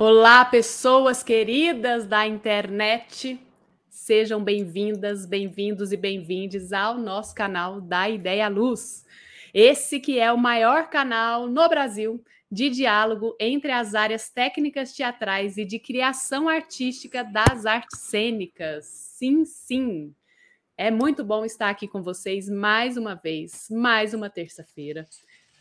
[0.00, 3.36] Olá, pessoas queridas da internet.
[3.90, 9.04] Sejam bem-vindas, bem-vindos e bem-vindes ao nosso canal da Ideia Luz.
[9.52, 15.56] Esse que é o maior canal no Brasil de diálogo entre as áreas técnicas teatrais
[15.56, 18.86] e de criação artística das artes cênicas.
[18.86, 20.14] Sim, sim.
[20.76, 25.08] É muito bom estar aqui com vocês mais uma vez, mais uma terça-feira.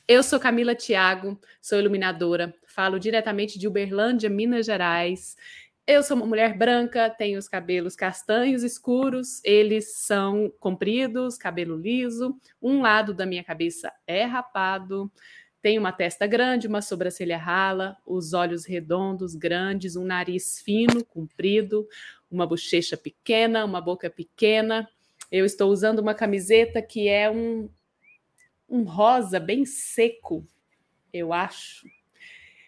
[0.10, 5.36] Eu sou Camila Thiago, sou iluminadora, falo diretamente de Uberlândia, Minas Gerais.
[5.86, 12.40] Eu sou uma mulher branca, tenho os cabelos castanhos escuros, eles são compridos, cabelo liso,
[12.62, 15.12] um lado da minha cabeça é rapado,
[15.62, 21.86] tenho uma testa grande, uma sobrancelha rala, os olhos redondos, grandes, um nariz fino, comprido,
[22.32, 24.88] uma bochecha pequena, uma boca pequena.
[25.30, 27.70] Eu estou usando uma camiseta que é um,
[28.70, 30.46] um rosa bem seco,
[31.14, 31.88] eu acho,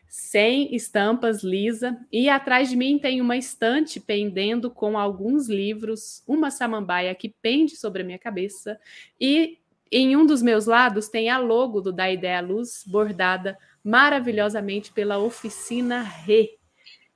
[0.08, 1.98] sem estampas lisa.
[2.12, 7.76] E atrás de mim tem uma estante pendendo com alguns livros, uma samambaia que pende
[7.76, 8.80] sobre a minha cabeça.
[9.20, 9.60] E
[9.92, 15.18] em um dos meus lados tem a logo do Da Ideia Luz, bordada maravilhosamente pela
[15.18, 16.58] Oficina Re.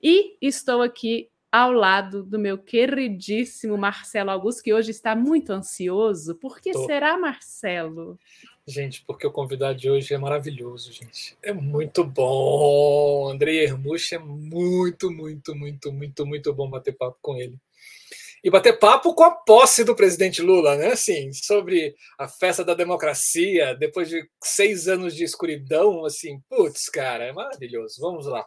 [0.01, 6.35] E estou aqui ao lado do meu queridíssimo Marcelo Augusto, que hoje está muito ansioso.
[6.35, 6.85] Por que Tô.
[6.87, 8.19] será, Marcelo?
[8.65, 11.37] Gente, porque o convidado de hoje é maravilhoso, gente.
[11.43, 13.29] É muito bom.
[13.29, 17.59] Andrei Hermuch é muito, muito, muito, muito, muito bom bater papo com ele.
[18.41, 20.93] E bater papo com a posse do presidente Lula, né?
[20.93, 27.25] Assim, sobre a festa da democracia, depois de seis anos de escuridão, assim, putz, cara,
[27.25, 27.99] é maravilhoso.
[27.99, 28.45] Vamos lá.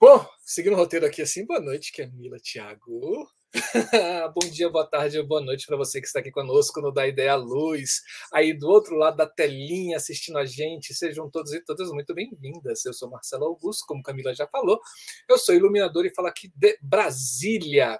[0.00, 3.28] Bom, seguindo o roteiro aqui assim, boa noite, Camila, Thiago.
[4.34, 7.34] Bom dia, boa tarde, boa noite para você que está aqui conosco no Da Ideia
[7.34, 10.92] Luz, aí do outro lado da telinha assistindo a gente.
[10.92, 12.84] Sejam todos e todas muito bem-vindas.
[12.84, 14.78] Eu sou Marcelo Augusto, como Camila já falou.
[15.26, 17.98] Eu sou iluminador e falo aqui de Brasília.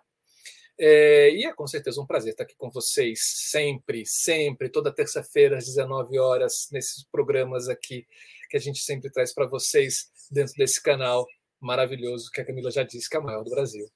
[0.79, 5.57] É, e é com certeza um prazer estar aqui com vocês sempre, sempre, toda terça-feira
[5.57, 8.07] às 19 horas, nesses programas aqui
[8.51, 11.27] que a gente sempre traz para vocês dentro desse canal
[11.61, 13.91] maravilhoso que a Camila já disse que é o maior do Brasil.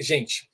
[0.00, 0.48] Gente,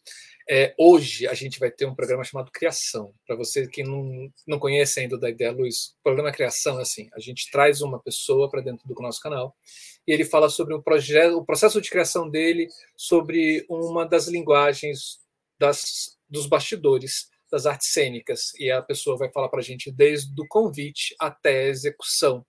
[0.50, 3.14] é, hoje a gente vai ter um programa chamado Criação.
[3.24, 7.08] Para você que não, não conhece ainda da Ideia Luz, o programa Criação é assim:
[7.14, 9.56] a gente traz uma pessoa para dentro do nosso canal
[10.06, 15.20] e ele fala sobre o projeto, o processo de criação dele, sobre uma das linguagens
[15.58, 18.52] das, dos bastidores das artes cênicas.
[18.58, 22.44] E a pessoa vai falar para a gente desde o convite até a execução.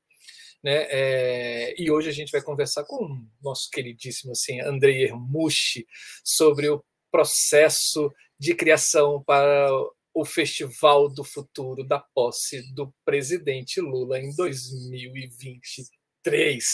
[0.64, 0.88] Né?
[0.90, 5.86] É, e hoje a gente vai conversar com o nosso queridíssimo assim, Andrei Hermucci
[6.24, 9.70] sobre o processo de criação para
[10.14, 16.66] o Festival do Futuro da posse do presidente Lula em 2023.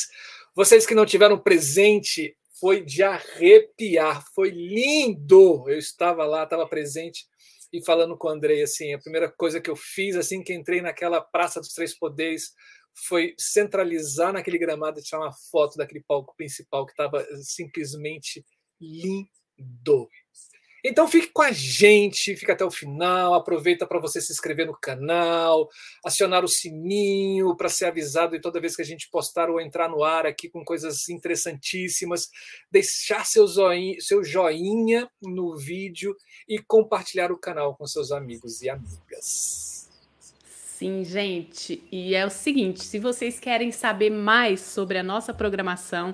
[0.55, 5.65] Vocês que não tiveram presente, foi de arrepiar, foi lindo.
[5.67, 7.25] Eu estava lá, estava presente
[7.73, 10.79] e falando com o Andrei assim, a primeira coisa que eu fiz assim que entrei
[10.79, 12.53] naquela Praça dos Três Poderes
[12.93, 18.45] foi centralizar naquele gramado e tirar uma foto daquele palco principal que estava simplesmente
[18.79, 20.09] lindo.
[20.85, 24.77] Então fique com a gente, fica até o final, aproveita para você se inscrever no
[24.77, 25.69] canal,
[26.03, 29.87] acionar o sininho para ser avisado e toda vez que a gente postar ou entrar
[29.87, 32.29] no ar aqui com coisas interessantíssimas,
[32.69, 36.17] deixar seu joinha, seu joinha no vídeo
[36.49, 39.72] e compartilhar o canal com seus amigos e amigas.
[40.83, 41.81] Sim, gente.
[41.89, 46.11] E é o seguinte: se vocês querem saber mais sobre a nossa programação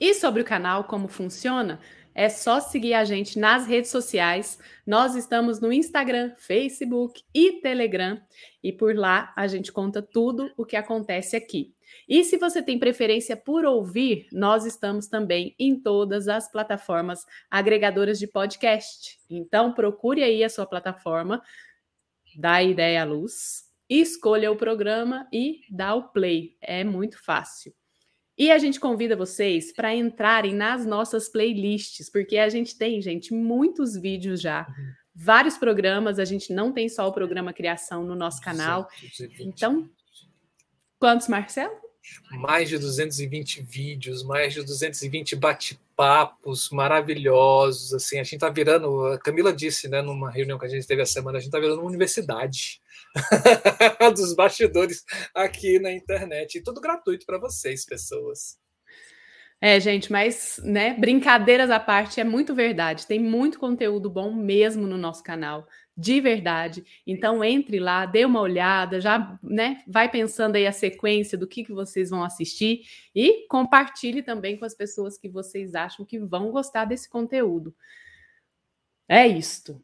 [0.00, 1.78] e sobre o canal, como funciona,
[2.12, 4.58] é só seguir a gente nas redes sociais.
[4.84, 8.20] Nós estamos no Instagram, Facebook e Telegram.
[8.60, 11.72] E por lá a gente conta tudo o que acontece aqui.
[12.08, 18.18] E se você tem preferência por ouvir, nós estamos também em todas as plataformas agregadoras
[18.18, 19.16] de podcast.
[19.30, 21.40] Então procure aí a sua plataforma,
[22.36, 26.56] dá ideia à luz, escolha o programa e dá o play.
[26.60, 27.72] É muito fácil.
[28.36, 33.34] E a gente convida vocês para entrarem nas nossas playlists, porque a gente tem, gente,
[33.34, 34.92] muitos vídeos já, uhum.
[35.14, 36.20] vários programas.
[36.20, 38.88] A gente não tem só o programa Criação no nosso canal.
[39.40, 39.90] Então,
[41.00, 41.87] quantos, Marcelo?
[42.30, 47.94] Mais de 220 vídeos, mais de 220 bate-papos maravilhosos.
[47.94, 51.02] Assim, a gente está virando, a Camila disse, né, numa reunião que a gente teve
[51.02, 52.80] a semana, a gente está virando uma universidade
[54.14, 56.58] dos bastidores aqui na internet.
[56.58, 58.58] E tudo gratuito para vocês, pessoas.
[59.60, 63.06] É, gente, mas, né, brincadeiras à parte, é muito verdade.
[63.06, 65.66] Tem muito conteúdo bom mesmo no nosso canal,
[65.98, 66.84] de verdade.
[67.04, 71.64] Então entre lá, dê uma olhada, já né, vai pensando aí a sequência do que,
[71.64, 76.52] que vocês vão assistir e compartilhe também com as pessoas que vocês acham que vão
[76.52, 77.74] gostar desse conteúdo.
[79.08, 79.82] É isto.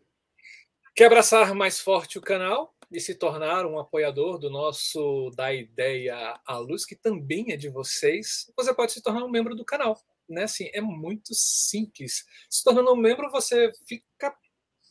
[0.94, 6.38] Quer abraçar mais forte o canal e se tornar um apoiador do nosso Da Ideia
[6.46, 8.52] à Luz, que também é de vocês?
[8.56, 10.00] Você pode se tornar um membro do canal.
[10.28, 10.44] Né?
[10.44, 12.25] Assim, é muito simples.
[12.49, 14.32] Se tornando um membro, você fica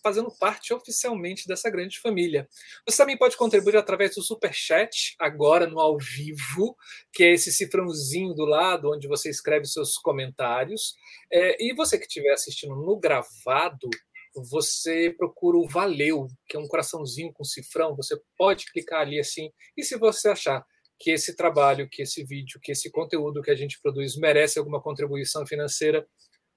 [0.03, 2.47] fazendo parte oficialmente dessa grande família.
[2.85, 6.75] Você também pode contribuir através do Super Chat, agora no ao vivo,
[7.11, 10.95] que é esse cifrãozinho do lado onde você escreve seus comentários.
[11.31, 13.89] É, e você que estiver assistindo no gravado,
[14.35, 17.95] você procura o Valeu, que é um coraçãozinho com cifrão.
[17.95, 19.51] Você pode clicar ali assim.
[19.77, 20.65] E se você achar
[20.99, 24.81] que esse trabalho, que esse vídeo, que esse conteúdo que a gente produz merece alguma
[24.81, 26.07] contribuição financeira,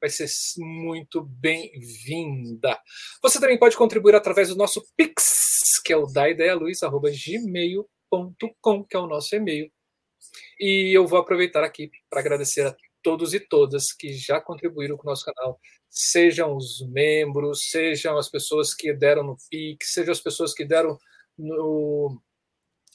[0.01, 0.27] vai ser
[0.59, 2.79] muito bem-vinda.
[3.23, 9.07] Você também pode contribuir através do nosso Pix, que é o daidealuz.gmail.com, que é o
[9.07, 9.71] nosso e-mail.
[10.59, 15.07] E eu vou aproveitar aqui para agradecer a todos e todas que já contribuíram com
[15.07, 20.21] o nosso canal, sejam os membros, sejam as pessoas que deram no Pix, sejam as
[20.21, 20.99] pessoas que deram
[21.39, 22.21] no,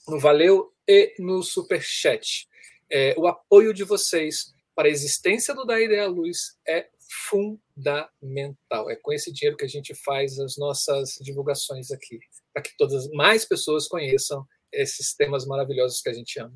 [0.08, 2.48] no Valeu e no Superchat.
[2.92, 6.88] É, o apoio de vocês para a existência do Da Ideia Luz é
[7.30, 8.90] fundamental.
[8.90, 12.20] É com esse dinheiro que a gente faz as nossas divulgações aqui,
[12.54, 16.56] para que todas mais pessoas conheçam esses temas maravilhosos que a gente ama.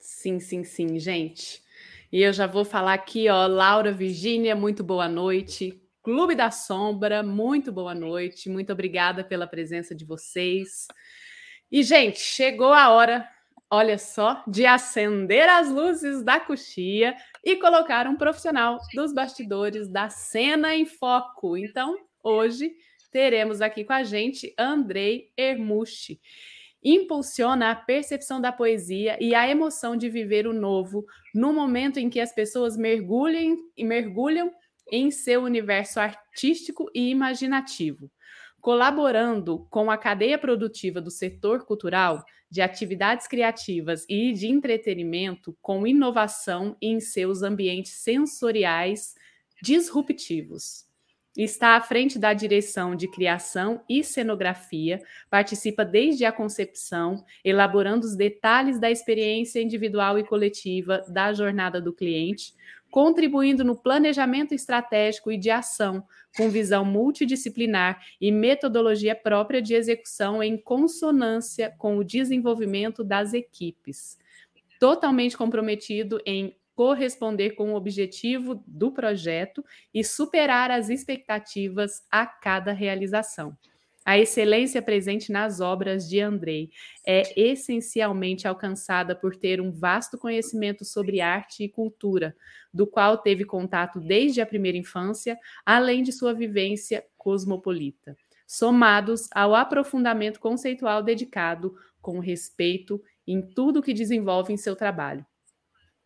[0.00, 1.62] Sim, sim, sim, gente.
[2.10, 5.80] E eu já vou falar aqui, ó, Laura Virgínia, muito boa noite.
[6.02, 8.48] Clube da Sombra, muito boa noite.
[8.48, 10.86] Muito obrigada pela presença de vocês.
[11.70, 13.26] E, gente, chegou a hora
[13.72, 20.10] olha só, de acender as luzes da coxia e colocar um profissional dos bastidores da
[20.10, 21.56] cena em foco.
[21.56, 22.70] Então, hoje
[23.10, 26.20] teremos aqui com a gente Andrei Ermushi.
[26.84, 32.10] Impulsiona a percepção da poesia e a emoção de viver o novo no momento em
[32.10, 34.52] que as pessoas mergulhem mergulham
[34.90, 38.10] em seu universo artístico e imaginativo.
[38.62, 45.86] Colaborando com a cadeia produtiva do setor cultural, de atividades criativas e de entretenimento com
[45.86, 49.14] inovação em seus ambientes sensoriais
[49.60, 50.86] disruptivos.
[51.36, 55.00] Está à frente da direção de criação e cenografia,
[55.30, 61.92] participa desde a concepção, elaborando os detalhes da experiência individual e coletiva da jornada do
[61.92, 62.54] cliente,
[62.92, 66.06] contribuindo no planejamento estratégico e de ação,
[66.36, 74.18] com visão multidisciplinar e metodologia própria de execução em consonância com o desenvolvimento das equipes.
[74.78, 82.72] Totalmente comprometido em corresponder com o objetivo do projeto e superar as expectativas a cada
[82.72, 83.56] realização.
[84.04, 86.70] A excelência presente nas obras de Andrei
[87.06, 92.34] é essencialmente alcançada por ter um vasto conhecimento sobre arte e cultura,
[92.74, 99.54] do qual teve contato desde a primeira infância, além de sua vivência cosmopolita, somados ao
[99.54, 105.24] aprofundamento conceitual dedicado com respeito em tudo que desenvolve em seu trabalho.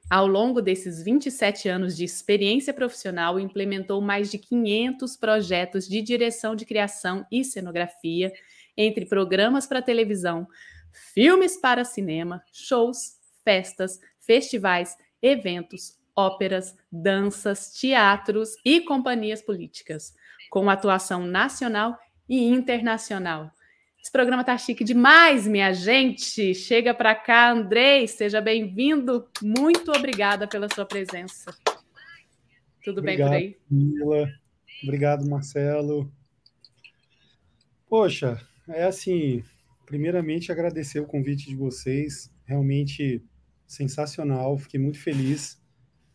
[0.09, 6.55] Ao longo desses 27 anos de experiência profissional, implementou mais de 500 projetos de direção
[6.55, 8.33] de criação e cenografia,
[8.77, 10.47] entre programas para televisão,
[11.13, 20.15] filmes para cinema, shows, festas, festivais, eventos, óperas, danças, teatros e companhias políticas,
[20.51, 21.99] com atuação nacional
[22.29, 23.51] e internacional,
[24.07, 26.55] esse programa tá chique demais, minha gente.
[26.55, 29.27] Chega para cá, Andrei, seja bem-vindo.
[29.43, 31.53] Muito obrigada pela sua presença.
[32.85, 33.57] Tudo Obrigado, bem por aí?
[33.69, 34.29] Mila.
[34.85, 36.09] Obrigado, Marcelo.
[37.89, 39.43] Poxa, é assim,
[39.85, 43.21] primeiramente agradecer o convite de vocês, realmente
[43.67, 45.61] sensacional, fiquei muito feliz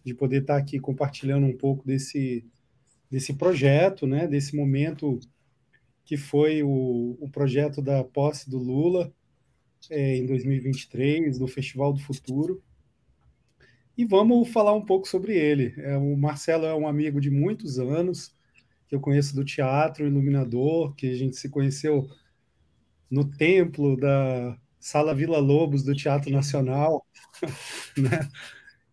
[0.02, 2.50] de poder estar aqui compartilhando um pouco desse,
[3.10, 5.20] desse projeto, né, desse momento
[6.04, 9.14] que foi o, o projeto da posse do Lula
[9.90, 12.62] é, em 2023, do Festival do Futuro.
[13.98, 15.74] E vamos falar um pouco sobre ele.
[15.78, 18.34] É, o Marcelo é um amigo de muitos anos,
[18.88, 22.10] que eu conheço do teatro Iluminador, que a gente se conheceu
[23.10, 27.06] no templo da Sala Vila Lobos do Teatro Nacional,
[27.98, 28.28] né?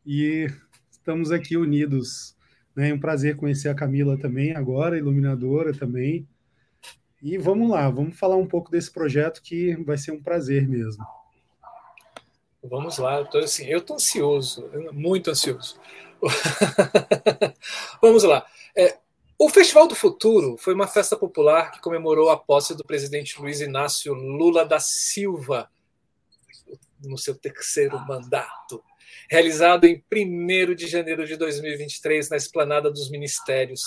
[0.04, 0.46] E
[0.90, 2.36] estamos aqui unidos.
[2.74, 2.90] Né?
[2.90, 6.28] É um prazer conhecer a Camila também agora, iluminadora também.
[7.20, 11.04] E vamos lá, vamos falar um pouco desse projeto que vai ser um prazer mesmo.
[12.62, 15.78] Vamos lá, eu tô, assim, eu ansioso, muito ansioso.
[18.02, 18.46] vamos lá.
[18.76, 18.98] É,
[19.38, 23.60] O Festival do Futuro foi uma festa popular que comemorou a posse do presidente Luiz
[23.60, 25.70] Inácio Lula da Silva
[27.00, 28.82] no seu terceiro mandato,
[29.30, 33.82] realizado em 1 de janeiro de 2023 na Esplanada dos Ministérios.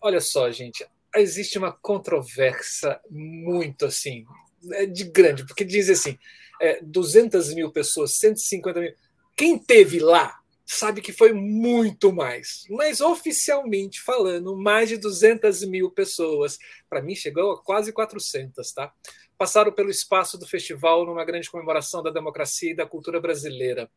[0.00, 0.86] Olha só, gente,
[1.16, 4.24] existe uma controvérsia muito assim,
[4.72, 6.18] é de grande, porque diz assim,
[6.60, 8.94] é, 200 mil pessoas, 150 mil.
[9.36, 15.90] Quem teve lá sabe que foi muito mais, mas oficialmente falando, mais de 200 mil
[15.90, 16.58] pessoas.
[16.88, 18.92] Para mim, chegou a quase 400, tá?
[19.36, 23.90] Passaram pelo espaço do festival numa grande comemoração da democracia e da cultura brasileira.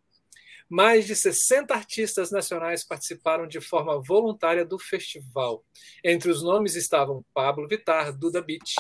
[0.70, 5.64] Mais de 60 artistas nacionais participaram de forma voluntária do festival.
[6.04, 8.76] Entre os nomes estavam Pablo Vitar, Duda Beat,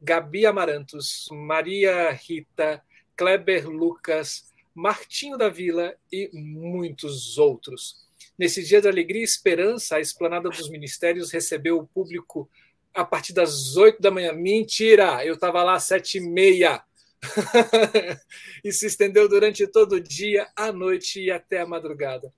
[0.00, 2.82] Gabi Amarantos, Maria Rita,
[3.16, 8.06] Kleber Lucas, Martinho da Vila e muitos outros.
[8.38, 12.48] Nesse dia de alegria e esperança, a Esplanada dos Ministérios recebeu o público
[12.92, 14.32] a partir das oito da manhã.
[14.32, 15.24] Mentira!
[15.24, 16.82] Eu estava lá às sete e meia.
[18.64, 22.32] e se estendeu durante todo o dia, a noite e até a madrugada.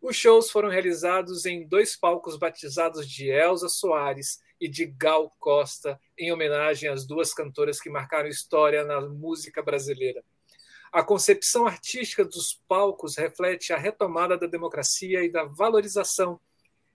[0.00, 6.00] Os shows foram realizados em dois palcos batizados de Elza Soares e de Gal Costa,
[6.16, 10.22] em homenagem às duas cantoras que marcaram história na música brasileira.
[10.92, 16.40] A concepção artística dos palcos reflete a retomada da democracia e da valorização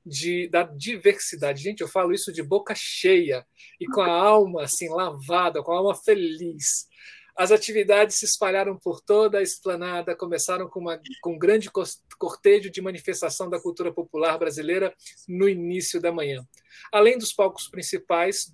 [0.06, 1.62] de, da diversidade.
[1.62, 3.46] Gente, eu falo isso de boca cheia
[3.80, 6.88] e com a alma assim lavada, com a alma feliz.
[7.36, 11.70] As atividades se espalharam por toda a esplanada, começaram com, uma, com um grande
[12.18, 14.94] cortejo de manifestação da cultura popular brasileira
[15.28, 16.46] no início da manhã.
[16.92, 18.54] Além dos palcos principais,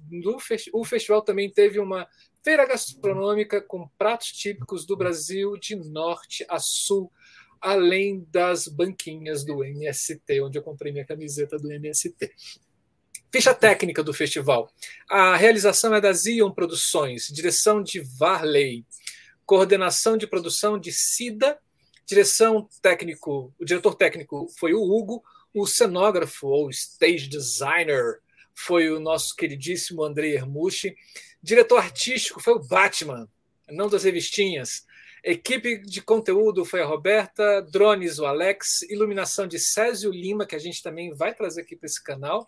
[0.73, 2.07] o festival também teve uma
[2.43, 7.11] feira gastronômica com pratos típicos do Brasil de norte a sul,
[7.59, 12.31] além das banquinhas do MST, onde eu comprei minha camiseta do MST.
[13.31, 14.71] Ficha técnica do festival.
[15.07, 18.83] A realização é da Zion Produções, direção de Varley,
[19.45, 21.59] coordenação de produção de Cida,
[22.07, 28.19] direção técnico, o diretor técnico foi o Hugo, o cenógrafo ou stage designer
[28.55, 30.95] foi o nosso queridíssimo André Hermucci,
[31.41, 33.29] diretor artístico foi o Batman,
[33.69, 34.87] não das revistinhas.
[35.23, 40.59] Equipe de conteúdo foi a Roberta, drones o Alex, iluminação de Césio Lima, que a
[40.59, 42.43] gente também vai trazer aqui para esse canal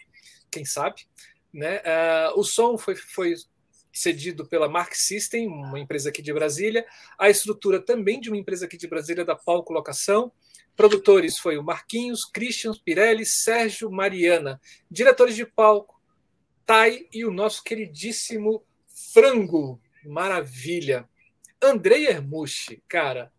[0.51, 1.07] quem sabe.
[1.53, 1.77] Né?
[1.79, 3.35] Uh, o som foi, foi
[3.91, 6.85] cedido pela Mark System, uma empresa aqui de Brasília.
[7.17, 10.31] A estrutura também de uma empresa aqui de Brasília, da Palco Locação.
[10.75, 14.59] Produtores foi o Marquinhos, Christian, Pirelli, Sérgio, Mariana.
[14.89, 16.01] Diretores de palco,
[16.65, 18.63] Tai e o nosso queridíssimo
[19.13, 19.79] Frango.
[20.05, 21.07] Maravilha.
[21.61, 23.31] Andrei Hermushi, cara,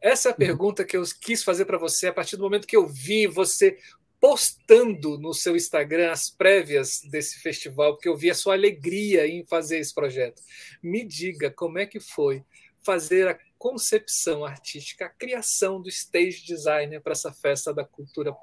[0.00, 2.76] essa é a pergunta que eu quis fazer para você a partir do momento que
[2.76, 3.78] eu vi você
[4.20, 9.44] postando no seu Instagram as prévias desse festival, porque eu vi a sua alegria em
[9.44, 10.42] fazer esse projeto.
[10.82, 12.44] Me diga como é que foi
[12.82, 18.34] fazer a concepção artística, a criação do stage designer para essa festa da cultura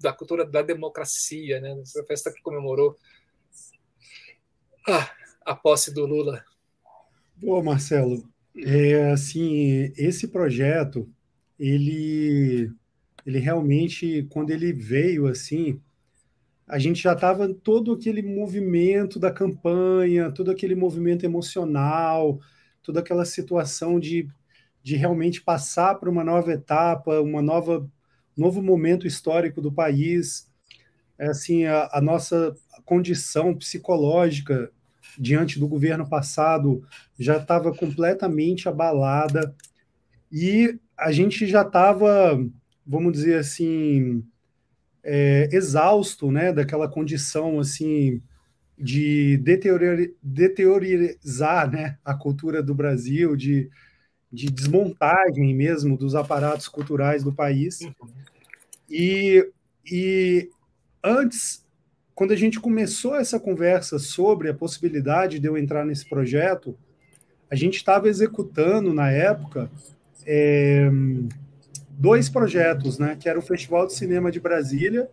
[0.00, 1.78] da cultura da democracia, né?
[1.80, 2.98] Essa festa que comemorou
[4.88, 5.10] ah,
[5.44, 6.44] a posse do Lula.
[7.36, 8.28] Boa, Marcelo.
[8.56, 11.08] É, assim, esse projeto
[11.58, 12.72] ele
[13.24, 15.80] ele realmente, quando ele veio assim,
[16.66, 22.40] a gente já estava todo aquele movimento da campanha, todo aquele movimento emocional,
[22.82, 24.28] toda aquela situação de,
[24.82, 27.88] de realmente passar para uma nova etapa, uma nova
[28.36, 30.50] novo momento histórico do país.
[31.18, 34.70] É, assim, a, a nossa condição psicológica
[35.18, 36.82] diante do governo passado
[37.18, 39.54] já estava completamente abalada
[40.30, 42.38] e a gente já estava
[42.86, 44.24] vamos dizer assim,
[45.02, 48.22] é, exausto, né, daquela condição assim
[48.78, 49.36] de
[50.22, 53.70] deteriorizar, né, a cultura do Brasil, de,
[54.32, 57.80] de desmontagem mesmo dos aparatos culturais do país.
[58.90, 59.48] E,
[59.90, 60.50] e
[61.02, 61.64] antes,
[62.14, 66.76] quando a gente começou essa conversa sobre a possibilidade de eu entrar nesse projeto,
[67.50, 69.70] a gente estava executando na época
[70.26, 70.90] é,
[72.02, 73.16] dois projetos, né?
[73.18, 75.08] Que era o Festival de Cinema de Brasília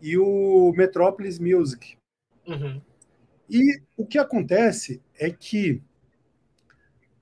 [0.00, 1.96] e o Metrópolis Music.
[2.46, 2.80] Uhum.
[3.50, 5.82] E o que acontece é que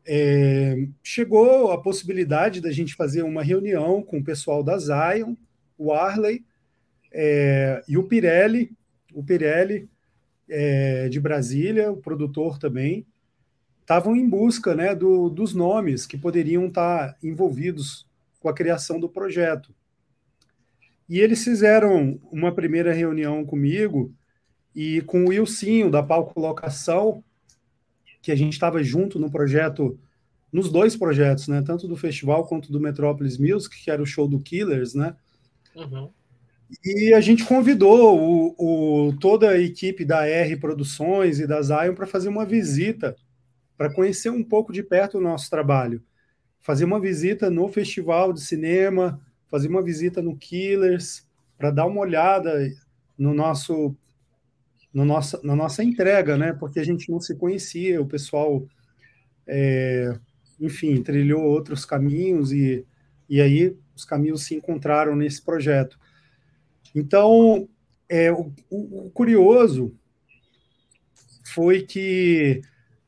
[0.06, 5.34] é, chegou a possibilidade da gente fazer uma reunião com o pessoal da Zion,
[5.78, 6.44] o Arley
[7.10, 8.70] é, e o Pirelli,
[9.14, 9.88] o Pirelli
[10.48, 13.06] é, de Brasília, o produtor também,
[13.80, 18.06] estavam em busca né, do, dos nomes que poderiam estar envolvidos
[18.46, 19.74] com a criação do projeto.
[21.08, 24.14] E eles fizeram uma primeira reunião comigo
[24.72, 27.24] e com o Wilsinho, da Palco Locação,
[28.22, 29.98] que a gente estava junto no projeto,
[30.52, 31.60] nos dois projetos, né?
[31.60, 35.16] Tanto do festival quanto do Metropolis Music, que era o show do Killers, né?
[35.74, 36.08] Uhum.
[36.84, 41.94] E a gente convidou o, o, toda a equipe da R Produções e da Zion
[41.96, 43.16] para fazer uma visita,
[43.76, 46.00] para conhecer um pouco de perto o nosso trabalho.
[46.66, 51.24] Fazer uma visita no festival de cinema, fazer uma visita no Killers,
[51.56, 52.52] para dar uma olhada
[53.16, 53.96] no nosso,
[54.92, 56.52] no nossa, na nossa entrega, né?
[56.52, 58.66] Porque a gente não se conhecia, o pessoal,
[59.46, 60.18] é,
[60.60, 62.84] enfim, trilhou outros caminhos e,
[63.28, 65.96] e aí os caminhos se encontraram nesse projeto.
[66.92, 67.68] Então,
[68.08, 69.94] é, o, o, o curioso
[71.44, 72.60] foi que,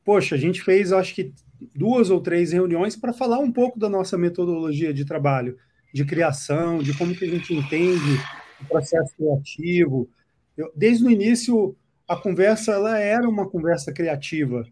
[0.05, 1.33] poxa, a gente fez, acho que
[1.75, 5.57] duas ou três reuniões para falar um pouco da nossa metodologia de trabalho,
[5.93, 8.19] de criação, de como que a gente entende
[8.61, 10.09] o processo criativo.
[10.57, 11.75] Eu, desde o início,
[12.07, 14.65] a conversa ela era uma conversa criativa.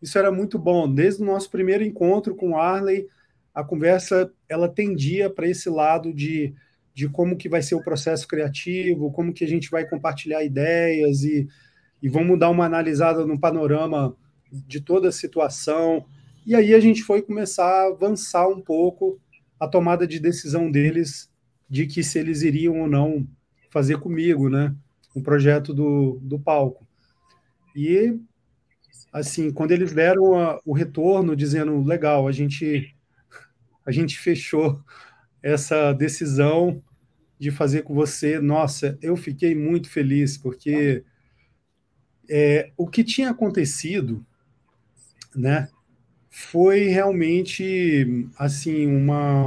[0.00, 0.92] Isso era muito bom.
[0.92, 3.06] Desde o nosso primeiro encontro com Arley,
[3.54, 6.54] a conversa ela tendia para esse lado de
[6.94, 11.22] de como que vai ser o processo criativo, como que a gente vai compartilhar ideias
[11.22, 11.48] e,
[12.02, 14.14] e vamos dar uma analisada no panorama
[14.52, 16.04] de toda a situação.
[16.46, 19.20] E aí a gente foi começar a avançar um pouco
[19.58, 21.30] a tomada de decisão deles
[21.68, 23.26] de que se eles iriam ou não
[23.70, 24.74] fazer comigo, né,
[25.16, 26.86] um projeto do, do palco.
[27.74, 28.18] E
[29.12, 32.94] assim, quando eles deram a, o retorno dizendo legal, a gente
[33.84, 34.80] a gente fechou
[35.42, 36.82] essa decisão
[37.38, 38.38] de fazer com você.
[38.38, 41.04] Nossa, eu fiquei muito feliz, porque
[42.30, 44.24] é, o que tinha acontecido,
[45.34, 45.68] né,
[46.30, 49.46] foi realmente assim uma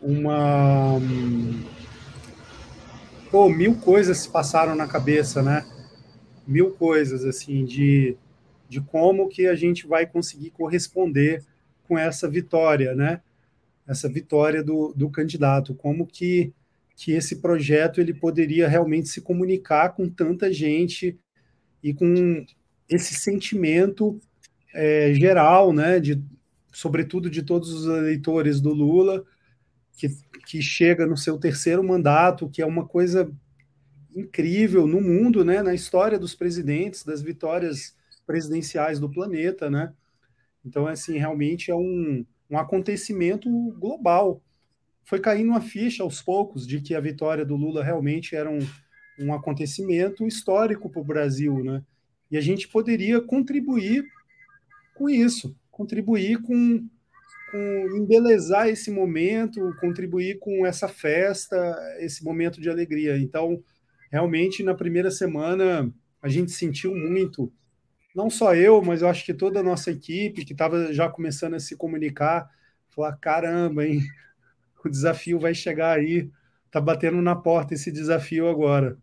[0.00, 1.00] uma
[3.30, 5.66] pô, mil coisas se passaram na cabeça, né?
[6.46, 8.16] Mil coisas assim de
[8.68, 11.42] de como que a gente vai conseguir corresponder
[11.86, 13.22] com essa vitória, né?
[13.88, 16.52] essa vitória do, do candidato, como que,
[16.94, 21.18] que esse projeto ele poderia realmente se comunicar com tanta gente
[21.82, 22.44] e com
[22.88, 24.20] esse sentimento
[24.72, 26.22] é, geral, né, de,
[26.72, 29.24] sobretudo de todos os eleitores do Lula,
[29.92, 30.08] que,
[30.46, 33.30] que chega no seu terceiro mandato, que é uma coisa
[34.14, 37.96] incrível no mundo, né, na história dos presidentes, das vitórias
[38.26, 39.92] presidenciais do planeta, né?
[40.64, 43.48] Então, assim, realmente é um, um acontecimento
[43.78, 44.42] global.
[45.04, 48.58] Foi caindo uma ficha aos poucos de que a vitória do Lula realmente era um,
[49.18, 51.82] um acontecimento histórico para o Brasil, né?
[52.30, 54.04] E a gente poderia contribuir
[54.94, 56.86] com isso, contribuir com,
[57.50, 63.16] com embelezar esse momento, contribuir com essa festa, esse momento de alegria.
[63.18, 63.62] Então,
[64.10, 67.52] realmente, na primeira semana, a gente sentiu muito
[68.14, 71.54] não só eu, mas eu acho que toda a nossa equipe que estava já começando
[71.54, 72.50] a se comunicar,
[72.88, 74.02] falar: caramba, hein,
[74.84, 76.28] o desafio vai chegar aí,
[76.70, 78.98] tá batendo na porta esse desafio agora.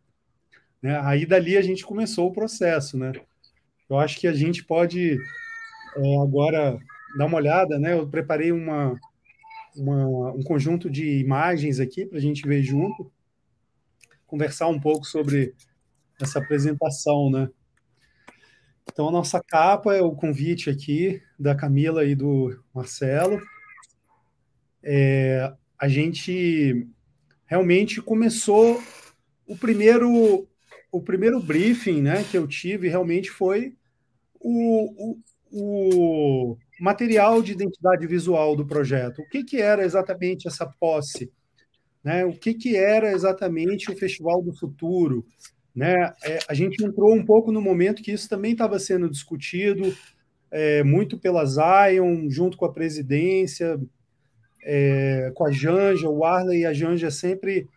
[0.85, 1.01] Né?
[1.03, 3.11] Aí dali a gente começou o processo, né?
[3.89, 5.17] Eu acho que a gente pode
[5.97, 6.77] é, agora
[7.17, 7.93] dar uma olhada, né?
[7.93, 8.95] Eu preparei uma,
[9.75, 13.11] uma um conjunto de imagens aqui para a gente ver junto,
[14.27, 15.55] conversar um pouco sobre
[16.21, 17.49] essa apresentação, né?
[18.87, 23.41] Então, a nossa capa é o convite aqui da Camila e do Marcelo.
[24.83, 26.87] É, a gente
[27.47, 28.79] realmente começou
[29.47, 30.47] o primeiro
[30.95, 33.75] o primeiro briefing né, que eu tive realmente foi
[34.39, 35.17] o, o,
[35.51, 39.21] o material de identidade visual do projeto.
[39.21, 41.29] O que, que era exatamente essa posse?
[42.01, 42.23] Né?
[42.23, 45.25] O que, que era exatamente o Festival do Futuro?
[45.75, 45.93] Né?
[46.23, 49.93] É, a gente entrou um pouco no momento que isso também estava sendo discutido,
[50.49, 53.77] é, muito pela Zion, junto com a presidência,
[54.63, 57.67] é, com a Janja, o Arley e a Janja sempre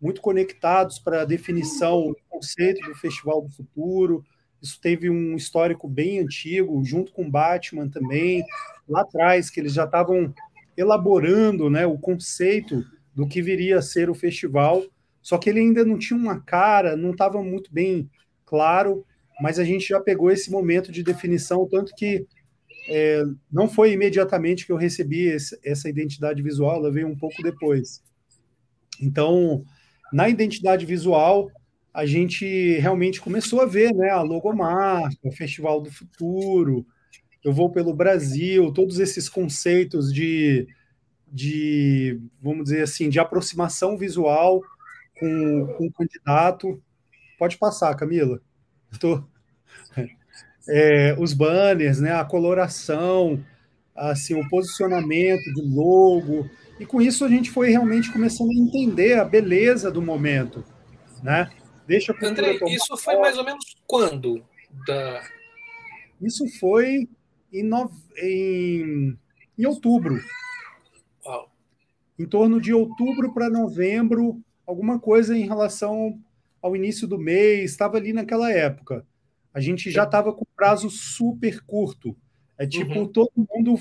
[0.00, 4.24] muito conectados para a definição do conceito do Festival do Futuro.
[4.60, 8.44] Isso teve um histórico bem antigo, junto com Batman também,
[8.88, 10.34] lá atrás, que eles já estavam
[10.76, 14.82] elaborando né, o conceito do que viria a ser o festival
[15.26, 18.08] só que ele ainda não tinha uma cara, não estava muito bem
[18.44, 19.04] claro,
[19.40, 22.24] mas a gente já pegou esse momento de definição, tanto que
[22.88, 27.42] é, não foi imediatamente que eu recebi esse, essa identidade visual, ela veio um pouco
[27.42, 28.00] depois.
[29.02, 29.64] Então,
[30.12, 31.50] na identidade visual,
[31.92, 36.86] a gente realmente começou a ver né, a logomarca, o Festival do Futuro,
[37.46, 40.66] eu vou pelo Brasil, todos esses conceitos de,
[41.26, 44.60] de vamos dizer assim, de aproximação visual
[45.18, 46.82] com, com o candidato.
[47.38, 48.40] Pode passar, Camila.
[49.00, 49.24] Tô...
[50.68, 53.40] É, os banners, né, a coloração,
[53.94, 56.50] assim, o posicionamento do logo.
[56.78, 60.64] E com isso a gente foi realmente começando a entender a beleza do momento,
[61.22, 61.50] né?
[61.86, 64.44] Deixa a André, isso foi mais ou menos quando?
[64.86, 65.22] Da...
[66.20, 67.08] Isso foi
[67.52, 67.90] em, no...
[68.18, 69.16] em...
[69.56, 70.20] em outubro.
[71.24, 71.50] Uau.
[72.18, 76.20] Em torno de outubro para novembro, alguma coisa em relação
[76.60, 79.06] ao início do mês, estava ali naquela época.
[79.54, 82.16] A gente já estava com prazo super curto.
[82.58, 83.06] É tipo, uhum.
[83.06, 83.78] todo mundo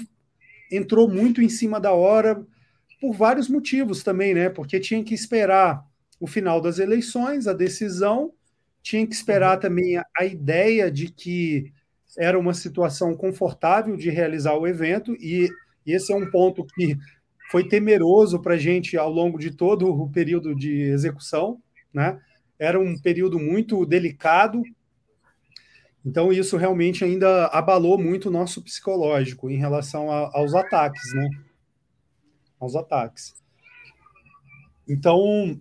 [0.71, 2.45] entrou muito em cima da hora
[3.05, 4.49] por vários motivos também, né?
[4.49, 5.85] Porque tinha que esperar
[6.19, 8.33] o final das eleições, a decisão,
[8.81, 9.61] tinha que esperar uhum.
[9.61, 11.71] também a, a ideia de que
[12.17, 15.49] era uma situação confortável de realizar o evento, e,
[15.85, 16.97] e esse é um ponto que
[17.51, 21.61] foi temeroso para a gente ao longo de todo o período de execução,
[21.93, 22.19] né?
[22.57, 24.63] Era um período muito delicado,
[26.03, 31.29] então isso realmente ainda abalou muito o nosso psicológico em relação a, aos ataques, né?
[32.65, 33.35] Aos ataques.
[34.87, 35.59] Então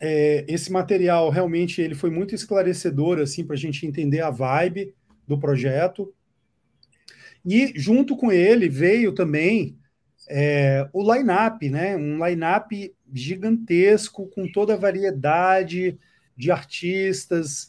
[0.00, 4.94] é, esse material realmente ele foi muito esclarecedor assim para a gente entender a vibe
[5.26, 6.12] do projeto.
[7.44, 9.78] E junto com ele veio também
[10.28, 11.96] é, o line-up, né?
[11.96, 15.98] Um line-up gigantesco, com toda a variedade
[16.36, 17.68] de artistas,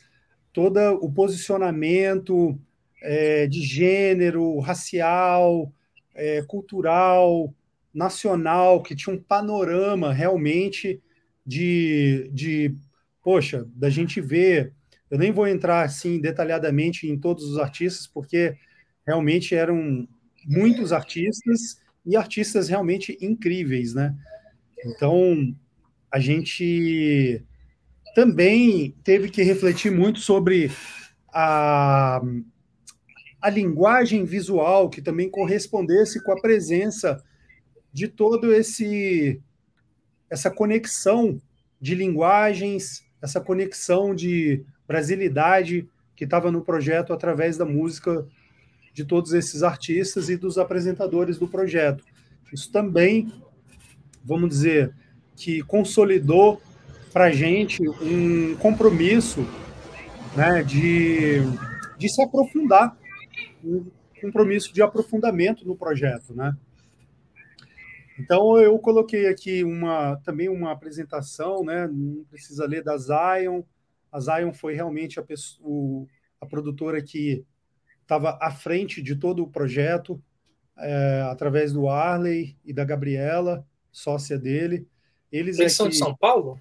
[0.53, 2.59] todo o posicionamento
[3.01, 5.71] é, de gênero, racial,
[6.13, 7.53] é, cultural,
[7.93, 11.01] nacional, que tinha um panorama realmente
[11.45, 12.75] de, de,
[13.23, 14.73] poxa, da gente ver.
[15.09, 18.55] Eu nem vou entrar assim detalhadamente em todos os artistas, porque
[19.05, 20.07] realmente eram
[20.45, 24.15] muitos artistas e artistas realmente incríveis, né?
[24.85, 25.55] Então,
[26.11, 27.43] a gente
[28.15, 30.71] também teve que refletir muito sobre
[31.33, 32.21] a,
[33.41, 37.23] a linguagem visual que também correspondesse com a presença
[37.91, 39.41] de todo esse
[40.29, 41.41] essa conexão
[41.79, 48.25] de linguagens, essa conexão de brasilidade que estava no projeto através da música
[48.93, 52.03] de todos esses artistas e dos apresentadores do projeto.
[52.53, 53.31] Isso também,
[54.23, 54.93] vamos dizer,
[55.35, 56.61] que consolidou
[57.11, 59.45] para a gente um compromisso
[60.35, 61.39] né, de,
[61.97, 62.97] de se aprofundar,
[63.63, 63.85] um
[64.21, 66.33] compromisso de aprofundamento no projeto.
[66.33, 66.55] Né?
[68.21, 71.87] Então eu coloquei aqui uma também uma apresentação, né?
[71.87, 73.63] Não precisa ler da Zion.
[74.11, 76.05] A Zion foi realmente a, pessoa,
[76.39, 77.43] a produtora que
[78.01, 80.21] estava à frente de todo o projeto,
[80.77, 84.87] é, através do Arley e da Gabriela, sócia dele.
[85.31, 86.59] Eles, eles é são de São Paulo?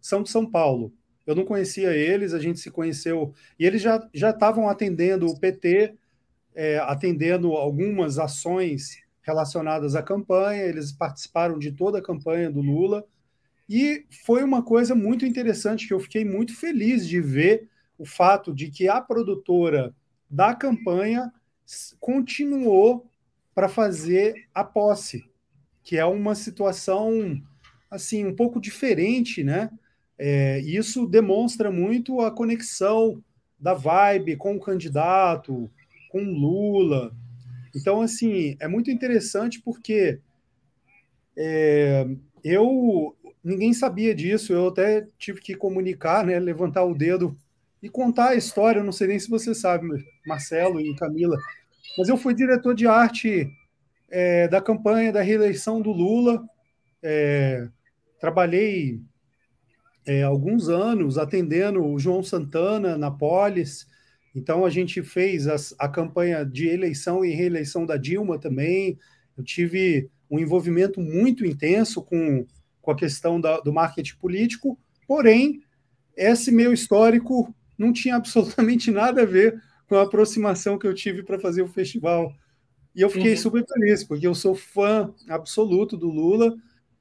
[0.00, 0.92] São de São Paulo.
[1.26, 3.34] Eu não conhecia eles, a gente se conheceu.
[3.58, 5.94] E eles já estavam atendendo o PT,
[6.54, 13.04] é, atendendo algumas ações relacionadas à campanha, eles participaram de toda a campanha do Lula.
[13.68, 18.54] E foi uma coisa muito interessante que eu fiquei muito feliz de ver o fato
[18.54, 19.94] de que a produtora
[20.30, 21.30] da campanha
[22.00, 23.06] continuou
[23.54, 25.30] para fazer a posse,
[25.84, 27.38] que é uma situação
[27.90, 29.70] assim um pouco diferente, né?
[30.18, 33.22] É, isso demonstra muito a conexão
[33.60, 35.70] da vibe com o candidato,
[36.10, 37.14] com Lula.
[37.74, 40.20] Então, assim, é muito interessante porque
[41.36, 42.06] é,
[42.42, 47.36] eu ninguém sabia disso, eu até tive que comunicar, né, levantar o dedo
[47.82, 48.82] e contar a história.
[48.82, 49.86] Não sei nem se você sabe,
[50.26, 51.36] Marcelo e Camila,
[51.96, 53.50] mas eu fui diretor de arte
[54.10, 56.42] é, da campanha da reeleição do Lula.
[57.02, 57.68] É,
[58.20, 59.00] trabalhei
[60.06, 63.86] é, alguns anos atendendo o João Santana na Polis.
[64.34, 68.98] Então a gente fez as, a campanha de eleição e reeleição da Dilma também.
[69.36, 72.46] Eu tive um envolvimento muito intenso com,
[72.80, 75.62] com a questão da, do marketing político, porém,
[76.16, 81.22] esse meu histórico não tinha absolutamente nada a ver com a aproximação que eu tive
[81.22, 82.32] para fazer o festival.
[82.94, 83.38] E eu fiquei uhum.
[83.38, 86.54] super feliz, porque eu sou fã absoluto do Lula,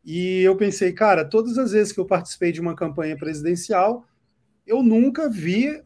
[0.06, 4.08] e eu pensei, cara, todas as vezes que eu participei de uma campanha presidencial,
[4.66, 5.82] eu nunca vi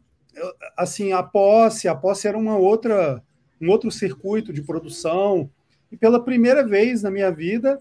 [0.76, 3.22] assim a posse, a posse era uma outra
[3.60, 5.48] um outro circuito de produção,
[5.90, 7.78] e pela primeira vez na minha vida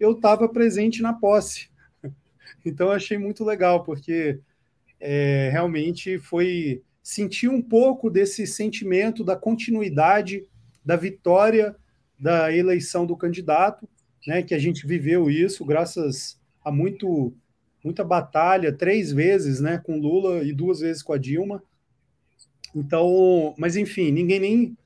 [0.00, 1.68] eu estava presente na posse.
[2.64, 4.40] Então achei muito legal, porque
[5.00, 10.46] é, realmente foi sentir um pouco desse sentimento da continuidade
[10.84, 11.76] da vitória
[12.18, 13.88] da eleição do candidato,
[14.26, 17.32] né, que a gente viveu isso graças a muito
[17.82, 21.62] muita batalha, três vezes, né, com Lula e duas vezes com a Dilma.
[22.78, 24.78] Então, mas enfim, ninguém nem,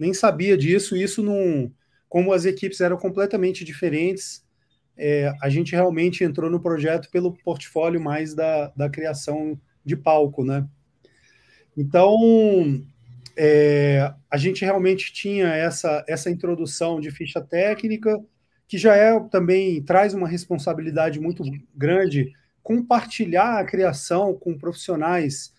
[0.00, 0.96] nem sabia disso.
[0.96, 1.70] Isso não,
[2.08, 4.42] como as equipes eram completamente diferentes,
[4.96, 10.44] é, a gente realmente entrou no projeto pelo portfólio mais da, da criação de palco,
[10.44, 10.66] né?
[11.76, 12.82] Então,
[13.36, 18.18] é, a gente realmente tinha essa, essa introdução de ficha técnica,
[18.66, 25.52] que já é também traz uma responsabilidade muito grande compartilhar a criação com profissionais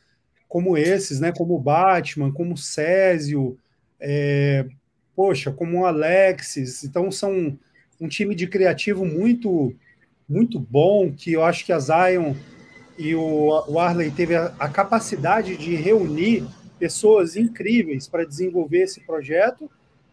[0.55, 3.57] como esses, né, como Batman, como Césio,
[3.99, 4.65] é,
[5.13, 6.85] poxa, como Alexis.
[6.85, 7.59] Então, são
[7.99, 9.75] um time de criativo muito
[10.29, 12.33] muito bom, que eu acho que a Zion
[12.97, 16.47] e o, o Arley teve a, a capacidade de reunir
[16.79, 19.69] pessoas incríveis para desenvolver esse projeto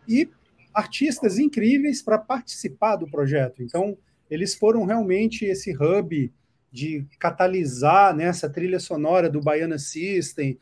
[0.09, 0.28] e
[0.74, 3.62] artistas incríveis para participar do projeto.
[3.62, 3.96] Então,
[4.28, 6.33] eles foram realmente esse hub
[6.72, 10.58] de catalisar né, trilha sonora do Baiana System.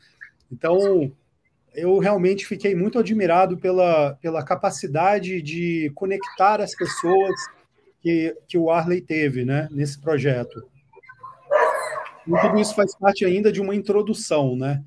[0.51, 1.11] Então,
[1.73, 7.33] eu realmente fiquei muito admirado pela, pela capacidade de conectar as pessoas
[8.01, 10.61] que, que o Arley teve né, nesse projeto.
[12.27, 14.83] E tudo isso faz parte ainda de uma introdução, né?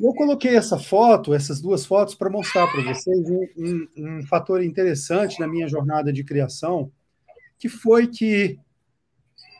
[0.00, 4.62] Eu coloquei essa foto, essas duas fotos, para mostrar para vocês um, um, um fator
[4.62, 6.90] interessante na minha jornada de criação,
[7.58, 8.58] que foi que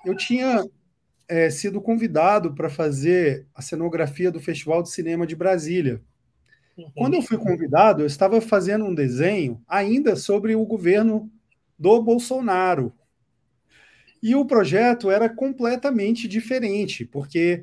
[0.04, 0.64] eu tinha
[1.28, 6.02] é, sido convidado para fazer a cenografia do Festival de Cinema de Brasília.
[6.76, 6.90] Uhum.
[6.94, 11.30] Quando eu fui convidado, eu estava fazendo um desenho ainda sobre o governo
[11.78, 12.92] do Bolsonaro.
[14.22, 17.62] E o projeto era completamente diferente, porque,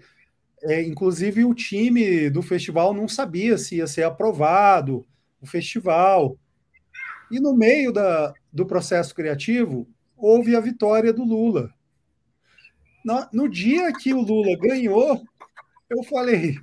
[0.64, 5.06] é, inclusive, o time do festival não sabia se ia ser aprovado
[5.42, 6.38] o festival.
[7.30, 11.77] E no meio da, do processo criativo, houve a vitória do Lula
[13.32, 15.24] no, dia que o Lula ganhou,
[15.90, 16.60] eu falei,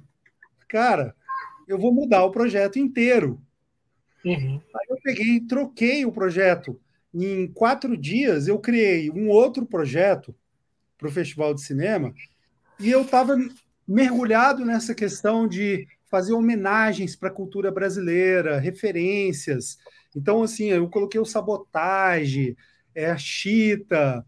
[0.68, 1.14] cara,
[1.66, 3.40] eu vou mudar o projeto inteiro.
[4.24, 4.60] Uhum.
[4.74, 6.78] Aí eu peguei e troquei o projeto.
[7.14, 10.34] Em quatro dias, eu criei um outro projeto
[10.98, 12.12] para o Festival de Cinema
[12.78, 13.36] e eu estava
[13.86, 19.78] mergulhado nessa questão de fazer homenagens para a cultura brasileira, referências.
[20.14, 22.56] Então, assim, eu coloquei o Sabotage,
[22.94, 24.24] é, a Chita,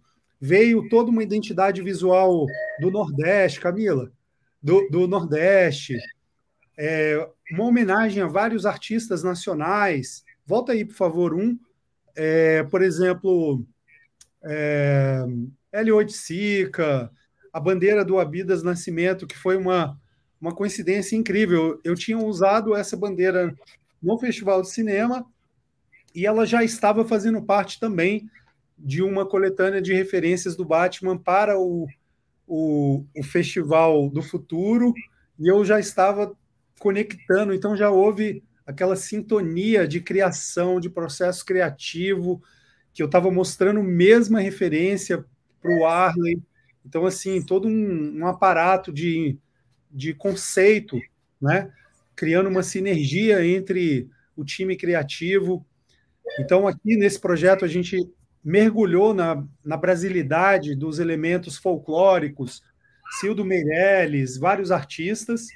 [0.46, 2.46] veio toda uma identidade visual
[2.80, 4.12] do Nordeste, Camila,
[4.62, 5.98] do, do Nordeste,
[6.78, 10.24] é, uma homenagem a vários artistas nacionais.
[10.46, 11.58] Volta aí, por favor, um.
[12.14, 13.66] É, por exemplo,
[14.44, 15.24] é,
[15.74, 17.10] L8 Sica,
[17.52, 20.00] a bandeira do Abidas Nascimento, que foi uma,
[20.40, 21.80] uma coincidência incrível.
[21.82, 23.52] Eu tinha usado essa bandeira
[24.00, 25.26] no Festival de Cinema
[26.14, 28.30] e ela já estava fazendo parte também
[28.78, 31.86] de uma coletânea de referências do Batman para o,
[32.46, 34.92] o, o Festival do Futuro,
[35.38, 36.34] e eu já estava
[36.78, 42.42] conectando, então já houve aquela sintonia de criação, de processo criativo,
[42.92, 45.24] que eu estava mostrando mesma referência
[45.60, 46.42] para o Arley.
[46.84, 49.38] Então, assim, todo um, um, aparato de,
[49.90, 51.00] de conceito,
[51.40, 51.70] né?
[52.14, 55.64] criando uma sinergia entre o time criativo.
[56.40, 58.08] Então, aqui nesse projeto, a gente
[58.46, 62.62] mergulhou na, na brasilidade dos elementos folclóricos,
[63.18, 65.48] Cildo Meirelles, vários artistas,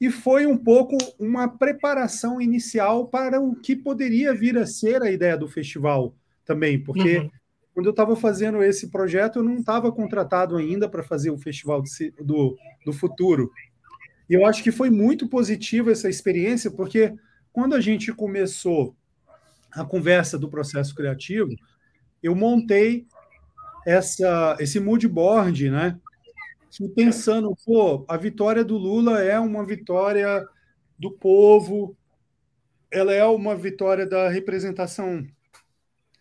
[0.00, 5.10] e foi um pouco uma preparação inicial para o que poderia vir a ser a
[5.10, 6.14] ideia do festival
[6.44, 7.30] também, porque uhum.
[7.74, 11.82] quando eu estava fazendo esse projeto, eu não estava contratado ainda para fazer o Festival
[12.22, 13.50] do, do Futuro.
[14.30, 17.12] E eu acho que foi muito positivo essa experiência, porque
[17.52, 18.94] quando a gente começou
[19.72, 21.50] a conversa do processo criativo,
[22.22, 23.06] eu montei
[23.86, 25.98] essa, esse mood board, né?
[26.94, 30.46] pensando, pô, a vitória do Lula é uma vitória
[30.98, 31.96] do povo,
[32.90, 35.26] ela é uma vitória da representação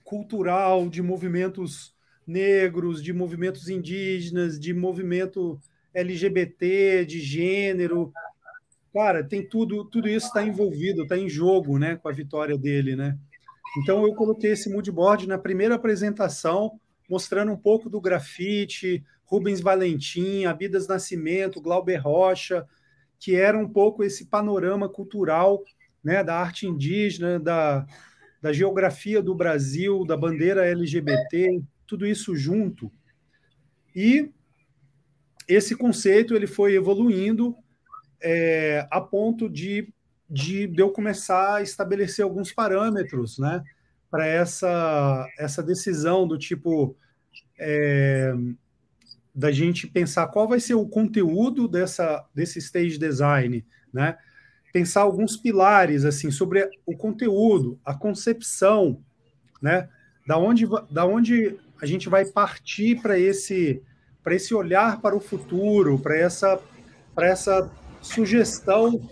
[0.04, 1.94] cultural de movimentos
[2.26, 5.60] negros, de movimentos indígenas, de movimento
[5.94, 8.12] LGBT, de gênero.
[8.94, 12.96] Cara, tem tudo, tudo isso está envolvido, está em jogo, né, com a vitória dele,
[12.96, 13.18] né?
[13.78, 20.46] Então, eu coloquei esse moodboard na primeira apresentação, mostrando um pouco do grafite, Rubens Valentim,
[20.46, 22.66] Abidas Nascimento, Glauber Rocha,
[23.20, 25.64] que era um pouco esse panorama cultural
[26.04, 27.86] né, da arte indígena, da,
[28.42, 32.92] da geografia do Brasil, da bandeira LGBT, tudo isso junto.
[33.96, 34.32] E
[35.48, 37.56] esse conceito ele foi evoluindo
[38.22, 39.94] é, a ponto de
[40.30, 43.64] de, de eu começar a estabelecer alguns parâmetros, né,
[44.10, 46.96] para essa, essa decisão do tipo
[47.60, 48.34] é,
[49.34, 54.18] da gente pensar qual vai ser o conteúdo dessa, desse stage design, né?
[54.72, 59.02] Pensar alguns pilares assim sobre o conteúdo, a concepção,
[59.62, 59.90] né?
[60.26, 63.82] Da onde, da onde a gente vai partir para esse
[64.24, 66.60] para esse olhar para o futuro, para essa
[67.14, 67.70] para essa
[68.02, 69.08] sugestão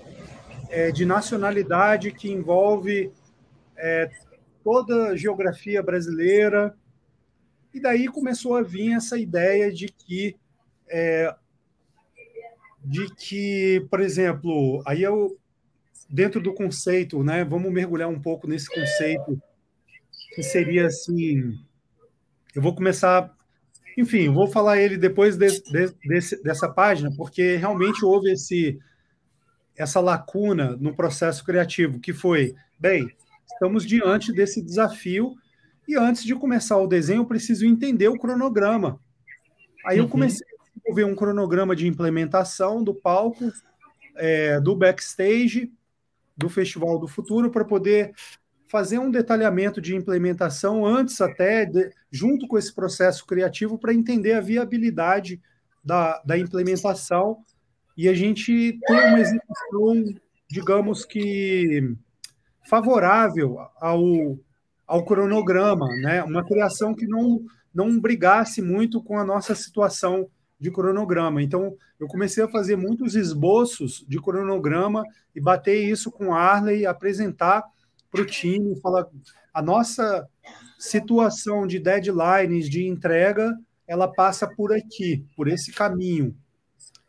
[0.73, 3.11] é, de nacionalidade que envolve
[3.77, 4.09] é,
[4.63, 6.75] toda a geografia brasileira,
[7.71, 10.35] e daí começou a vir essa ideia de que,
[10.89, 11.33] é,
[12.83, 15.37] de que, por exemplo, aí eu
[16.09, 17.43] dentro do conceito, né?
[17.43, 19.39] Vamos mergulhar um pouco nesse conceito
[20.33, 21.53] que seria assim.
[22.55, 23.31] Eu vou começar,
[23.95, 28.79] enfim, vou falar ele depois de, de, desse, dessa página, porque realmente houve esse
[29.75, 33.09] essa lacuna no processo criativo, que foi, bem,
[33.45, 35.35] estamos diante desse desafio
[35.87, 38.99] e antes de começar o desenho, eu preciso entender o cronograma.
[39.85, 40.09] Aí eu uhum.
[40.09, 43.51] comecei a desenvolver um cronograma de implementação do palco,
[44.15, 45.71] é, do backstage,
[46.37, 48.13] do Festival do Futuro, para poder
[48.67, 54.33] fazer um detalhamento de implementação antes até, de, junto com esse processo criativo, para entender
[54.33, 55.39] a viabilidade
[55.83, 57.43] da, da implementação
[57.95, 60.15] e a gente ter uma execução,
[60.49, 61.95] digamos que
[62.67, 64.37] favorável ao
[64.85, 66.23] ao cronograma, né?
[66.23, 67.41] Uma criação que não
[67.73, 70.29] não brigasse muito com a nossa situação
[70.59, 71.41] de cronograma.
[71.41, 75.03] Então, eu comecei a fazer muitos esboços de cronograma
[75.35, 77.63] e bater isso com Arley, apresentar
[78.11, 79.07] para o time, falar
[79.53, 80.27] a nossa
[80.77, 86.35] situação de deadlines de entrega, ela passa por aqui, por esse caminho.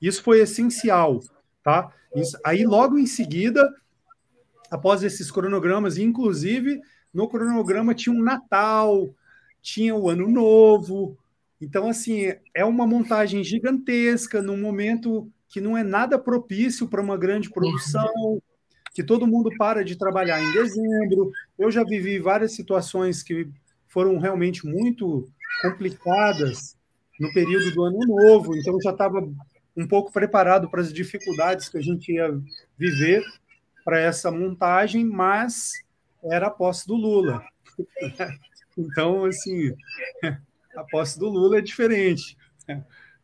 [0.01, 1.21] Isso foi essencial,
[1.63, 1.93] tá?
[2.15, 3.69] Isso, aí logo em seguida,
[4.71, 6.81] após esses cronogramas, inclusive
[7.13, 9.15] no cronograma tinha um Natal,
[9.63, 11.17] tinha o Ano Novo.
[11.61, 17.17] Então, assim, é uma montagem gigantesca num momento que não é nada propício para uma
[17.17, 18.43] grande produção,
[18.93, 21.31] que todo mundo para de trabalhar em dezembro.
[21.59, 23.49] Eu já vivi várias situações que
[23.87, 25.29] foram realmente muito
[25.63, 26.77] complicadas
[27.21, 29.27] no período do Ano Novo, então já estava
[29.77, 32.31] um pouco preparado para as dificuldades que a gente ia
[32.79, 33.25] viver
[33.85, 35.73] para essa montagem, mas
[36.23, 37.45] era a posse do Lula.
[38.77, 39.73] Então, assim,
[40.77, 42.37] a posse do Lula é diferente.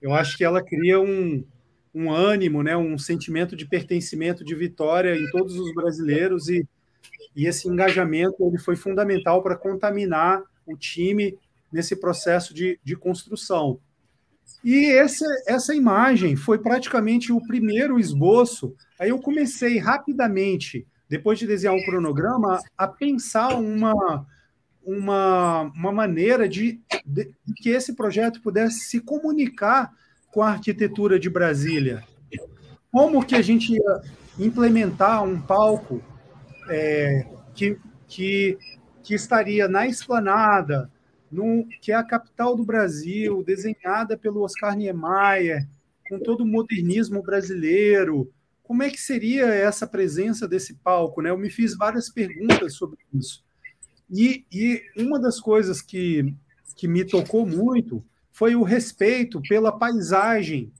[0.00, 1.44] Eu acho que ela cria um,
[1.92, 6.64] um ânimo, né, um sentimento de pertencimento, de vitória em todos os brasileiros e,
[7.34, 11.36] e esse engajamento ele foi fundamental para contaminar o time
[11.72, 13.80] nesse processo de, de construção.
[14.62, 18.74] E esse, essa imagem foi praticamente o primeiro esboço.
[18.98, 24.24] Aí eu comecei rapidamente depois de desenhar um cronograma, a pensar uma,
[24.80, 29.90] uma, uma maneira de, de, que esse projeto pudesse se comunicar
[30.30, 32.04] com a arquitetura de Brasília.
[32.92, 34.02] Como que a gente ia
[34.38, 36.00] implementar um palco
[36.68, 38.56] é, que, que,
[39.02, 40.88] que estaria na esplanada,
[41.80, 45.68] que é a capital do Brasil, desenhada pelo Oscar Niemeyer,
[46.08, 48.32] com todo o modernismo brasileiro,
[48.70, 51.20] como é que seria essa presença desse palco?
[51.20, 51.30] Né?
[51.30, 53.44] Eu me fiz várias perguntas sobre isso.
[54.08, 56.34] E, e uma das coisas que,
[56.76, 60.72] que me tocou muito foi o respeito pela paisagem,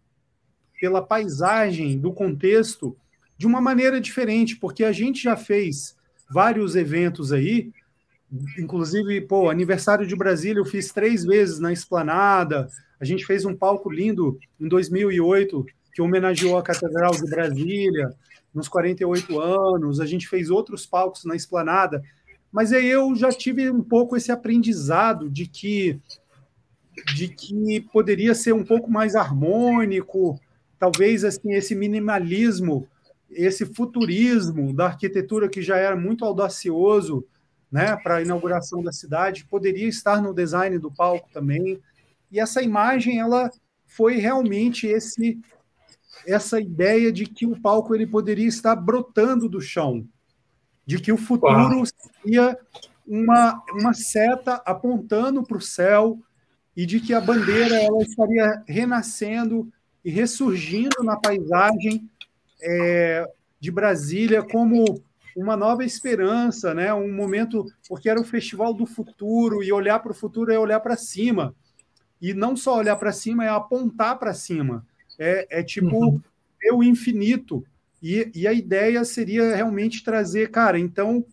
[0.81, 2.97] pela paisagem do contexto,
[3.37, 5.97] de uma maneira diferente, porque a gente já fez
[6.31, 7.73] vários eventos aí,
[8.59, 12.69] inclusive, pô, aniversário de Brasília eu fiz três vezes na Esplanada,
[13.01, 18.15] a gente fez um palco lindo em 2008 que homenageou a Catedral de Brasília
[18.55, 22.03] nos 48 anos, a gente fez outros palcos na esplanada,
[22.53, 26.01] mas aí eu já tive um pouco esse aprendizado de que
[27.15, 30.39] de que poderia ser um pouco mais harmônico,
[30.79, 32.87] talvez assim esse minimalismo,
[33.31, 37.25] esse futurismo da arquitetura que já era muito audacioso,
[37.71, 41.81] né, para a inauguração da cidade, poderia estar no design do palco também.
[42.31, 43.51] E essa imagem ela
[43.87, 45.41] foi realmente esse
[46.27, 50.07] essa ideia de que o palco ele poderia estar brotando do chão,
[50.85, 51.83] de que o futuro
[52.23, 52.59] seria
[53.07, 56.19] uma, uma seta apontando para o céu
[56.77, 59.73] e de que a bandeira ela estaria renascendo
[60.05, 62.09] e ressurgindo na paisagem
[62.63, 63.27] é,
[63.59, 65.03] de Brasília como
[65.43, 66.93] uma nova esperança, né?
[66.93, 70.81] Um momento porque era o festival do futuro e olhar para o futuro é olhar
[70.81, 71.55] para cima
[72.21, 74.87] e não só olhar para cima é apontar para cima.
[75.19, 76.21] É, é tipo uhum.
[76.75, 77.65] o infinito.
[78.03, 81.25] E, e a ideia seria realmente trazer, cara, então,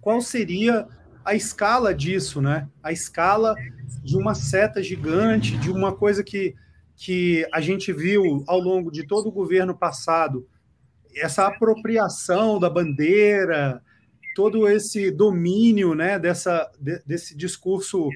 [0.00, 0.86] qual seria
[1.24, 2.68] a escala disso, né?
[2.82, 3.54] A escala
[4.02, 6.54] de uma seta gigante, de uma coisa que,
[6.96, 10.46] que a gente viu ao longo de todo o governo passado,
[11.16, 13.82] essa apropriação da bandeira,
[14.34, 16.70] todo esse domínio né, dessa,
[17.06, 18.08] desse discurso,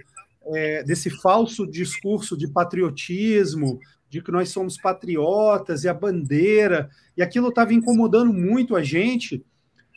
[0.47, 7.23] é, desse falso discurso de patriotismo, de que nós somos patriotas e a bandeira, e
[7.23, 9.45] aquilo estava incomodando muito a gente,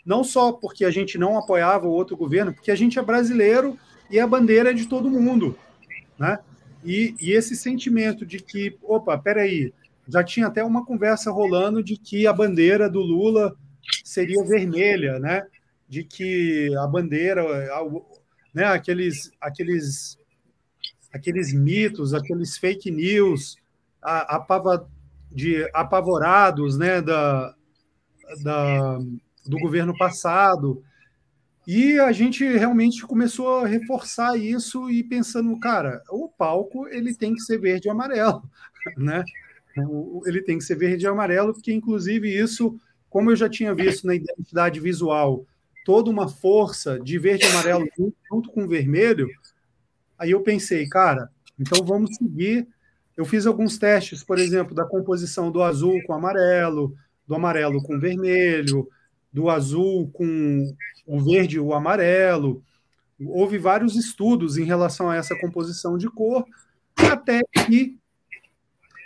[0.05, 3.77] não só porque a gente não apoiava o outro governo, porque a gente é brasileiro
[4.09, 5.57] e a bandeira é de todo mundo,
[6.17, 6.39] né?
[6.83, 9.73] E, e esse sentimento de que, opa, peraí,
[10.07, 13.55] já tinha até uma conversa rolando de que a bandeira do Lula
[14.03, 15.43] seria vermelha, né?
[15.87, 17.43] De que a bandeira,
[18.53, 18.65] né?
[18.65, 20.17] Aqueles, aqueles,
[21.13, 23.57] aqueles mitos, aqueles fake news,
[24.01, 24.89] apava,
[25.31, 27.01] de apavorados, né?
[27.01, 27.53] Da,
[28.43, 28.99] da,
[29.45, 30.83] do governo passado.
[31.65, 37.33] E a gente realmente começou a reforçar isso e pensando, cara, o palco ele tem
[37.33, 38.41] que ser verde e amarelo,
[38.95, 39.21] né?
[40.25, 44.05] Ele tem que ser verde e amarelo, porque inclusive isso, como eu já tinha visto
[44.05, 45.45] na identidade visual,
[45.85, 47.85] toda uma força de verde e amarelo
[48.29, 49.27] junto com vermelho,
[50.17, 52.67] aí eu pensei, cara, então vamos seguir.
[53.15, 56.93] Eu fiz alguns testes, por exemplo, da composição do azul com amarelo,
[57.27, 58.87] do amarelo com vermelho,
[59.33, 60.75] do azul com
[61.05, 62.61] o verde e o amarelo.
[63.19, 66.45] Houve vários estudos em relação a essa composição de cor,
[66.95, 67.97] até que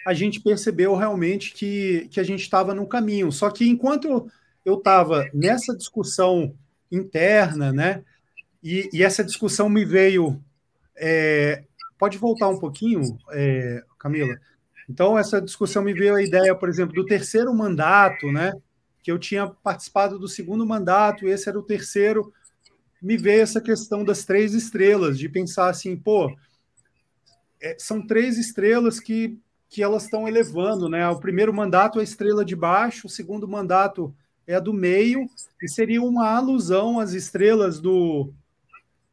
[0.05, 3.31] a gente percebeu realmente que, que a gente estava no caminho.
[3.31, 4.29] Só que enquanto
[4.65, 6.55] eu estava nessa discussão
[6.91, 8.03] interna, né,
[8.63, 10.41] e, e, essa discussão me veio.
[10.95, 11.63] É,
[11.97, 14.35] pode voltar um pouquinho, é, Camila?
[14.87, 18.53] Então, essa discussão me veio a ideia, por exemplo, do terceiro mandato, né?
[19.01, 22.31] que eu tinha participado do segundo mandato, esse era o terceiro,
[23.01, 26.35] me veio essa questão das três estrelas, de pensar assim, pô,
[27.59, 29.39] é, são três estrelas que,
[29.71, 31.07] que elas estão elevando, né?
[31.09, 34.13] O primeiro mandato é a estrela de baixo, o segundo mandato
[34.45, 35.25] é a do meio,
[35.63, 38.31] e seria uma alusão às estrelas do,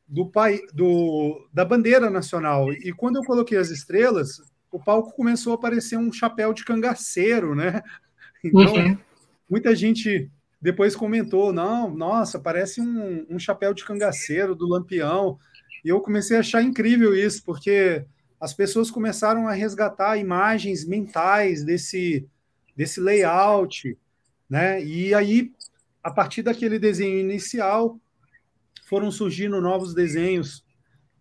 [0.07, 2.71] do, pai, do da bandeira nacional.
[2.73, 7.55] E quando eu coloquei as estrelas, o palco começou a aparecer um chapéu de cangaceiro,
[7.55, 7.83] né?
[8.45, 8.97] Então, uhum
[9.49, 10.31] muita gente
[10.61, 15.39] depois comentou: não, nossa, parece um, um chapéu de cangaceiro do Lampião.
[15.85, 18.05] E eu comecei a achar incrível isso, porque
[18.41, 22.29] as pessoas começaram a resgatar imagens mentais desse,
[22.77, 23.99] desse layout,
[24.49, 24.83] né?
[24.83, 25.53] E aí,
[26.03, 27.99] a partir daquele desenho inicial,
[28.87, 30.65] foram surgindo novos desenhos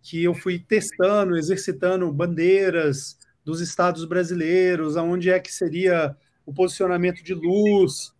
[0.00, 6.16] que eu fui testando, exercitando bandeiras dos estados brasileiros, aonde é que seria
[6.46, 8.12] o posicionamento de luz,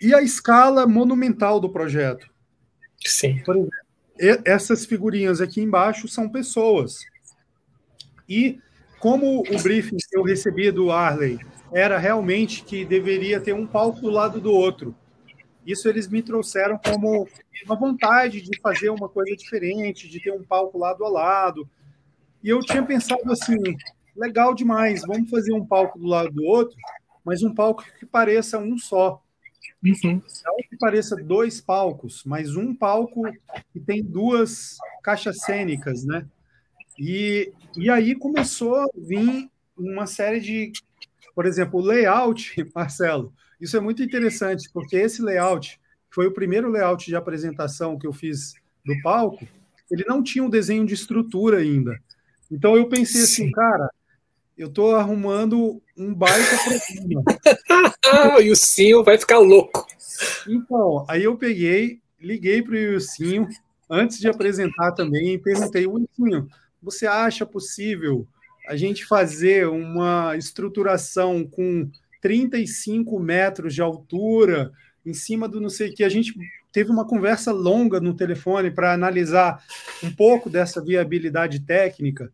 [0.00, 2.28] e a escala monumental do projeto.
[3.04, 3.42] Sim.
[3.44, 3.72] Por exemplo,
[4.44, 6.98] essas figurinhas aqui embaixo são pessoas.
[8.28, 8.60] E
[8.98, 11.38] como o briefing que eu recebi do Arley
[11.72, 14.94] era realmente que deveria ter um palco do lado do outro,
[15.66, 17.28] isso eles me trouxeram como
[17.66, 21.68] uma vontade de fazer uma coisa diferente, de ter um palco lado a lado.
[22.42, 23.58] E eu tinha pensado assim,
[24.16, 26.76] legal demais, vamos fazer um palco do lado do outro,
[27.22, 29.22] mas um palco que pareça um só.
[29.84, 30.22] Uhum.
[30.44, 33.22] Não que pareça dois palcos, mas um palco
[33.70, 36.26] que tem duas caixas cênicas, né?
[36.98, 40.72] E, e aí começou a vir uma série de,
[41.34, 43.32] por exemplo, o layout, Marcelo.
[43.60, 45.80] Isso é muito interessante, porque esse layout
[46.10, 49.46] foi o primeiro layout de apresentação que eu fiz do palco.
[49.90, 51.98] Ele não tinha um desenho de estrutura ainda.
[52.50, 53.42] Então eu pensei assim, Sim.
[53.44, 53.90] assim, cara,
[54.56, 57.22] eu estou arrumando um baita problema.
[58.42, 59.86] e o Sim vai ficar louco.
[60.48, 63.48] Então, aí eu peguei, liguei para o Ilcinho,
[63.88, 66.48] antes de apresentar também, e perguntei, Ilcinho,
[66.82, 68.26] você acha possível
[68.68, 74.72] a gente fazer uma estruturação com 35 metros de altura,
[75.04, 76.04] em cima do não sei o que?
[76.04, 76.34] A gente
[76.72, 79.62] teve uma conversa longa no telefone para analisar
[80.02, 82.30] um pouco dessa viabilidade técnica.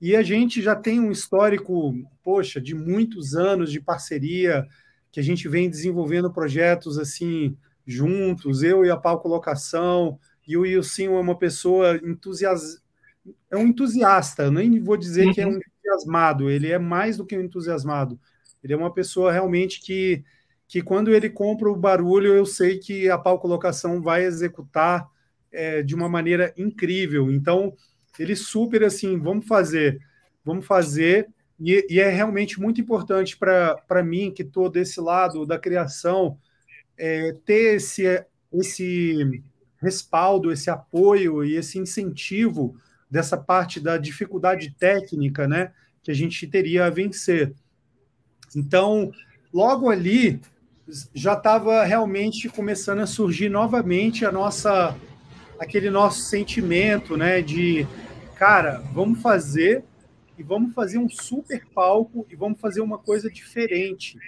[0.00, 4.66] E a gente já tem um histórico, poxa, de muitos anos de parceria,
[5.12, 10.64] que a gente vem desenvolvendo projetos assim juntos, eu e a Palco Locação, e o
[10.64, 12.80] Ilcinho é uma pessoa entusias...
[13.50, 15.32] é um entusiasta, eu nem vou dizer uhum.
[15.32, 15.58] que é um uhum.
[15.58, 18.18] entusiasmado, ele é mais do que um entusiasmado.
[18.62, 20.22] Ele é uma pessoa realmente que,
[20.68, 25.08] que quando ele compra o barulho, eu sei que a Palco Locação vai executar
[25.50, 27.30] é, de uma maneira incrível.
[27.30, 27.74] Então,
[28.18, 30.00] ele super assim, vamos fazer,
[30.44, 35.58] vamos fazer, e, e é realmente muito importante para mim, que estou desse lado da
[35.58, 36.38] criação,
[36.96, 39.42] é, ter esse, esse
[39.78, 42.76] respaldo, esse apoio e esse incentivo
[43.10, 45.72] dessa parte da dificuldade técnica, né?
[46.02, 47.52] Que a gente teria a vencer.
[48.54, 49.10] Então,
[49.52, 50.40] logo ali
[51.14, 54.96] já estava realmente começando a surgir novamente a nossa
[55.58, 57.86] aquele nosso sentimento, né, de
[58.34, 59.84] cara, vamos fazer
[60.38, 64.18] e vamos fazer um super palco e vamos fazer uma coisa diferente,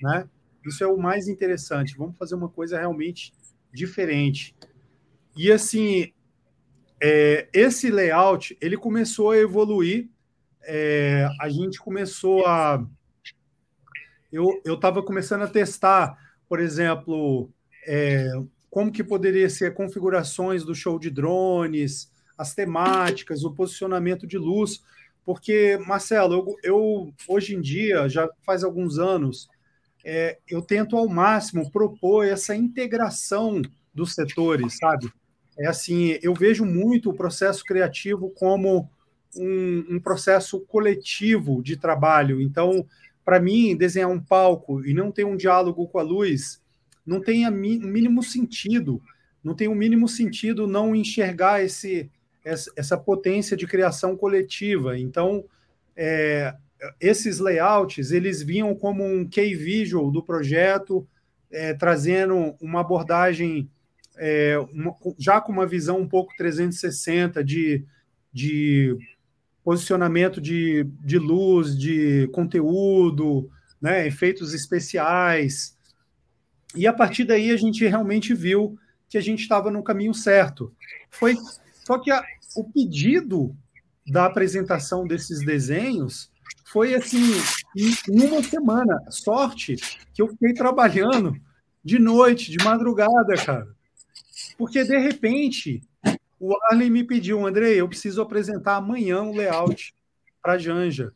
[0.00, 0.26] né?
[0.64, 1.96] Isso é o mais interessante.
[1.96, 3.32] Vamos fazer uma coisa realmente
[3.72, 4.54] diferente.
[5.36, 6.10] E assim,
[7.00, 10.08] é, esse layout ele começou a evoluir.
[10.64, 12.84] É, a gente começou a
[14.30, 17.50] eu estava começando a testar, por exemplo,
[17.86, 18.30] é,
[18.68, 24.82] como que poderia ser configurações do show de drones, as temáticas, o posicionamento de luz,
[25.24, 29.48] porque, Marcelo, eu, eu hoje em dia, já faz alguns anos,
[30.04, 33.60] é, eu tento ao máximo propor essa integração
[33.92, 35.12] dos setores, sabe?
[35.58, 38.88] É assim, eu vejo muito o processo criativo como
[39.36, 42.40] um, um processo coletivo de trabalho.
[42.40, 42.86] Então,
[43.24, 46.62] para mim, desenhar um palco e não ter um diálogo com a luz
[47.04, 49.02] não tem o mínimo sentido.
[49.42, 52.10] Não tem o mínimo sentido não enxergar esse,
[52.44, 54.98] essa potência de criação coletiva.
[54.98, 55.44] Então,
[55.96, 56.54] é,
[57.00, 61.06] esses layouts eles vinham como um key visual do projeto,
[61.50, 63.70] é, trazendo uma abordagem
[64.18, 67.84] é, uma, já com uma visão um pouco 360 de,
[68.32, 68.96] de
[69.64, 73.50] posicionamento de, de luz, de conteúdo,
[73.80, 75.76] né, efeitos especiais.
[76.74, 80.74] E a partir daí a gente realmente viu que a gente estava no caminho certo.
[81.10, 81.34] Foi
[81.86, 82.22] só que a,
[82.56, 83.56] o pedido
[84.06, 86.30] da apresentação desses desenhos
[86.66, 87.32] foi assim
[87.76, 88.98] em uma semana.
[89.10, 89.76] Sorte
[90.12, 91.34] que eu fiquei trabalhando
[91.82, 93.77] de noite, de madrugada, cara.
[94.58, 95.80] Porque de repente
[96.40, 99.94] o Arlen me pediu, Andrei, eu preciso apresentar amanhã um layout
[100.42, 101.12] para a Janja.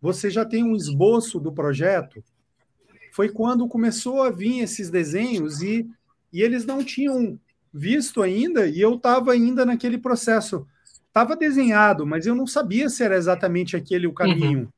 [0.00, 2.24] Você já tem um esboço do projeto?
[3.12, 5.86] Foi quando começou a vir esses desenhos e,
[6.32, 7.38] e eles não tinham
[7.72, 10.66] visto ainda, e eu estava ainda naquele processo.
[11.06, 14.60] Estava desenhado, mas eu não sabia se era exatamente aquele o caminho.
[14.60, 14.68] Uhum.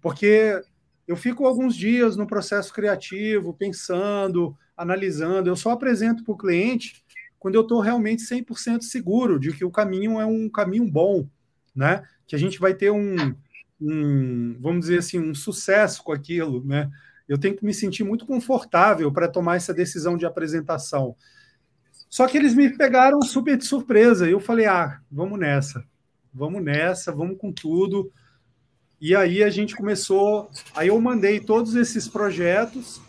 [0.00, 0.60] Porque
[1.08, 5.48] eu fico alguns dias no processo criativo, pensando, analisando.
[5.48, 7.05] Eu só apresento para o cliente
[7.38, 11.28] quando eu estou realmente 100% seguro de que o caminho é um caminho bom,
[11.74, 12.02] né?
[12.26, 13.34] Que a gente vai ter um,
[13.80, 16.90] um, vamos dizer assim, um sucesso com aquilo, né?
[17.28, 21.16] Eu tenho que me sentir muito confortável para tomar essa decisão de apresentação.
[22.08, 24.28] Só que eles me pegaram super de surpresa.
[24.28, 25.84] Eu falei: ah, vamos nessa,
[26.32, 28.12] vamos nessa, vamos com tudo.
[29.00, 30.50] E aí a gente começou.
[30.74, 33.00] Aí eu mandei todos esses projetos,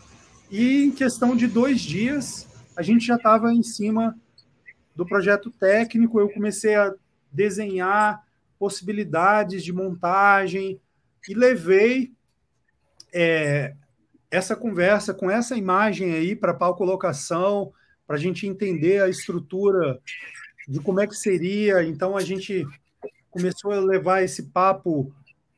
[0.50, 2.47] e em questão de dois dias,
[2.78, 4.16] a gente já estava em cima
[4.94, 6.94] do projeto técnico, eu comecei a
[7.32, 8.24] desenhar
[8.56, 10.80] possibilidades de montagem
[11.28, 12.12] e levei
[13.12, 13.74] é,
[14.30, 17.72] essa conversa com essa imagem aí para pau colocação,
[18.06, 19.98] para a gente entender a estrutura
[20.68, 21.82] de como é que seria.
[21.82, 22.64] Então a gente
[23.28, 25.12] começou a levar esse papo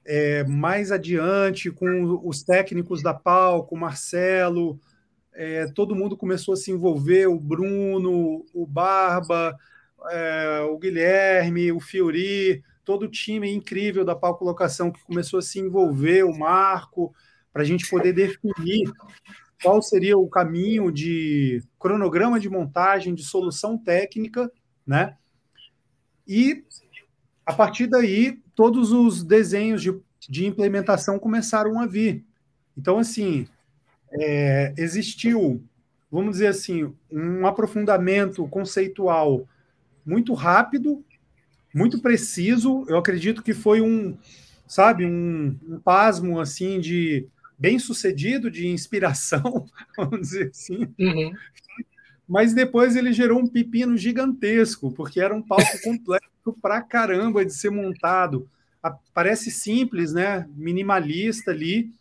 [0.07, 4.81] é, mais adiante com os técnicos da pau, com o Marcelo,
[5.41, 9.57] é, todo mundo começou a se envolver, o Bruno, o Barba,
[10.11, 15.43] é, o Guilherme, o Fiori, todo o time incrível da Pau Colocação que começou a
[15.43, 17.15] se envolver, o Marco,
[17.55, 18.93] para a gente poder definir
[19.63, 24.53] qual seria o caminho de cronograma de montagem, de solução técnica,
[24.87, 25.17] né?
[26.29, 26.67] E
[27.47, 32.27] a partir daí, todos os desenhos de, de implementação começaram a vir.
[32.77, 33.49] Então, assim,
[34.13, 35.63] é, existiu,
[36.11, 39.47] vamos dizer assim, um aprofundamento conceitual
[40.05, 41.05] muito rápido,
[41.75, 42.85] muito preciso.
[42.89, 44.17] Eu acredito que foi um,
[44.67, 47.27] sabe, um, um pasmo assim de
[47.59, 50.89] bem sucedido de inspiração, vamos dizer assim.
[50.99, 51.33] Uhum.
[52.27, 57.53] Mas depois ele gerou um pepino gigantesco, porque era um palco complexo pra caramba de
[57.53, 58.49] ser montado.
[59.13, 60.49] Parece simples, né?
[60.55, 61.93] Minimalista ali,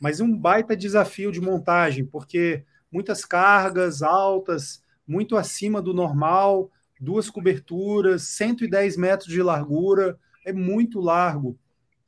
[0.00, 6.70] mas um baita desafio de montagem, porque muitas cargas altas, muito acima do normal,
[7.00, 11.58] duas coberturas, 110 metros de largura, é muito largo.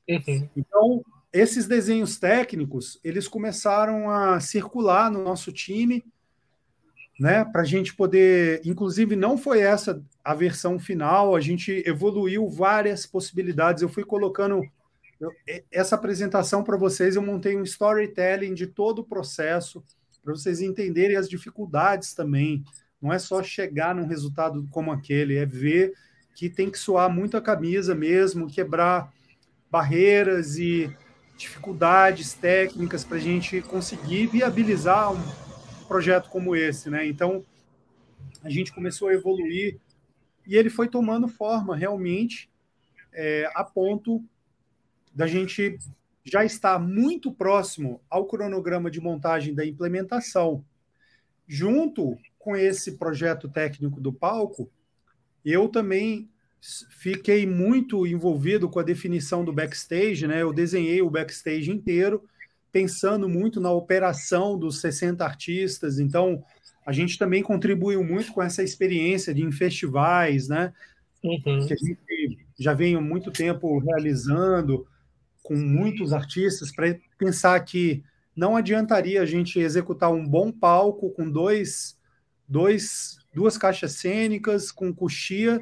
[0.08, 0.48] Uhum.
[0.56, 6.04] Então, esses desenhos técnicos, eles começaram a circular no nosso time,
[7.18, 12.48] né, para a gente poder, inclusive não foi essa a versão final, a gente evoluiu
[12.48, 14.62] várias possibilidades, eu fui colocando
[15.20, 15.30] eu,
[15.70, 19.82] essa apresentação para vocês, eu montei um storytelling de todo o processo,
[20.22, 22.64] para vocês entenderem as dificuldades também.
[23.00, 25.92] Não é só chegar num resultado como aquele, é ver
[26.34, 29.12] que tem que suar muito a camisa mesmo, quebrar
[29.70, 30.94] barreiras e
[31.36, 35.20] dificuldades técnicas para a gente conseguir viabilizar um
[35.86, 37.06] projeto como esse, né?
[37.06, 37.44] Então
[38.42, 39.78] a gente começou a evoluir
[40.46, 42.50] e ele foi tomando forma realmente
[43.12, 44.22] é, a ponto
[45.14, 45.78] da gente
[46.24, 50.64] já estar muito próximo ao cronograma de montagem da implementação.
[51.46, 54.70] Junto com esse projeto técnico do palco,
[55.44, 56.28] eu também
[56.90, 60.40] fiquei muito envolvido com a definição do backstage, né?
[60.40, 62.24] Eu desenhei o backstage inteiro,
[62.72, 65.98] pensando muito na operação dos 60 artistas.
[65.98, 66.42] Então,
[66.86, 70.72] a gente também contribuiu muito com essa experiência de em festivais, né?
[71.22, 71.66] Uhum.
[71.66, 74.86] Que a gente já vem há muito tempo realizando
[75.44, 78.02] com muitos artistas para pensar que
[78.34, 81.96] não adiantaria a gente executar um bom palco com dois,
[82.48, 85.60] dois duas caixas cênicas, com coxia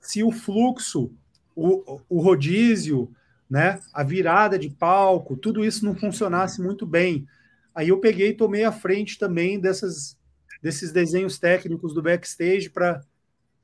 [0.00, 1.10] se o fluxo,
[1.56, 3.10] o, o rodízio,
[3.50, 7.26] né, a virada de palco, tudo isso não funcionasse muito bem.
[7.74, 10.16] Aí eu peguei e tomei a frente também dessas,
[10.62, 13.02] desses desenhos técnicos do backstage para,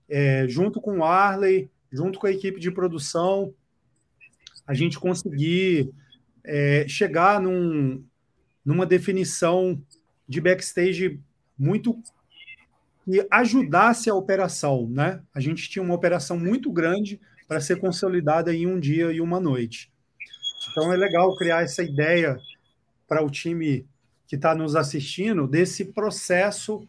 [0.09, 3.55] é, junto com o Arley, junto com a equipe de produção,
[4.71, 5.91] a gente conseguir
[6.45, 8.05] é, chegar num,
[8.65, 9.83] numa definição
[10.29, 11.21] de backstage
[11.59, 12.01] muito
[13.05, 15.21] que ajudasse a operação, né?
[15.35, 19.41] A gente tinha uma operação muito grande para ser consolidada em um dia e uma
[19.41, 19.93] noite.
[20.71, 22.39] Então é legal criar essa ideia
[23.09, 23.85] para o time
[24.29, 26.87] que está nos assistindo desse processo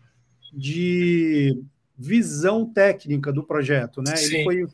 [0.53, 1.59] de
[1.97, 4.15] visão técnica do projeto, né?
[4.15, 4.35] Sim.
[4.35, 4.67] Ele foi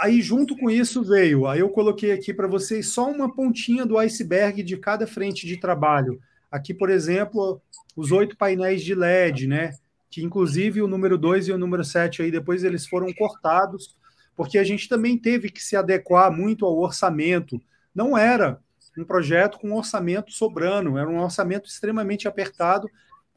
[0.00, 3.98] aí junto com isso veio, aí eu coloquei aqui para vocês só uma pontinha do
[3.98, 6.20] iceberg de cada frente de trabalho.
[6.50, 7.60] Aqui, por exemplo,
[7.96, 9.72] os oito painéis de LED, né?
[10.10, 13.96] que inclusive o número 2 e o número 7 aí depois eles foram cortados,
[14.34, 17.60] porque a gente também teve que se adequar muito ao orçamento.
[17.94, 18.58] Não era
[18.96, 22.88] um projeto com orçamento sobrando, era um orçamento extremamente apertado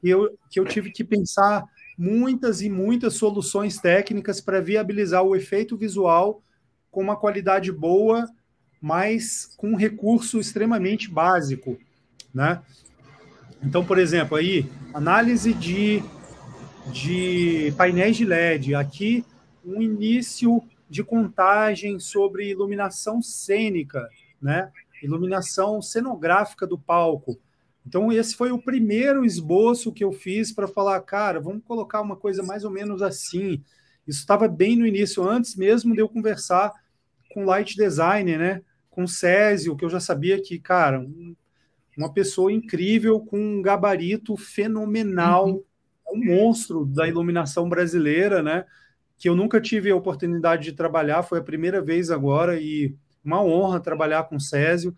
[0.04, 1.64] e eu, que eu tive que pensar
[2.02, 6.42] muitas e muitas soluções técnicas para viabilizar o efeito visual
[6.90, 8.28] com uma qualidade boa,
[8.82, 11.78] mas com um recurso extremamente básico,
[12.34, 12.60] né?
[13.62, 16.02] Então, por exemplo, aí análise de
[16.92, 18.74] de painéis de LED.
[18.74, 19.24] Aqui,
[19.64, 24.10] um início de contagem sobre iluminação cênica,
[24.42, 24.72] né?
[25.04, 27.38] iluminação cenográfica do palco.
[27.86, 32.16] Então, esse foi o primeiro esboço que eu fiz para falar, cara, vamos colocar uma
[32.16, 33.64] coisa mais ou menos assim.
[34.08, 36.72] Isso estava bem no início, antes mesmo de eu conversar
[37.34, 38.62] com light designer, né?
[38.90, 41.06] Com o Césio, que eu já sabia que, cara,
[41.98, 45.64] uma pessoa incrível com um gabarito fenomenal uhum
[46.14, 48.66] um monstro da iluminação brasileira, né?
[49.18, 53.44] Que eu nunca tive a oportunidade de trabalhar, foi a primeira vez agora e uma
[53.44, 54.96] honra trabalhar com Césio.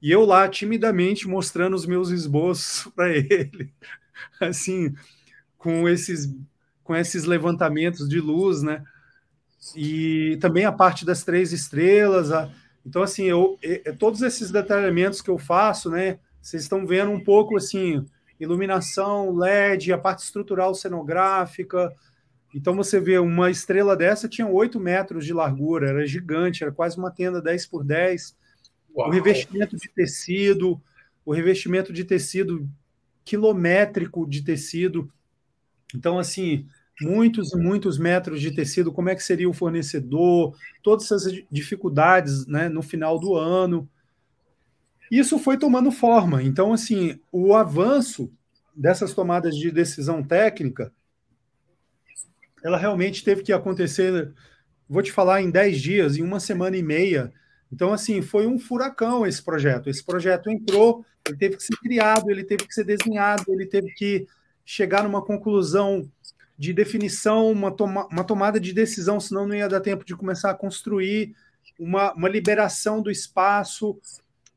[0.00, 3.72] E eu lá timidamente mostrando os meus esboços para ele,
[4.40, 4.94] assim,
[5.58, 6.34] com esses
[6.82, 8.82] com esses levantamentos de luz, né?
[9.76, 12.50] E também a parte das três estrelas, a...
[12.84, 13.56] então assim, eu,
[13.96, 16.18] todos esses detalhamentos que eu faço, né?
[16.42, 18.04] Vocês estão vendo um pouco assim,
[18.40, 21.92] iluminação LED, a parte estrutural cenográfica.
[22.54, 26.98] Então você vê uma estrela dessa tinha 8 metros de largura, era gigante, era quase
[26.98, 28.36] uma tenda 10 por 10.
[28.96, 29.08] Uau.
[29.08, 30.80] O revestimento de tecido,
[31.24, 32.68] o revestimento de tecido
[33.24, 35.12] quilométrico de tecido.
[35.94, 36.66] Então, assim,
[37.00, 42.46] muitos e muitos metros de tecido, como é que seria o fornecedor, todas essas dificuldades
[42.46, 43.88] né, no final do ano.
[45.10, 46.42] Isso foi tomando forma.
[46.42, 48.32] Então, assim, o avanço
[48.74, 50.92] dessas tomadas de decisão técnica,
[52.62, 54.32] ela realmente teve que acontecer,
[54.88, 57.32] vou te falar, em 10 dias, em uma semana e meia.
[57.72, 59.88] Então, assim, foi um furacão esse projeto.
[59.88, 63.92] Esse projeto entrou, ele teve que ser criado, ele teve que ser desenhado, ele teve
[63.92, 64.26] que
[64.64, 66.10] chegar numa conclusão
[66.58, 70.50] de definição, uma, toma, uma tomada de decisão, senão não ia dar tempo de começar
[70.50, 71.34] a construir,
[71.78, 73.98] uma, uma liberação do espaço,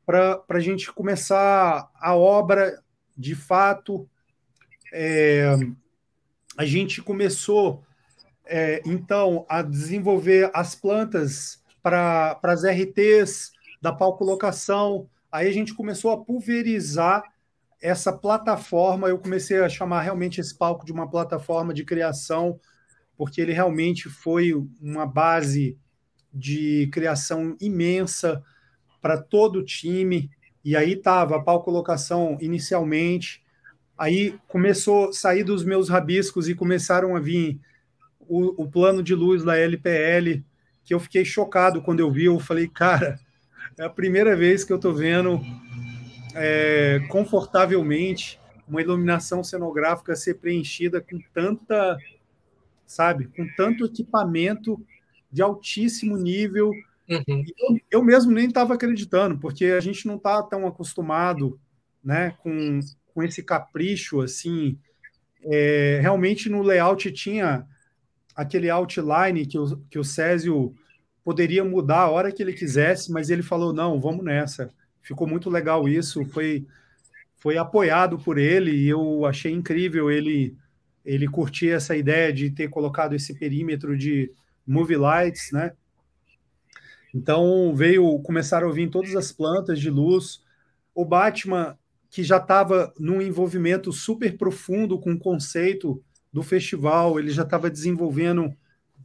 [0.04, 2.82] para a gente começar a obra
[3.16, 4.06] de fato.
[4.92, 5.56] É,
[6.58, 7.82] a gente começou,
[8.44, 15.06] é, então, a desenvolver as plantas para as RTs da palco-locação.
[15.30, 17.22] Aí a gente começou a pulverizar
[17.78, 19.08] essa plataforma.
[19.08, 22.58] Eu comecei a chamar realmente esse palco de uma plataforma de criação,
[23.18, 25.78] porque ele realmente foi uma base
[26.32, 28.42] de criação imensa
[29.02, 30.30] para todo o time.
[30.64, 33.44] E aí estava a pau colocação inicialmente.
[33.98, 37.60] Aí começou a sair dos meus rabiscos e começaram a vir
[38.20, 40.42] o, o plano de luz da LPL,
[40.84, 42.26] que eu fiquei chocado quando eu vi.
[42.26, 43.18] Eu falei, cara,
[43.76, 45.40] É a primeira vez que eu estou vendo
[46.34, 51.98] é, confortavelmente uma iluminação cenográfica ser preenchida com tanta,
[52.86, 54.80] sabe, com tanto equipamento
[55.30, 56.70] de altíssimo nível.
[57.08, 57.44] Uhum.
[57.58, 61.58] Eu, eu, mesmo nem estava acreditando, porque a gente não está tão acostumado,
[62.02, 62.80] né, com,
[63.12, 64.78] com esse capricho assim.
[65.42, 67.66] É, realmente no layout tinha
[68.34, 70.74] aquele outline que o, que o Césio
[71.24, 74.70] poderia mudar a hora que ele quisesse, mas ele falou: não, vamos nessa.
[75.00, 76.66] Ficou muito legal isso, foi,
[77.36, 80.56] foi apoiado por ele e eu achei incrível ele
[81.04, 84.32] ele curtir essa ideia de ter colocado esse perímetro de
[84.66, 85.72] movie lights, né?
[87.14, 90.42] Então veio começaram a vir todas as plantas de luz.
[90.94, 91.78] O Batman
[92.08, 96.02] que já estava num envolvimento super profundo com o conceito
[96.34, 98.52] do festival, ele já estava desenvolvendo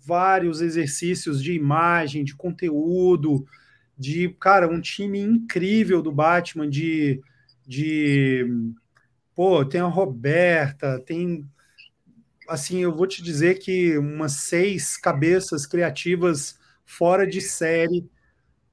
[0.04, 3.46] vários exercícios de imagem, de conteúdo,
[3.96, 7.22] de, cara, um time incrível do Batman, de.
[7.68, 8.48] de
[9.36, 11.46] pô, tem a Roberta, tem.
[12.48, 18.10] Assim, eu vou te dizer que umas seis cabeças criativas fora de série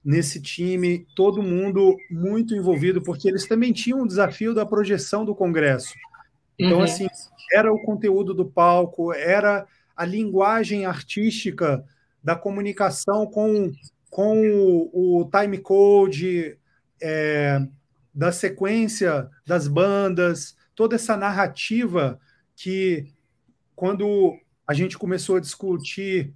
[0.02, 5.34] nesse time, todo mundo muito envolvido, porque eles também tinham o desafio da projeção do
[5.34, 5.92] Congresso.
[6.58, 6.84] Então, uhum.
[6.84, 7.06] assim,
[7.52, 11.84] era o conteúdo do palco, era a linguagem artística
[12.22, 13.72] da comunicação com,
[14.10, 16.58] com o, o time code,
[17.00, 17.60] é,
[18.14, 22.18] da sequência das bandas, toda essa narrativa
[22.54, 23.06] que,
[23.74, 24.34] quando
[24.66, 26.32] a gente começou a discutir,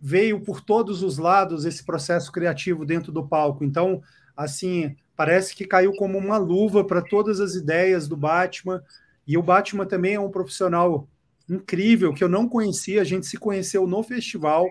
[0.00, 3.64] veio por todos os lados esse processo criativo dentro do palco.
[3.64, 4.02] Então,
[4.36, 8.82] assim, parece que caiu como uma luva para todas as ideias do Batman.
[9.26, 11.08] E o Batman também é um profissional
[11.48, 14.66] incrível que eu não conhecia, a gente se conheceu no festival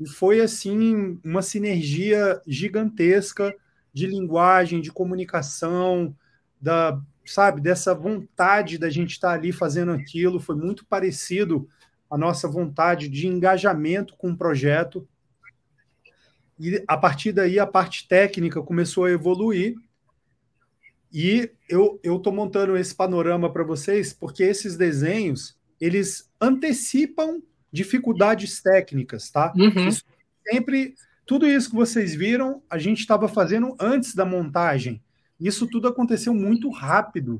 [0.00, 3.54] e foi assim uma sinergia gigantesca
[3.92, 6.14] de linguagem, de comunicação,
[6.60, 11.68] da sabe dessa vontade da gente estar ali fazendo aquilo, foi muito parecido
[12.10, 15.06] a nossa vontade de engajamento com o projeto.
[16.58, 19.76] E a partir daí a parte técnica começou a evoluir.
[21.12, 27.40] E eu estou montando esse panorama para vocês, porque esses desenhos eles antecipam
[27.72, 29.52] dificuldades técnicas, tá?
[29.56, 29.88] Uhum.
[29.88, 30.04] Isso
[30.50, 30.94] sempre,
[31.26, 35.00] tudo isso que vocês viram, a gente estava fazendo antes da montagem.
[35.38, 37.38] Isso tudo aconteceu muito rápido.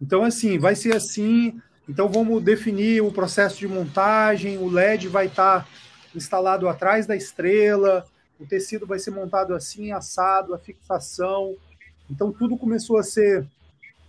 [0.00, 1.60] Então, assim, vai ser assim.
[1.88, 4.56] Então, vamos definir o processo de montagem.
[4.58, 5.68] O LED vai estar tá
[6.14, 8.06] instalado atrás da estrela.
[8.38, 11.54] O tecido vai ser montado assim, assado, a fixação.
[12.10, 13.46] Então, tudo começou a ser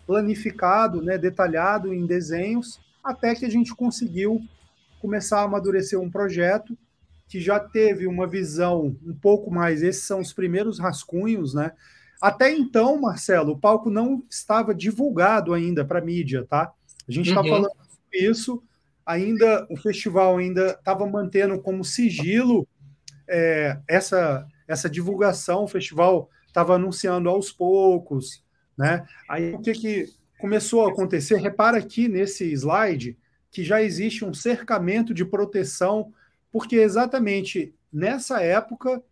[0.06, 4.42] planificado, né, detalhado em desenhos até que a gente conseguiu
[5.00, 6.76] começar a amadurecer um projeto
[7.28, 9.84] que já teve uma visão um pouco mais.
[9.84, 11.72] Esses são os primeiros rascunhos, né?
[12.20, 16.72] Até então, Marcelo, o palco não estava divulgado ainda para mídia, tá?
[17.08, 17.50] A gente está uhum.
[17.50, 17.72] falando
[18.12, 18.64] isso,
[19.06, 22.68] ainda o festival ainda estava mantendo como sigilo
[23.28, 25.66] é, essa essa divulgação.
[25.66, 28.42] O festival estava anunciando aos poucos,
[28.78, 29.06] né?
[29.28, 31.36] Aí o que que começou a acontecer.
[31.36, 33.18] Repara aqui nesse slide
[33.52, 36.14] que já existe um cercamento de proteção,
[36.50, 39.04] porque exatamente nessa época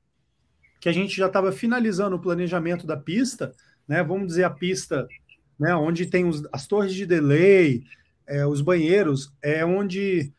[0.80, 3.54] que a gente já estava finalizando o planejamento da pista,
[3.86, 4.02] né?
[4.02, 5.06] Vamos dizer a pista,
[5.60, 5.76] né?
[5.76, 7.84] Onde tem os, as torres de delay,
[8.26, 10.32] é, os banheiros, é onde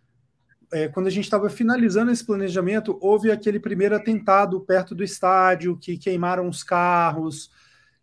[0.75, 5.77] é, quando a gente estava finalizando esse planejamento, houve aquele primeiro atentado perto do estádio
[5.77, 7.49] que queimaram os carros.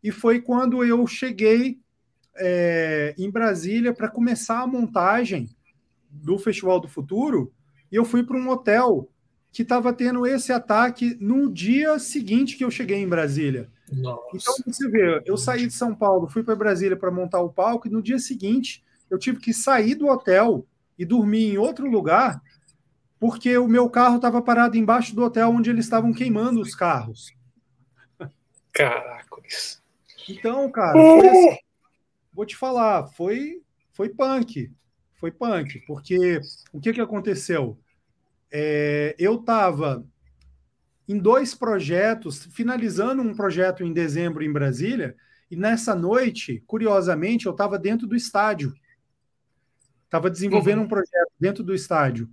[0.01, 1.81] E foi quando eu cheguei
[2.37, 5.49] é, em Brasília para começar a montagem
[6.09, 7.51] do Festival do Futuro
[7.91, 9.09] e eu fui para um hotel
[9.51, 13.69] que estava tendo esse ataque no dia seguinte que eu cheguei em Brasília.
[13.91, 14.21] Nossa.
[14.33, 17.89] Então você vê, eu saí de São Paulo, fui para Brasília para montar o palco
[17.89, 20.65] e no dia seguinte eu tive que sair do hotel
[20.97, 22.41] e dormir em outro lugar
[23.21, 27.31] porque o meu carro estava parado embaixo do hotel onde eles estavam queimando os carros.
[28.73, 29.79] Caracas.
[30.27, 31.57] Então, cara, assim,
[32.33, 33.61] vou te falar, foi,
[33.93, 34.71] foi punk.
[35.13, 36.41] Foi punk, porque
[36.73, 37.77] o que, que aconteceu?
[38.51, 40.03] É, eu estava
[41.07, 45.15] em dois projetos, finalizando um projeto em dezembro em Brasília,
[45.51, 48.73] e nessa noite, curiosamente, eu estava dentro do estádio.
[50.05, 50.85] Estava desenvolvendo uhum.
[50.85, 52.27] um projeto dentro do estádio.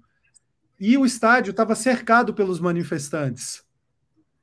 [0.79, 3.65] E o estádio estava cercado pelos manifestantes.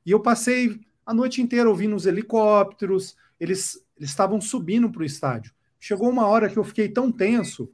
[0.05, 5.05] E eu passei a noite inteira ouvindo os helicópteros, eles eles estavam subindo para o
[5.05, 5.53] estádio.
[5.79, 7.71] Chegou uma hora que eu fiquei tão tenso.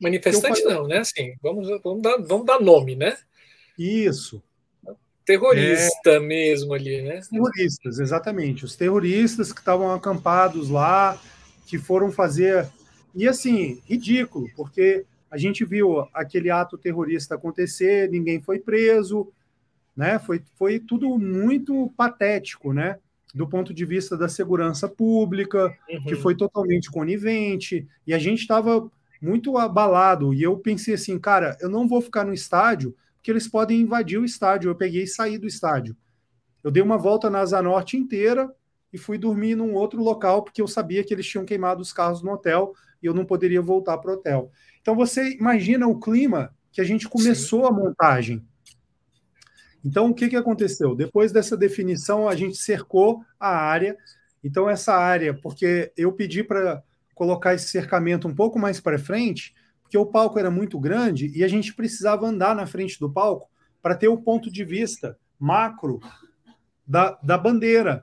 [0.00, 0.76] Manifestante falei...
[0.76, 0.98] não, né?
[0.98, 3.16] Assim, vamos, vamos, dar, vamos dar nome, né?
[3.78, 4.42] Isso.
[5.24, 7.20] terrorista é, mesmo ali, né?
[7.28, 8.64] Terroristas, exatamente.
[8.64, 11.20] Os terroristas que estavam acampados lá,
[11.66, 12.68] que foram fazer.
[13.14, 15.04] E assim, ridículo, porque
[15.34, 19.32] a gente viu aquele ato terrorista acontecer, ninguém foi preso,
[19.96, 20.16] né?
[20.16, 23.00] Foi, foi tudo muito patético, né?
[23.34, 26.04] Do ponto de vista da segurança pública, uhum.
[26.04, 28.88] que foi totalmente conivente, e a gente estava
[29.20, 30.32] muito abalado.
[30.32, 34.20] E eu pensei assim, cara, eu não vou ficar no estádio que eles podem invadir
[34.20, 34.70] o estádio.
[34.70, 35.96] Eu peguei e saí do estádio.
[36.62, 38.54] Eu dei uma volta na Asa Norte inteira
[38.92, 42.22] e fui dormir num outro local, porque eu sabia que eles tinham queimado os carros
[42.22, 42.72] no hotel
[43.04, 44.50] e eu não poderia voltar para o hotel.
[44.80, 47.68] Então você imagina o clima que a gente começou Sim.
[47.68, 48.44] a montagem.
[49.84, 50.96] Então o que, que aconteceu?
[50.96, 53.94] Depois dessa definição, a gente cercou a área.
[54.42, 56.82] Então essa área, porque eu pedi para
[57.14, 61.44] colocar esse cercamento um pouco mais para frente, porque o palco era muito grande e
[61.44, 63.50] a gente precisava andar na frente do palco
[63.82, 66.00] para ter o ponto de vista macro
[66.86, 68.02] da, da bandeira.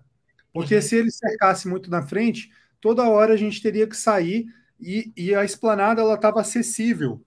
[0.53, 0.81] Porque uhum.
[0.81, 4.45] se ele cercasse muito na frente, toda hora a gente teria que sair
[4.81, 7.21] e, e a esplanada ela estava acessível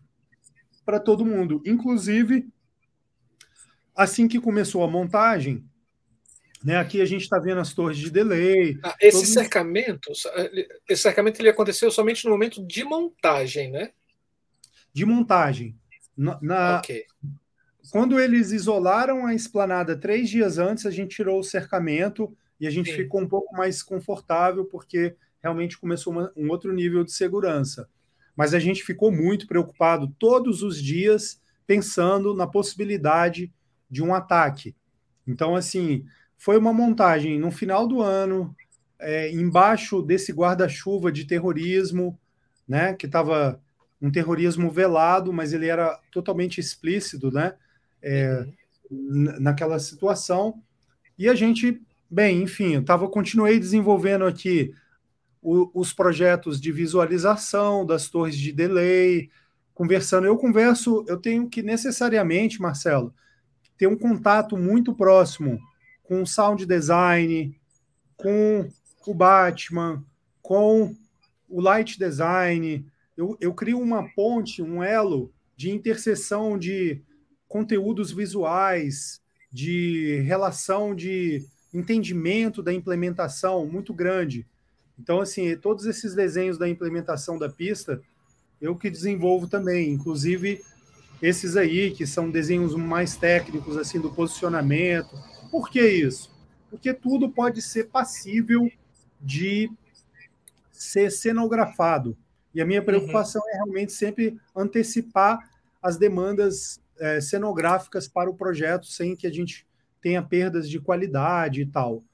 [0.85, 1.63] para todo mundo.
[1.65, 2.49] Inclusive,
[3.95, 5.65] assim que começou a montagem,
[6.63, 8.79] né, aqui a gente está vendo as torres de delay.
[8.83, 9.27] Ah, esse todo...
[9.27, 10.13] cercamento,
[10.89, 13.91] esse cercamento ele aconteceu somente no momento de montagem, né?
[14.95, 15.77] de montagem.
[16.17, 17.05] Na, na okay.
[17.91, 22.71] Quando eles isolaram a esplanada três dias antes, a gente tirou o cercamento e a
[22.71, 22.97] gente Sim.
[22.97, 27.87] ficou um pouco mais confortável, porque realmente começou uma, um outro nível de segurança.
[28.35, 33.53] Mas a gente ficou muito preocupado todos os dias, pensando na possibilidade
[33.91, 34.75] de um ataque.
[35.27, 36.07] Então, assim,
[36.39, 38.57] foi uma montagem no final do ano,
[38.99, 42.19] é, embaixo desse guarda-chuva de terrorismo,
[42.67, 43.61] né, que estava
[44.01, 47.55] um terrorismo velado, mas ele era totalmente explícito, né?
[48.03, 48.47] É,
[48.91, 50.63] naquela situação.
[51.19, 51.81] E a gente,
[52.11, 54.75] bem, enfim, eu tava, continuei desenvolvendo aqui
[55.45, 59.31] o, os projetos de visualização das torres de delay,
[59.75, 60.27] conversando.
[60.27, 63.15] Eu converso, eu tenho que necessariamente, Marcelo,
[63.77, 65.61] ter um contato muito próximo
[66.03, 67.55] com o sound design,
[68.17, 68.69] com
[69.07, 70.03] o Batman,
[70.41, 70.97] com
[71.49, 72.85] o light design,
[73.17, 77.01] eu, eu crio uma ponte, um elo de interseção de
[77.47, 79.21] conteúdos visuais,
[79.53, 84.47] de relação de entendimento da implementação muito grande.
[84.99, 88.01] Então, assim, todos esses desenhos da implementação da pista,
[88.61, 90.63] eu que desenvolvo também, inclusive
[91.21, 95.17] esses aí, que são desenhos mais técnicos, assim, do posicionamento.
[95.51, 96.31] Por que isso?
[96.71, 98.71] Porque tudo pode ser passível
[99.21, 99.71] de
[100.71, 102.17] ser cenografado.
[102.55, 102.87] E a minha uhum.
[102.87, 103.49] preocupação uhum.
[103.49, 105.39] é realmente sempre antecipar
[105.83, 109.67] as demandas é, cenográficas para o projeto sem que a gente
[110.01, 112.05] tenha perdas de qualidade e tal.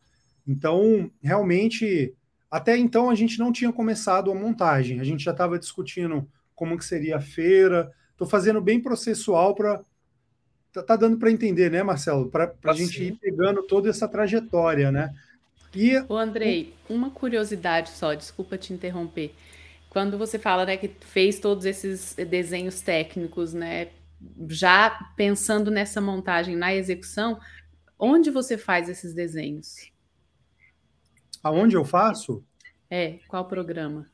[0.47, 2.15] Então, realmente,
[2.51, 6.77] até então a gente não tinha começado a montagem, a gente já estava discutindo como
[6.77, 7.91] que seria a feira.
[8.11, 9.83] Estou fazendo bem processual para
[10.73, 12.29] tá, tá, dando para entender, né, Marcelo?
[12.29, 15.15] Para a gente ir pegando toda essa trajetória, né?
[15.75, 19.33] E o Andrei, uma curiosidade só, desculpa te interromper.
[19.89, 23.89] Quando você fala né, que fez todos esses desenhos técnicos, né,
[24.49, 27.41] já pensando nessa montagem, na execução,
[27.99, 29.91] onde você faz esses desenhos?
[31.43, 32.45] Aonde eu faço?
[32.91, 34.11] É, qual programa?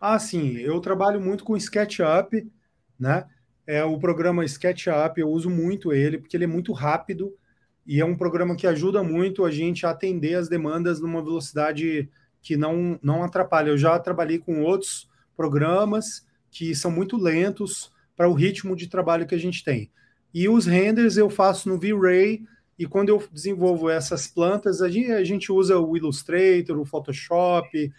[0.00, 2.50] Ah, sim, eu trabalho muito com SketchUp,
[2.98, 3.26] né?
[3.66, 7.34] É o programa SketchUp, eu uso muito ele porque ele é muito rápido
[7.86, 12.10] e é um programa que ajuda muito a gente a atender as demandas numa velocidade
[12.42, 13.70] que não, não atrapalha.
[13.70, 19.26] Eu já trabalhei com outros programas que são muito lentos para o ritmo de trabalho
[19.26, 19.90] que a gente tem.
[20.32, 22.44] E os renders eu faço no V-Ray,
[22.78, 27.92] e quando eu desenvolvo essas plantas, a gente, a gente usa o Illustrator, o Photoshop,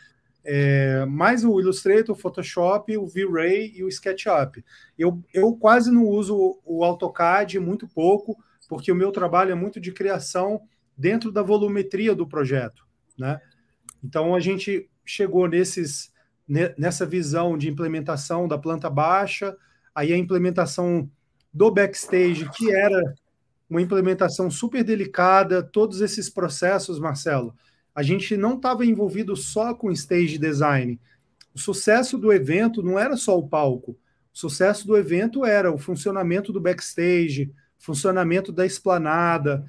[0.43, 4.63] é, mais o Illustrator, o Photoshop, o V-Ray e o SketchUp.
[4.97, 8.37] Eu, eu quase não uso o AutoCAD, muito pouco,
[8.69, 10.61] porque o meu trabalho é muito de criação
[10.97, 12.85] dentro da volumetria do projeto,
[13.17, 13.41] né?
[14.03, 16.11] Então a gente chegou nesses
[16.77, 19.53] nessa visão de implementação da planta baixa,
[19.93, 21.11] aí a implementação
[21.53, 23.01] do backstage, que era
[23.69, 27.53] uma implementação super delicada, todos esses processos, Marcelo,
[27.93, 30.99] a gente não estava envolvido só com stage design.
[31.53, 33.91] O sucesso do evento não era só o palco.
[34.33, 39.65] O sucesso do evento era o funcionamento do backstage, funcionamento da esplanada.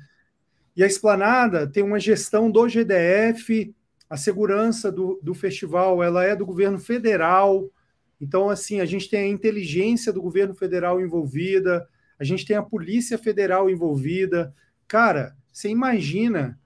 [0.77, 3.75] E a esplanada tem uma gestão do GDF
[4.09, 7.71] a segurança do, do festival ela é do governo federal.
[8.21, 11.87] Então, assim, a gente tem a inteligência do governo federal envolvida,
[12.19, 14.55] a gente tem a Polícia Federal envolvida,
[14.87, 16.59] cara, você imagina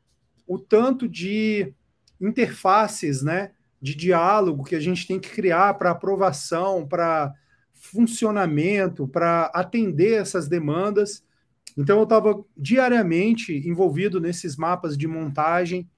[0.47, 1.73] o tanto de
[2.21, 7.35] interfaces, né, de diálogo que a gente tem que criar para aprovação, para
[7.73, 11.25] funcionamento, para atender essas demandas.
[11.77, 15.91] Então, eu estava diariamente envolvido nesses mapas de montagem.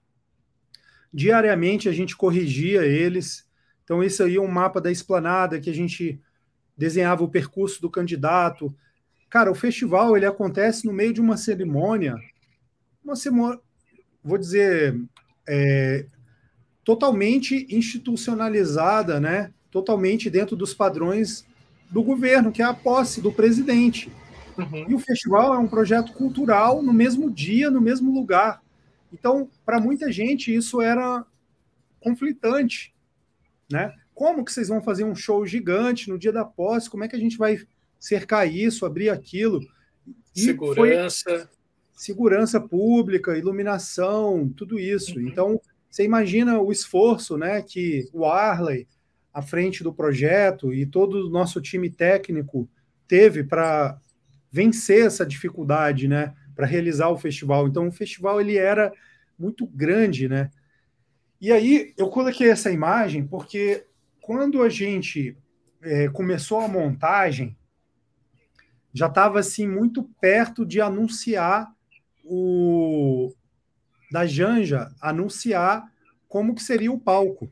[1.13, 3.47] Diariamente a gente corrigia eles.
[3.85, 6.19] Então, isso aí é um mapa da esplanada que a gente
[6.77, 8.75] desenhava o percurso do candidato.
[9.35, 12.15] Cara, o festival ele acontece no meio de uma cerimônia,
[13.05, 13.59] uma cerimônia,
[14.23, 14.97] vou dizer,
[15.45, 16.07] é,
[16.85, 19.53] totalmente institucionalizada, né?
[19.73, 21.45] Totalmente dentro dos padrões
[21.91, 24.09] do governo, que é a posse do presidente.
[24.57, 24.91] Uhum.
[24.91, 28.63] E o festival é um projeto cultural no mesmo dia, no mesmo lugar.
[29.13, 31.27] Então, para muita gente, isso era
[31.99, 32.95] conflitante,
[33.69, 33.93] né?
[34.15, 36.89] Como que vocês vão fazer um show gigante no dia da posse?
[36.89, 37.59] Como é que a gente vai
[37.99, 39.61] cercar isso, abrir aquilo?
[40.35, 41.51] E segurança.
[41.95, 45.19] segurança pública, iluminação, tudo isso.
[45.19, 45.29] Uhum.
[45.29, 48.87] Então, você imagina o esforço né, que o Arley,
[49.33, 52.69] à frente do projeto, e todo o nosso time técnico
[53.07, 53.99] teve para
[54.51, 57.69] vencer essa dificuldade, né, para realizar o festival.
[57.69, 58.93] Então, o festival ele era
[59.39, 60.51] muito grande, né?
[61.41, 63.85] E aí eu coloquei essa imagem porque
[64.21, 65.37] quando a gente
[65.83, 67.57] é, começou a montagem,
[68.95, 71.71] já estava assim muito perto de anunciar
[72.25, 73.35] o
[74.11, 75.93] da Janja anunciar
[76.29, 77.51] como que seria o palco.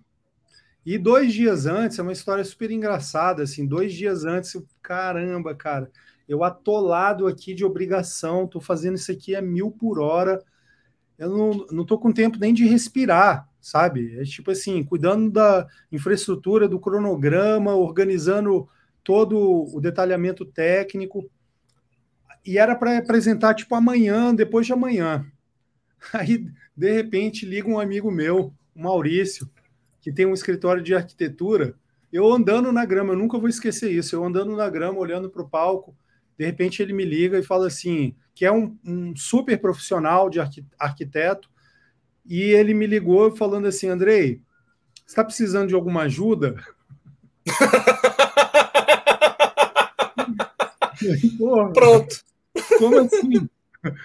[0.86, 5.54] E dois dias antes, é uma história super engraçada, assim, dois dias antes, eu, caramba,
[5.54, 5.90] cara,
[6.28, 10.42] eu atolado aqui de obrigação, tô fazendo isso aqui a mil por hora,
[11.18, 14.18] eu não, não tô com tempo nem de respirar, sabe?
[14.18, 18.68] É tipo assim, cuidando da infraestrutura, do cronograma, organizando
[19.04, 21.30] todo o detalhamento técnico.
[22.44, 25.26] E era para apresentar tipo amanhã, depois de amanhã.
[26.12, 26.46] Aí,
[26.76, 29.48] de repente, liga um amigo meu, o Maurício,
[30.00, 31.74] que tem um escritório de arquitetura.
[32.12, 34.16] Eu andando na grama, eu nunca vou esquecer isso.
[34.16, 35.96] Eu andando na grama, olhando para o palco,
[36.36, 40.40] de repente ele me liga e fala assim, que é um, um super profissional de
[40.78, 41.48] arquiteto,
[42.24, 44.40] e ele me ligou falando assim, Andrei,
[45.06, 46.56] está precisando de alguma ajuda?
[51.38, 52.16] Porra, Pronto.
[52.78, 53.48] Como assim?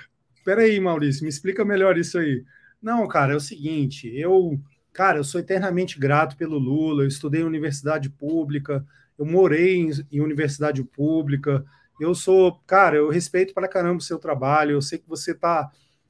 [0.43, 2.43] Peraí, Maurício, me explica melhor isso aí.
[2.82, 4.60] Não, cara, é o seguinte, eu,
[4.93, 8.86] cara, eu sou eternamente grato pelo Lula, eu estudei em universidade pública,
[9.18, 11.66] eu morei em, em universidade pública,
[12.00, 15.70] eu sou, cara, eu respeito para caramba o seu trabalho, eu sei que você está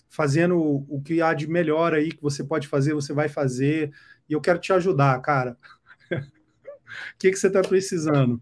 [0.09, 3.91] fazendo o que há de melhor aí que você pode fazer, você vai fazer,
[4.29, 5.57] e eu quero te ajudar, cara.
[6.87, 8.41] O que, que você está precisando?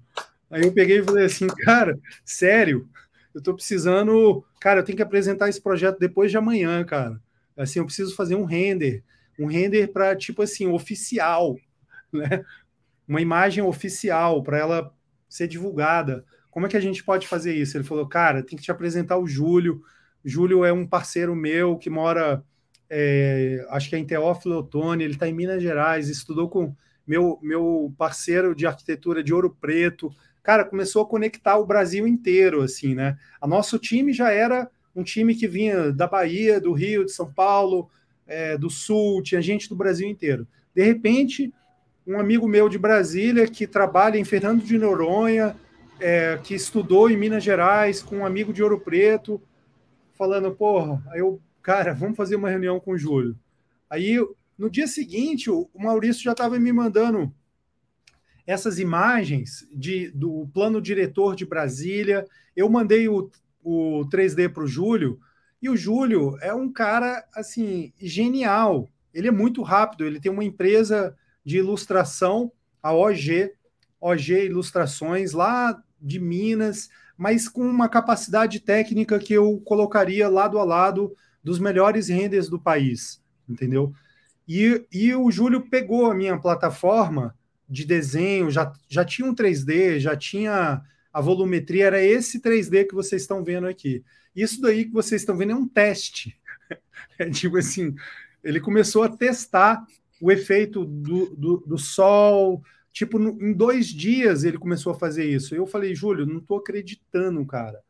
[0.49, 2.87] Aí eu peguei e falei assim, cara, sério,
[3.33, 7.19] eu estou precisando, cara, eu tenho que apresentar esse projeto depois de amanhã, cara.
[7.57, 9.03] Assim, eu preciso fazer um render,
[9.39, 11.55] um render para tipo assim, oficial,
[12.11, 12.43] né?
[13.07, 14.93] Uma imagem oficial para ela
[15.29, 16.25] ser divulgada.
[16.49, 17.77] Como é que a gente pode fazer isso?
[17.77, 19.83] Ele falou, cara, tem que te apresentar o Júlio,
[20.25, 22.43] Júlio é um parceiro meu que mora,
[22.89, 26.75] é, acho que é em Teófilo Otoni, ele está em Minas Gerais, estudou com
[27.05, 30.09] meu, meu parceiro de arquitetura de Ouro Preto.
[30.45, 33.17] Cara, começou a conectar o Brasil inteiro, assim, né?
[33.41, 37.33] A nosso time já era um time que vinha da Bahia, do Rio, de São
[37.33, 37.89] Paulo,
[38.27, 40.47] é, do Sul, tinha gente do Brasil inteiro.
[40.75, 41.51] De repente,
[42.05, 45.55] um amigo meu de Brasília que trabalha em Fernando de Noronha,
[45.99, 49.41] é, que estudou em Minas Gerais, com um amigo de Ouro Preto,
[50.13, 53.35] falando, porra, aí eu, cara, vamos fazer uma reunião com o Júlio.
[53.89, 54.15] Aí,
[54.55, 57.33] no dia seguinte, o Maurício já estava me mandando
[58.45, 62.25] essas imagens de, do plano diretor de Brasília.
[62.55, 63.29] Eu mandei o,
[63.63, 65.19] o 3D para o Júlio,
[65.61, 68.87] e o Júlio é um cara, assim, genial.
[69.13, 72.51] Ele é muito rápido, ele tem uma empresa de ilustração,
[72.83, 73.51] a OG,
[73.99, 80.63] OG Ilustrações, lá de Minas, mas com uma capacidade técnica que eu colocaria lado a
[80.63, 83.19] lado dos melhores renders do país,
[83.49, 83.91] entendeu?
[84.47, 87.35] E, e o Júlio pegou a minha plataforma
[87.67, 92.95] de desenho, já, já tinha um 3D, já tinha a volumetria, era esse 3D que
[92.95, 94.03] vocês estão vendo aqui.
[94.35, 96.37] Isso daí que vocês estão vendo é um teste.
[97.17, 97.95] É tipo assim,
[98.43, 99.85] ele começou a testar
[100.19, 102.61] o efeito do, do, do sol,
[102.95, 105.53] Tipo, em dois dias ele começou a fazer isso.
[105.53, 107.81] Eu falei, Júlio, não estou acreditando, cara.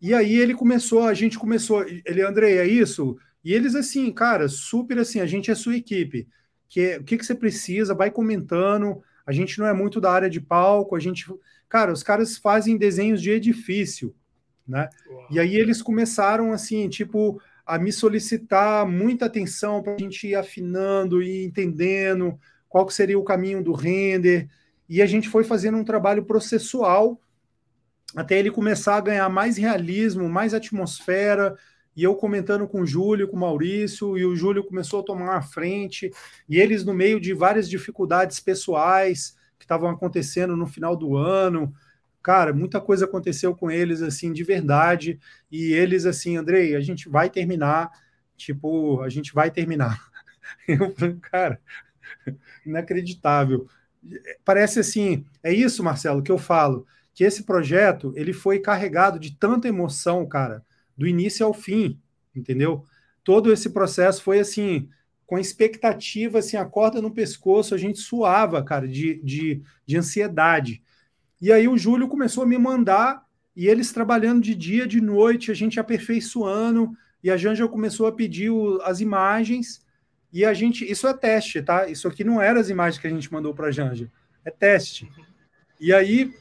[0.00, 3.18] E aí ele começou, a gente começou, ele, André, é isso?
[3.44, 6.28] E eles assim, cara, super assim, a gente é sua equipe.
[6.68, 7.94] Que, o que, que você precisa?
[7.94, 9.02] Vai comentando.
[9.26, 11.26] A gente não é muito da área de palco, a gente.
[11.68, 14.14] Cara, os caras fazem desenhos de edifício,
[14.66, 14.88] né?
[15.08, 15.26] Uau.
[15.30, 20.34] E aí eles começaram assim, tipo, a me solicitar muita atenção para a gente ir
[20.34, 22.38] afinando e entendendo
[22.68, 24.48] qual que seria o caminho do render.
[24.88, 27.20] E a gente foi fazendo um trabalho processual
[28.14, 31.56] até ele começar a ganhar mais realismo, mais atmosfera,
[31.96, 35.36] e eu comentando com o Júlio, com o Maurício, e o Júlio começou a tomar
[35.36, 36.10] a frente,
[36.48, 41.74] e eles no meio de várias dificuldades pessoais que estavam acontecendo no final do ano,
[42.22, 45.18] cara, muita coisa aconteceu com eles, assim, de verdade,
[45.50, 47.90] e eles, assim, Andrei, a gente vai terminar,
[48.36, 49.98] tipo, a gente vai terminar.
[50.68, 51.60] Eu cara,
[52.64, 53.68] inacreditável.
[54.44, 59.36] Parece assim, é isso, Marcelo, que eu falo, que esse projeto, ele foi carregado de
[59.36, 60.64] tanta emoção, cara,
[60.96, 62.00] do início ao fim,
[62.34, 62.84] entendeu?
[63.22, 64.88] Todo esse processo foi assim,
[65.26, 70.82] com expectativa, assim, a corda no pescoço, a gente suava, cara, de, de, de ansiedade.
[71.40, 75.50] E aí o Júlio começou a me mandar, e eles trabalhando de dia, de noite,
[75.50, 79.84] a gente aperfeiçoando, e a Janja começou a pedir o, as imagens,
[80.32, 81.88] e a gente, isso é teste, tá?
[81.88, 84.10] Isso aqui não era as imagens que a gente mandou para a Janja,
[84.44, 85.10] é teste.
[85.80, 86.32] E aí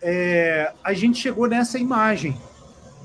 [0.00, 2.36] é, a gente chegou nessa imagem.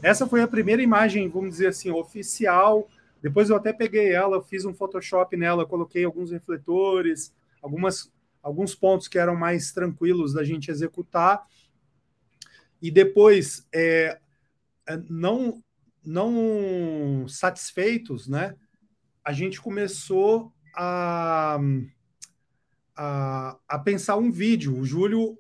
[0.01, 2.87] Essa foi a primeira imagem, vamos dizer assim, oficial.
[3.21, 8.11] Depois eu até peguei ela, fiz um Photoshop nela, coloquei alguns refletores, algumas
[8.47, 11.45] alguns pontos que eram mais tranquilos da gente executar.
[12.81, 14.19] E depois, é,
[14.87, 15.61] é, não,
[16.01, 18.55] não satisfeitos, né?
[19.23, 21.59] A gente começou a,
[22.95, 24.77] a, a pensar um vídeo.
[24.77, 25.37] O Júlio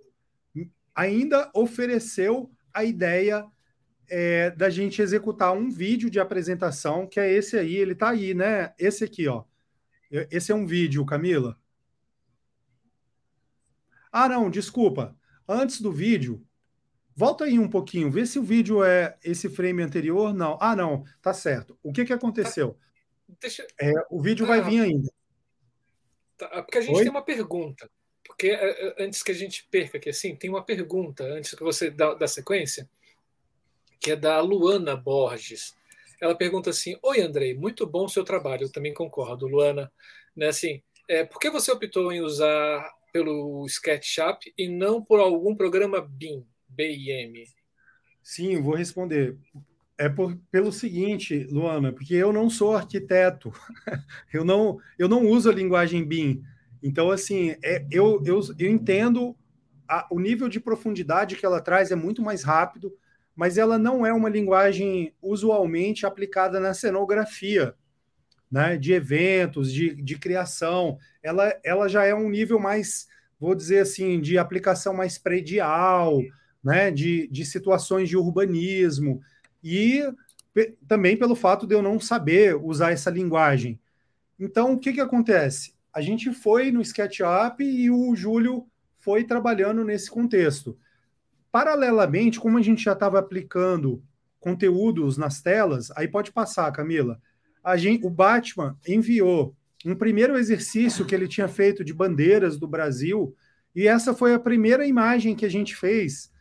[0.93, 3.45] ainda ofereceu a ideia
[4.09, 8.33] é, da gente executar um vídeo de apresentação, que é esse aí, ele está aí,
[8.33, 8.73] né?
[8.77, 9.43] Esse aqui, ó.
[10.09, 11.59] Esse é um vídeo, Camila.
[14.11, 15.15] Ah, não, desculpa.
[15.47, 16.45] Antes do vídeo,
[17.15, 20.33] volta aí um pouquinho, vê se o vídeo é esse frame anterior.
[20.33, 20.57] Não.
[20.61, 21.77] Ah, não, tá certo.
[21.83, 22.77] O que, que aconteceu?
[23.41, 23.67] Deixa...
[23.79, 25.11] É, o vídeo ah, vai vir ainda.
[26.37, 27.03] Tá, porque a gente Oi?
[27.03, 27.89] tem uma pergunta.
[28.25, 31.63] Porque é, é, antes que a gente perca aqui, assim, tem uma pergunta antes que
[31.63, 32.89] você dá da sequência,
[33.99, 35.75] que é da Luana Borges.
[36.21, 38.63] Ela pergunta assim: Oi, Andrei, muito bom o seu trabalho.
[38.63, 39.91] Eu também concordo, Luana.
[40.35, 45.55] Né, assim, é, por que você optou em usar pelo SketchUp e não por algum
[45.55, 47.43] programa BIM, BIM?
[48.21, 49.37] Sim, vou responder.
[49.97, 53.51] É por, pelo seguinte, Luana, porque eu não sou arquiteto,
[54.31, 56.43] eu não, eu não uso a linguagem BIM.
[56.83, 59.35] Então, assim, é, eu, eu, eu entendo
[59.87, 62.93] a, o nível de profundidade que ela traz é muito mais rápido,
[63.37, 67.75] mas ela não é uma linguagem usualmente aplicada na cenografia
[68.51, 73.07] né, de eventos, de, de criação, ela, ela já é um nível mais,
[73.39, 76.19] vou dizer assim, de aplicação mais predial,
[76.63, 79.21] né, de, de situações de urbanismo,
[79.63, 80.01] e
[80.87, 83.79] também pelo fato de eu não saber usar essa linguagem.
[84.39, 85.75] Então, o que, que acontece?
[85.93, 88.65] A gente foi no SketchUp e o Júlio
[88.97, 90.75] foi trabalhando nesse contexto.
[91.57, 94.03] Paralelamente, como a gente já estava aplicando
[94.39, 97.19] conteúdos nas telas, aí pode passar, Camila
[97.75, 103.35] gente, o Batman enviou um primeiro exercício que ele tinha feito de bandeiras do Brasil,
[103.75, 106.31] e essa foi a primeira imagem que a gente fez.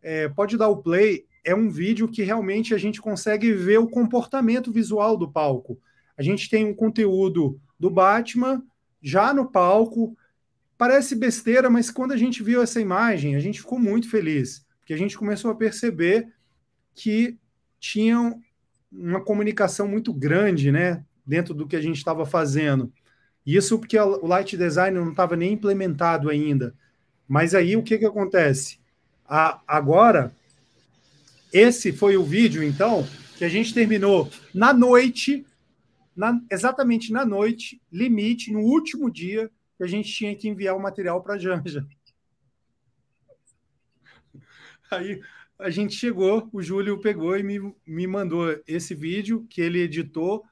[0.00, 3.90] É, pode dar o play, é um vídeo que realmente a gente consegue ver o
[3.90, 5.78] comportamento visual do palco.
[6.16, 8.64] A gente tem um conteúdo do Batman
[9.02, 10.16] já no palco.
[10.82, 14.92] Parece besteira, mas quando a gente viu essa imagem, a gente ficou muito feliz, porque
[14.92, 16.26] a gente começou a perceber
[16.92, 17.38] que
[17.78, 18.42] tinham
[18.90, 22.92] uma comunicação muito grande, né, dentro do que a gente estava fazendo.
[23.46, 26.74] Isso porque o light design não estava nem implementado ainda.
[27.28, 28.80] Mas aí o que, que acontece?
[29.24, 30.34] A, agora,
[31.52, 33.06] esse foi o vídeo, então,
[33.38, 35.46] que a gente terminou na noite,
[36.16, 39.48] na, exatamente na noite, limite, no último dia,
[39.82, 41.84] que a gente tinha que enviar o material para a Janja.
[44.88, 45.20] Aí
[45.58, 50.44] a gente chegou, o Júlio pegou e me, me mandou esse vídeo que ele editou.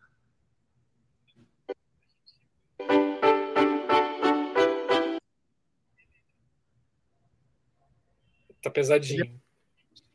[8.61, 9.23] Tá pesadinho.
[9.25, 9.41] Ele é,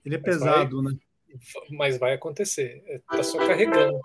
[0.04, 1.00] ele é pesado, vai, né?
[1.70, 2.84] Mas vai acontecer.
[2.86, 3.98] É, tá só carregando.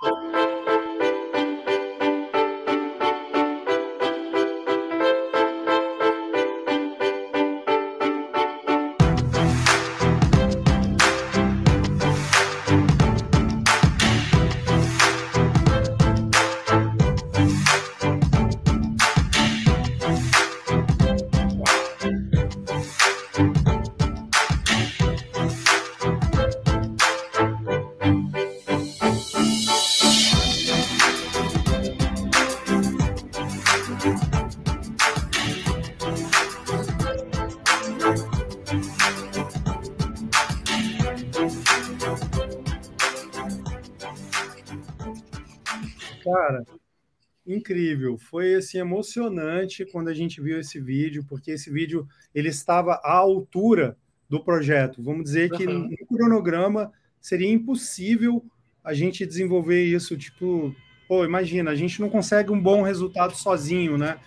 [47.71, 48.19] Incrível.
[48.19, 53.13] Foi assim emocionante quando a gente viu esse vídeo, porque esse vídeo ele estava à
[53.13, 53.97] altura
[54.29, 55.03] do projeto.
[55.03, 55.89] Vamos dizer que uhum.
[55.89, 58.45] no cronograma seria impossível
[58.83, 60.75] a gente desenvolver isso, tipo,
[61.07, 64.19] pô, imagina, a gente não consegue um bom resultado sozinho, né?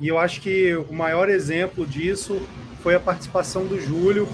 [0.00, 2.40] E eu acho que o maior exemplo disso
[2.82, 4.28] foi a participação do Júlio,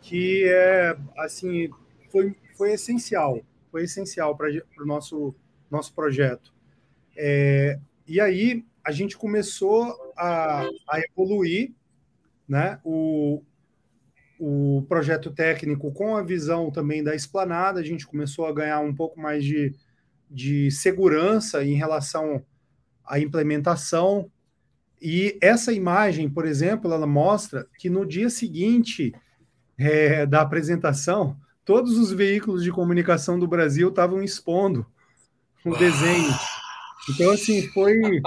[0.00, 1.68] que é assim,
[2.10, 3.40] foi, foi essencial,
[3.70, 4.48] foi essencial para
[4.78, 5.34] o nosso,
[5.70, 6.53] nosso projeto.
[7.16, 11.72] É, e aí a gente começou a, a evoluir,
[12.46, 12.78] né?
[12.84, 13.42] O,
[14.38, 18.94] o projeto técnico com a visão também da esplanada, a gente começou a ganhar um
[18.94, 19.74] pouco mais de,
[20.30, 22.44] de segurança em relação
[23.06, 24.30] à implementação.
[25.00, 29.14] E essa imagem, por exemplo, ela mostra que no dia seguinte
[29.78, 34.86] é, da apresentação, todos os veículos de comunicação do Brasil estavam expondo
[35.64, 36.30] o desenho.
[37.10, 38.20] Então, assim, foi,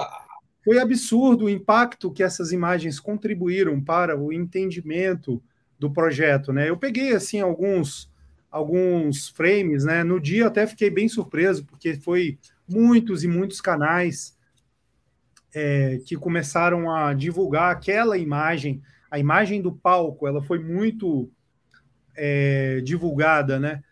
[0.64, 5.42] foi absurdo o impacto que essas imagens contribuíram para o entendimento
[5.80, 6.70] do projeto, né?
[6.70, 8.10] Eu peguei, assim, alguns
[8.50, 10.04] alguns frames, né?
[10.04, 12.38] No dia até fiquei bem surpreso, porque foi
[12.68, 14.36] muitos e muitos canais
[15.54, 21.30] é, que começaram a divulgar aquela imagem, a imagem do palco, ela foi muito
[22.16, 23.84] é, divulgada, né?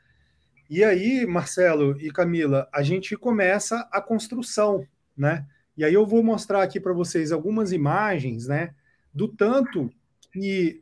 [0.70, 5.46] E aí, Marcelo e Camila, a gente começa a construção, né?
[5.78, 8.74] E aí eu vou mostrar aqui para vocês algumas imagens, né?
[9.14, 9.92] Do tanto
[10.32, 10.82] que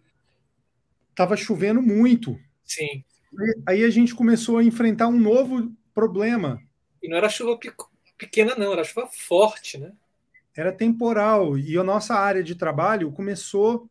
[1.10, 2.40] estava chovendo muito.
[2.64, 3.04] Sim.
[3.66, 6.62] Aí a gente começou a enfrentar um novo problema.
[7.02, 7.60] E não era chuva
[8.18, 9.92] pequena, não, era chuva forte, né?
[10.56, 11.58] Era temporal.
[11.58, 13.90] E a nossa área de trabalho começou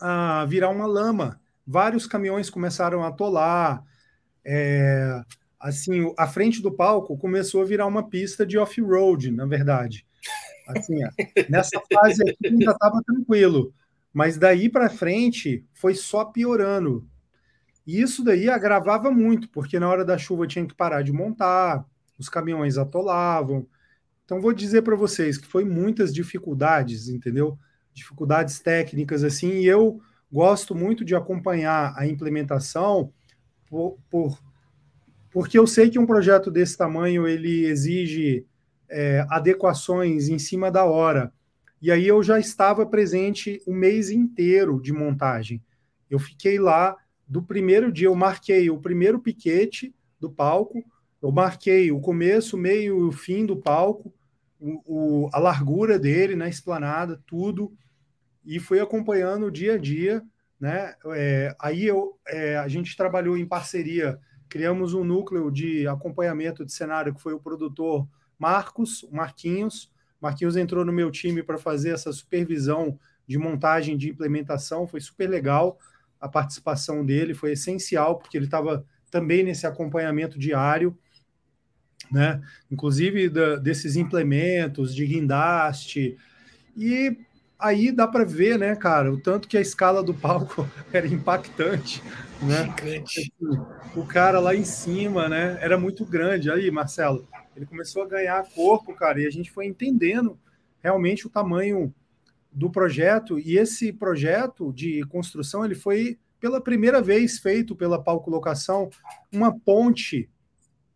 [0.00, 1.40] a virar uma lama.
[1.66, 3.84] Vários caminhões começaram a atolar.
[4.50, 5.22] É,
[5.60, 10.06] assim, a frente do palco começou a virar uma pista de off-road, na verdade.
[10.66, 11.00] Assim,
[11.50, 13.74] nessa fase aqui ainda estava tranquilo,
[14.10, 17.06] mas daí para frente foi só piorando.
[17.86, 21.84] E isso daí agravava muito, porque na hora da chuva tinha que parar de montar,
[22.18, 23.66] os caminhões atolavam.
[24.24, 27.58] Então vou dizer para vocês que foi muitas dificuldades, entendeu?
[27.92, 30.00] Dificuldades técnicas assim, e eu
[30.32, 33.12] gosto muito de acompanhar a implementação
[33.68, 34.38] por, por
[35.30, 38.46] porque eu sei que um projeto desse tamanho ele exige
[38.88, 41.32] é, adequações em cima da hora.
[41.80, 45.62] E aí eu já estava presente o mês inteiro de montagem.
[46.10, 46.96] Eu fiquei lá
[47.26, 50.82] do primeiro dia, eu marquei o primeiro piquete do palco,
[51.22, 54.12] eu marquei o começo, meio e o fim do palco,
[54.58, 54.82] o,
[55.26, 57.72] o, a largura dele na esplanada, tudo,
[58.44, 60.22] e fui acompanhando o dia a dia.
[60.60, 60.94] Né?
[61.14, 64.18] É, aí eu, é, a gente trabalhou em parceria,
[64.48, 68.08] criamos um núcleo de acompanhamento de cenário que foi o produtor
[68.38, 69.92] Marcos, Marquinhos.
[70.20, 75.28] Marquinhos entrou no meu time para fazer essa supervisão de montagem de implementação, foi super
[75.28, 75.78] legal
[76.20, 80.96] a participação dele foi essencial, porque ele estava também nesse acompanhamento diário,
[82.10, 82.40] né?
[82.70, 86.16] Inclusive da, desses implementos de guindaste.
[86.76, 87.18] E
[87.58, 92.02] aí dá para ver, né, cara, o tanto que a escala do palco era impactante,
[92.40, 92.72] né?
[92.78, 93.32] Gigante.
[93.96, 96.50] O cara lá em cima, né, era muito grande.
[96.50, 97.26] Aí, Marcelo,
[97.56, 100.38] ele começou a ganhar corpo, cara, e a gente foi entendendo
[100.80, 101.92] realmente o tamanho
[102.52, 108.30] do projeto, e esse projeto de construção ele foi pela primeira vez feito pela palco
[108.30, 108.88] locação
[109.32, 110.30] uma ponte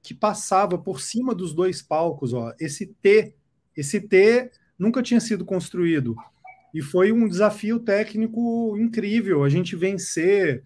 [0.03, 2.53] que passava por cima dos dois palcos, ó.
[2.59, 3.35] Esse T,
[3.77, 6.17] esse T nunca tinha sido construído.
[6.73, 10.63] E foi um desafio técnico incrível a gente vencer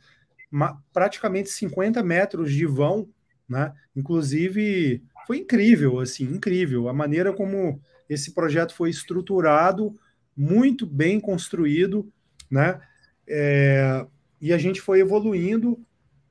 [0.93, 3.09] praticamente 50 metros de vão,
[3.49, 3.73] né?
[3.95, 9.95] Inclusive, foi incrível, assim, incrível a maneira como esse projeto foi estruturado
[10.37, 12.11] muito bem construído,
[12.51, 12.81] né?
[13.27, 14.07] É,
[14.41, 15.79] e a gente foi evoluindo.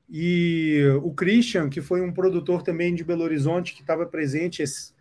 [0.07, 4.93] E o Christian, que foi um produtor também de Belo Horizonte, que estava presente, esse,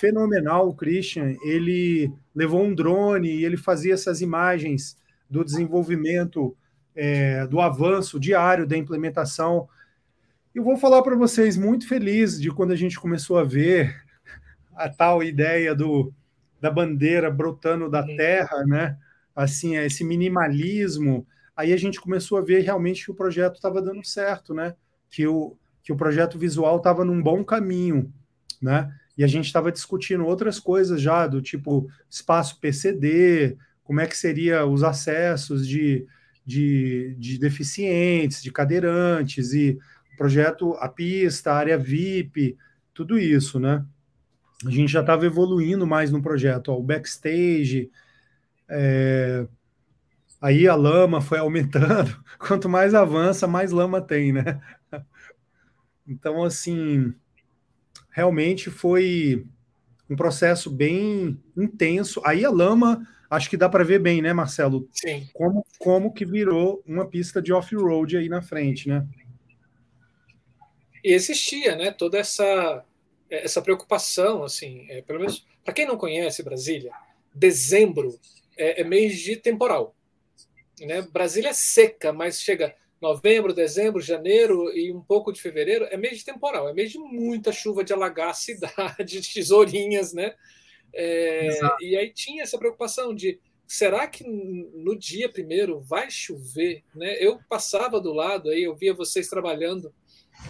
[0.00, 4.96] fenomenal o Christian, ele levou um drone e ele fazia essas imagens
[5.28, 6.56] do desenvolvimento,
[6.94, 9.68] é, do avanço diário da implementação.
[10.54, 13.94] Eu vou falar para vocês, muito feliz de quando a gente começou a ver
[14.74, 16.12] a tal ideia do
[16.60, 18.96] da bandeira brotando da terra, né?
[19.34, 21.26] Assim, esse minimalismo.
[21.54, 24.74] Aí a gente começou a ver realmente que o projeto estava dando certo, né?
[25.10, 28.12] Que o, que o projeto visual estava num bom caminho,
[28.60, 28.92] né?
[29.16, 34.16] E a gente estava discutindo outras coisas já, do tipo espaço PCD, como é que
[34.16, 36.06] seria os acessos de,
[36.44, 39.78] de, de deficientes, de cadeirantes, e
[40.16, 42.56] projeto, a pista, a área VIP,
[42.92, 43.84] tudo isso, né?
[44.64, 46.68] a gente já estava evoluindo mais no projeto.
[46.68, 47.90] Ó, o backstage,
[48.68, 49.46] é...
[50.40, 52.16] aí a lama foi aumentando.
[52.38, 54.60] Quanto mais avança, mais lama tem, né?
[56.06, 57.12] Então, assim,
[58.16, 59.44] realmente foi
[60.08, 62.22] um processo bem intenso.
[62.24, 64.88] Aí a lama, acho que dá para ver bem, né, Marcelo?
[64.90, 65.28] Sim.
[65.34, 69.06] Como, como que virou uma pista de off-road aí na frente, né?
[71.04, 72.82] E existia, né, toda essa
[73.28, 76.92] essa preocupação, assim, é, pelo menos para quem não conhece Brasília,
[77.34, 78.18] dezembro
[78.56, 79.94] é, é mês de temporal.
[80.80, 81.02] Né?
[81.02, 86.18] Brasília é seca, mas chega novembro, dezembro, janeiro e um pouco de fevereiro, é mês
[86.18, 90.34] de temporal, é mês de muita chuva de alagar a cidade, de tesourinhas, né?
[90.94, 91.48] É,
[91.80, 97.16] e aí tinha essa preocupação de será que no dia primeiro vai chover, né?
[97.20, 99.92] Eu passava do lado aí, eu via vocês trabalhando,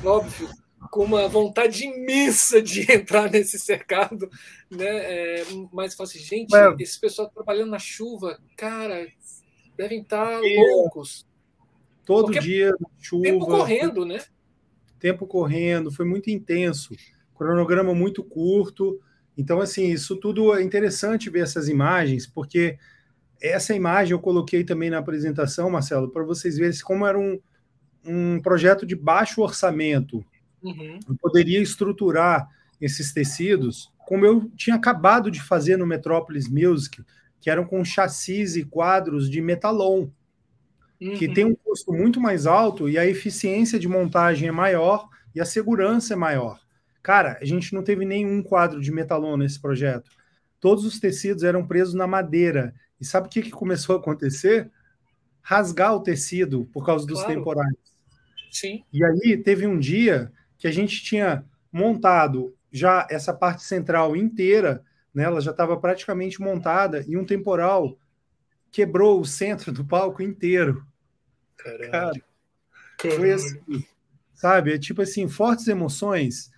[0.05, 0.49] óbvio,
[0.91, 4.31] com uma vontade imensa de entrar nesse cercado,
[4.71, 5.41] né?
[5.41, 9.09] É, mas eu assim, gente, esse pessoal trabalhando na chuva, cara,
[9.77, 11.26] devem estar loucos.
[12.07, 13.25] Todo Porque dia chuva.
[13.25, 14.23] Tempo correndo, né?
[14.99, 16.95] Tempo correndo, foi muito intenso.
[17.35, 18.99] Cronograma muito curto.
[19.37, 22.79] Então, assim, isso tudo é interessante ver essas imagens, porque
[23.43, 27.39] essa imagem eu coloquei também na apresentação, Marcelo, para vocês verem como era um,
[28.03, 30.25] um projeto de baixo orçamento
[30.67, 30.99] Uhum.
[31.09, 32.49] Eu poderia estruturar
[32.81, 37.05] esses tecidos como eu tinha acabado de fazer no Metropolis Music,
[37.41, 40.07] que eram com chassis e quadros de metalon,
[41.01, 41.15] uhum.
[41.15, 45.41] que tem um custo muito mais alto e a eficiência de montagem é maior e
[45.41, 46.59] a segurança é maior.
[47.03, 50.11] Cara, a gente não teve nenhum quadro de metalon nesse projeto.
[50.61, 52.75] Todos os tecidos eram presos na madeira.
[53.01, 54.71] E sabe o que, que começou a acontecer?
[55.41, 57.35] Rasgar o tecido por causa dos claro.
[57.35, 57.77] temporais.
[58.51, 58.83] Sim.
[58.93, 64.83] E aí teve um dia que a gente tinha montado já essa parte central inteira,
[65.15, 67.97] né, ela já estava praticamente montada, e um temporal
[68.77, 70.85] quebrou o centro do palco inteiro.
[71.57, 72.23] Caralho.
[72.99, 73.59] Cara, foi assim,
[74.35, 74.75] sabe?
[74.75, 76.51] É tipo assim, fortes emoções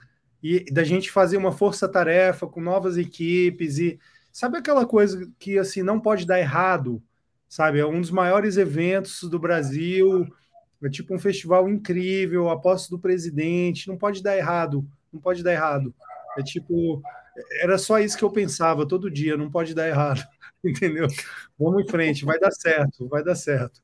[0.43, 4.01] e da gente fazer uma força-tarefa com novas equipes e
[4.33, 7.01] sabe aquela coisa que assim não pode dar errado,
[7.49, 7.79] sabe?
[7.79, 10.27] É um dos maiores eventos do Brasil
[10.83, 15.45] é tipo um festival incrível, a posse do presidente, não pode dar errado, não pode
[15.45, 15.95] dar errado.
[16.37, 17.01] É tipo,
[17.61, 20.25] era só isso que eu pensava todo dia, não pode dar errado,
[20.65, 21.07] entendeu?
[21.59, 23.83] Vamos em frente, vai dar certo, vai dar certo.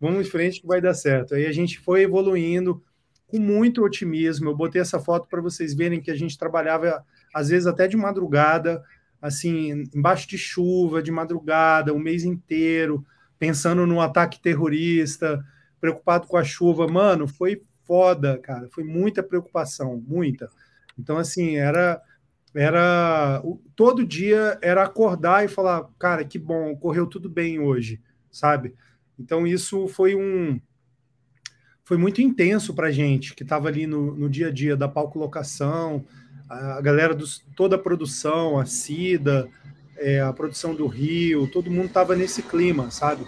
[0.00, 1.34] Vamos em frente que vai dar certo.
[1.34, 2.82] Aí a gente foi evoluindo
[3.26, 4.50] com muito otimismo.
[4.50, 7.04] Eu botei essa foto para vocês verem que a gente trabalhava
[7.34, 8.82] às vezes até de madrugada,
[9.20, 13.04] assim, embaixo de chuva, de madrugada, o mês inteiro,
[13.38, 15.44] pensando no ataque terrorista,
[15.80, 16.86] preocupado com a chuva.
[16.86, 18.68] Mano, foi foda, cara.
[18.70, 20.48] Foi muita preocupação, muita.
[20.98, 22.00] Então, assim, era.
[22.56, 23.42] Era
[23.74, 28.00] todo dia era acordar e falar, cara, que bom, correu tudo bem hoje,
[28.30, 28.74] sabe?
[29.18, 30.60] Então isso foi um
[31.84, 35.18] foi muito intenso para gente que estava ali no, no dia a dia da palco
[35.18, 36.04] locação,
[36.48, 37.16] a galera
[37.54, 39.48] toda a produção, a Cida,
[39.96, 43.26] é, a produção do Rio, todo mundo estava nesse clima, sabe?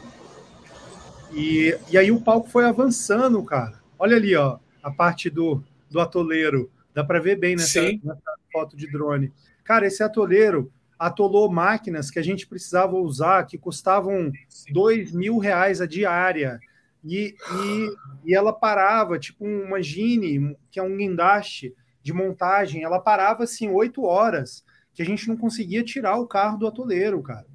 [1.33, 3.81] E, e aí o palco foi avançando, cara.
[3.99, 6.71] Olha ali, ó, a parte do, do atoleiro.
[6.95, 9.33] Dá para ver bem nessa, nessa, foto de drone.
[9.63, 14.33] Cara, esse atoleiro atolou máquinas que a gente precisava usar, que custavam
[14.73, 16.59] dois mil reais a diária.
[17.05, 21.73] E, e, e ela parava, tipo uma Gine, que é um guindaste
[22.03, 26.59] de montagem, ela parava assim oito horas, que a gente não conseguia tirar o carro
[26.59, 27.47] do atoleiro, cara.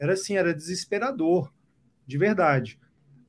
[0.00, 1.52] Era assim, era desesperador,
[2.04, 2.80] de verdade.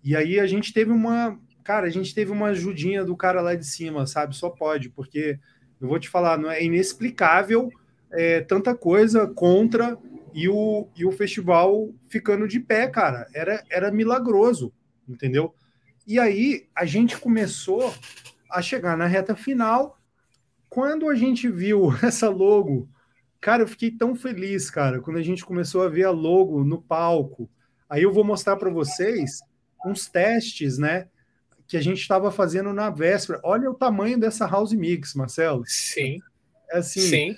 [0.04, 1.40] E aí a gente teve uma.
[1.64, 4.36] Cara, a gente teve uma ajudinha do cara lá de cima, sabe?
[4.36, 5.38] Só pode, porque
[5.82, 7.72] eu vou te falar, não é inexplicável
[8.12, 9.98] é, tanta coisa contra
[10.34, 13.28] e o, e o festival ficando de pé, cara.
[13.34, 14.74] Era, era milagroso,
[15.08, 15.54] entendeu?
[16.06, 17.94] E aí a gente começou
[18.50, 19.98] a chegar na reta final.
[20.70, 22.90] Quando a gente viu essa logo,
[23.40, 26.82] cara, eu fiquei tão feliz, cara, quando a gente começou a ver a logo no
[26.82, 27.50] palco.
[27.90, 29.40] Aí eu vou mostrar para vocês
[29.86, 31.08] uns testes, né?
[31.70, 33.40] Que a gente estava fazendo na véspera.
[33.44, 35.64] Olha o tamanho dessa House Mix, Marcelo.
[35.66, 36.20] Sim.
[36.70, 37.02] É assim.
[37.02, 37.36] Sim.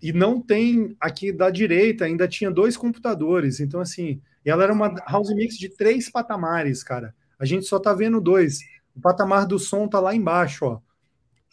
[0.00, 3.60] E não tem aqui da direita, ainda tinha dois computadores.
[3.60, 7.14] Então, assim, ela era uma House Mix de três patamares, cara.
[7.38, 8.60] A gente só tá vendo dois.
[8.94, 10.80] O patamar do som tá lá embaixo, ó.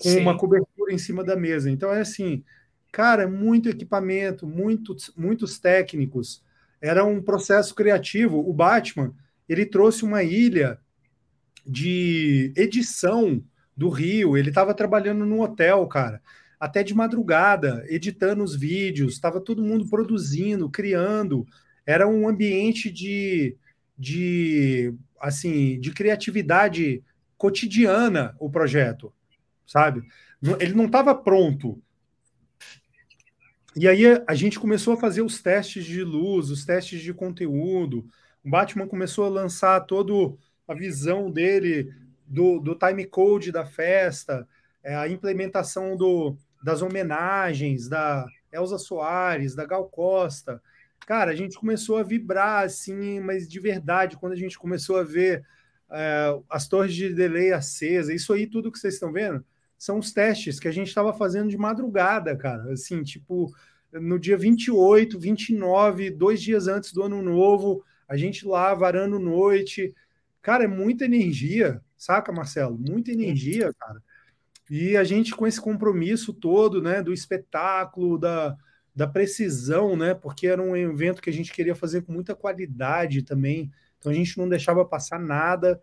[0.02, 0.22] Com Sim.
[0.22, 1.69] uma cobertura em cima da mesa.
[1.69, 2.44] Então, é assim,
[2.91, 6.44] cara, muito equipamento, muitos, muitos técnicos.
[6.80, 8.38] Era um processo criativo.
[8.38, 9.14] O Batman,
[9.49, 10.80] ele trouxe uma ilha
[11.65, 13.44] de edição
[13.76, 14.38] do Rio.
[14.38, 16.22] Ele estava trabalhando no hotel, cara.
[16.60, 21.45] até de madrugada, editando os vídeos, estava todo mundo produzindo, criando.
[21.85, 23.57] Era um ambiente de,
[23.98, 27.03] de assim, de criatividade
[27.38, 29.14] cotidiana o projeto,
[29.68, 30.03] sabe?
[30.60, 31.81] Ele não estava pronto.
[33.76, 38.06] E aí a gente começou a fazer os testes de luz, os testes de conteúdo.
[38.41, 40.14] O Batman começou a lançar toda
[40.68, 41.94] a visão dele
[42.26, 44.48] do, do time code da festa,
[44.84, 50.61] é, a implementação do, das homenagens da Elza Soares, da Gal Costa.
[51.06, 55.03] Cara, a gente começou a vibrar assim, mas de verdade, quando a gente começou a
[55.03, 55.45] ver
[55.91, 59.44] é, as torres de delay acesa, isso aí tudo que vocês estão vendo
[59.77, 62.72] são os testes que a gente estava fazendo de madrugada, cara.
[62.72, 63.53] Assim, tipo,
[63.91, 69.94] no dia 28, 29, dois dias antes do ano novo, a gente lá varando noite.
[70.44, 72.78] Cara, é muita energia, saca, Marcelo?
[72.78, 74.03] Muita energia, cara.
[74.70, 78.56] E a gente com esse compromisso todo, né, do espetáculo, da,
[78.94, 83.24] da precisão, né, porque era um evento que a gente queria fazer com muita qualidade
[83.24, 85.82] também, então a gente não deixava passar nada.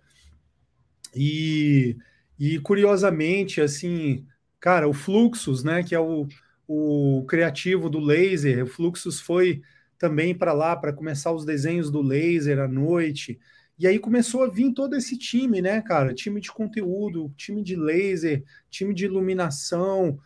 [1.14, 1.96] E,
[2.38, 4.26] e curiosamente, assim,
[4.60, 6.28] cara, o Fluxus, né, que é o,
[6.68, 9.62] o criativo do laser, o Fluxus foi
[9.98, 13.38] também para lá para começar os desenhos do laser à noite.
[13.80, 16.12] E aí começou a vir todo esse time, né, cara?
[16.12, 20.18] Time de conteúdo, time de laser, time de iluminação.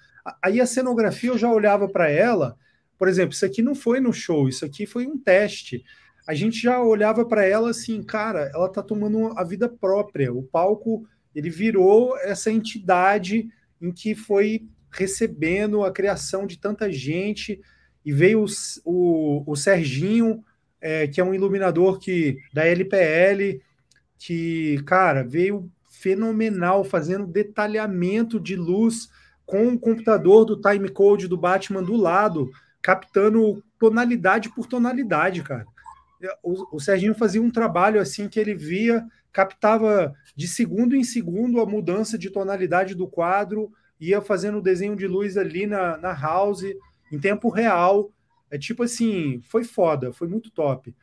[0.43, 2.59] Aí a cenografia eu já olhava para ela,
[2.99, 5.85] por exemplo, isso aqui não foi no show, isso aqui foi um teste.
[6.27, 10.35] A gente já olhava para ela assim, cara, ela tá tomando a vida própria.
[10.35, 13.49] O palco, ele virou essa entidade
[13.81, 17.61] em que foi recebendo a criação de tanta gente
[18.05, 18.47] e veio o,
[18.85, 20.45] o, o Serginho
[20.85, 23.59] é, que é um iluminador que da LPL,
[24.19, 29.09] que, cara, veio fenomenal, fazendo detalhamento de luz
[29.47, 32.51] com o computador do timecode do Batman do lado,
[32.83, 35.65] captando tonalidade por tonalidade, cara.
[36.43, 41.63] O, o Serginho fazia um trabalho assim que ele via, captava de segundo em segundo
[41.63, 46.13] a mudança de tonalidade do quadro, ia fazendo o desenho de luz ali na, na
[46.13, 46.63] house
[47.11, 48.11] em tempo real
[48.55, 50.95] é tipo assim, foi foda, foi muito top.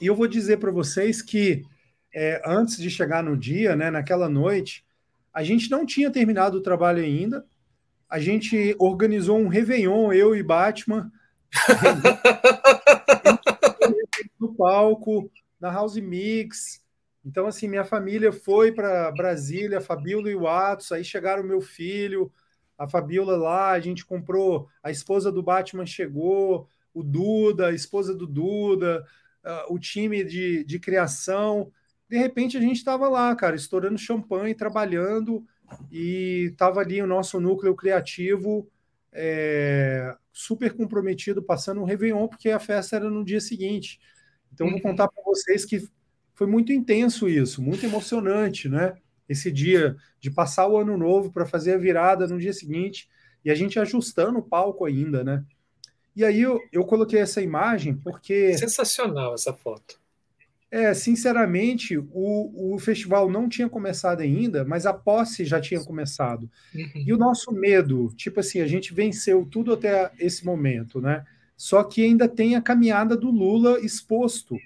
[0.00, 1.62] E eu vou dizer para vocês que
[2.12, 4.84] é, antes de chegar no dia, né, naquela noite,
[5.32, 7.46] a gente não tinha terminado o trabalho ainda.
[8.08, 11.12] A gente organizou um Réveillon, eu e Batman,
[14.40, 16.84] no palco, na House Mix.
[17.24, 22.32] Então, assim, minha família foi para Brasília, Fabíola e o Atos, aí chegaram meu filho,
[22.80, 28.14] a Fabiola lá, a gente comprou, a esposa do Batman chegou, o Duda, a esposa
[28.14, 29.04] do Duda,
[29.44, 31.70] uh, o time de, de criação.
[32.08, 35.44] De repente a gente estava lá, cara, estourando champanhe, trabalhando,
[35.92, 38.66] e estava ali o nosso núcleo criativo
[39.12, 44.00] é, super comprometido, passando um Réveillon, porque a festa era no dia seguinte.
[44.54, 44.82] Então, vou uhum.
[44.82, 45.86] contar para vocês que
[46.34, 48.94] foi muito intenso isso, muito emocionante, né?
[49.30, 53.08] Esse dia de passar o ano novo para fazer a virada no dia seguinte
[53.44, 55.44] e a gente ajustando o palco ainda, né?
[56.16, 58.58] E aí eu, eu coloquei essa imagem porque.
[58.58, 60.00] Sensacional essa foto.
[60.68, 66.50] É, sinceramente, o, o festival não tinha começado ainda, mas a posse já tinha começado.
[66.74, 67.04] Uhum.
[67.06, 71.24] E o nosso medo, tipo assim, a gente venceu tudo até esse momento, né?
[71.56, 74.56] Só que ainda tem a caminhada do Lula exposto,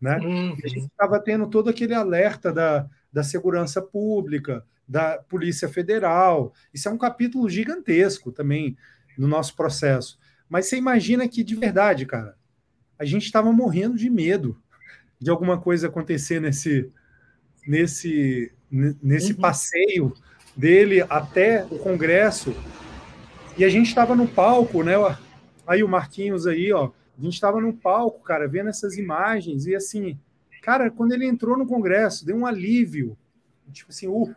[0.00, 0.18] né?
[0.18, 0.56] Uhum.
[0.62, 6.52] A gente estava tendo todo aquele alerta da, da segurança pública, da Polícia Federal.
[6.74, 8.76] Isso é um capítulo gigantesco também
[9.16, 10.18] no nosso processo.
[10.48, 12.36] Mas você imagina que, de verdade, cara,
[12.98, 14.60] a gente estava morrendo de medo
[15.20, 16.90] de alguma coisa acontecer nesse,
[17.66, 19.38] nesse, nesse uhum.
[19.38, 20.14] passeio
[20.56, 22.54] dele até o Congresso.
[23.56, 24.94] E a gente estava no palco, né?
[25.66, 26.90] Aí o Marquinhos aí, ó.
[27.18, 30.18] A gente estava no palco, cara, vendo essas imagens e assim,
[30.60, 33.16] Cara, quando ele entrou no Congresso, deu um alívio.
[33.72, 34.34] Tipo assim, uh,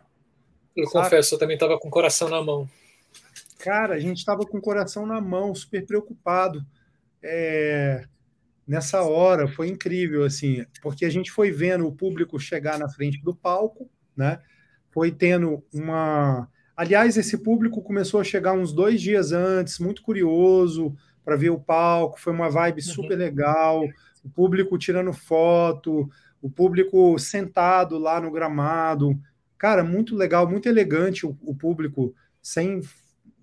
[0.74, 1.04] Eu sabe?
[1.04, 2.68] confesso, eu também estava com o coração na mão.
[3.58, 6.64] Cara, a gente estava com o coração na mão, super preocupado.
[7.22, 8.04] É,
[8.66, 13.22] nessa hora foi incrível, assim, porque a gente foi vendo o público chegar na frente
[13.22, 14.40] do palco, né?
[14.90, 16.48] Foi tendo uma.
[16.76, 20.94] Aliás, esse público começou a chegar uns dois dias antes, muito curioso
[21.24, 22.92] para ver o palco, foi uma vibe uhum.
[22.92, 23.84] super legal
[24.24, 26.10] o público tirando foto,
[26.40, 29.18] o público sentado lá no gramado.
[29.58, 32.80] Cara, muito legal, muito elegante o, o público, sem,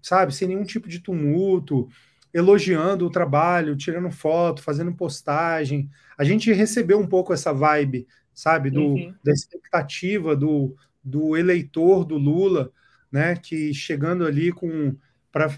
[0.02, 1.88] sabe, sem nenhum tipo de tumulto,
[2.34, 5.90] elogiando o trabalho, tirando foto, fazendo postagem.
[6.18, 9.14] A gente recebeu um pouco essa vibe, sabe, do, uhum.
[9.24, 12.72] da expectativa do, do eleitor do Lula,
[13.12, 14.96] né, que chegando ali com,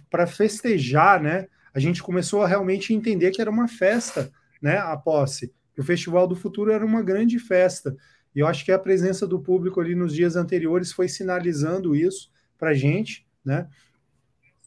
[0.10, 1.48] para festejar, né?
[1.74, 4.32] A gente começou a realmente entender que era uma festa,
[4.64, 4.78] né?
[4.78, 5.54] A posse.
[5.78, 7.96] O Festival do Futuro era uma grande festa.
[8.34, 12.32] E eu acho que a presença do público ali nos dias anteriores foi sinalizando isso
[12.58, 13.68] para a gente, né?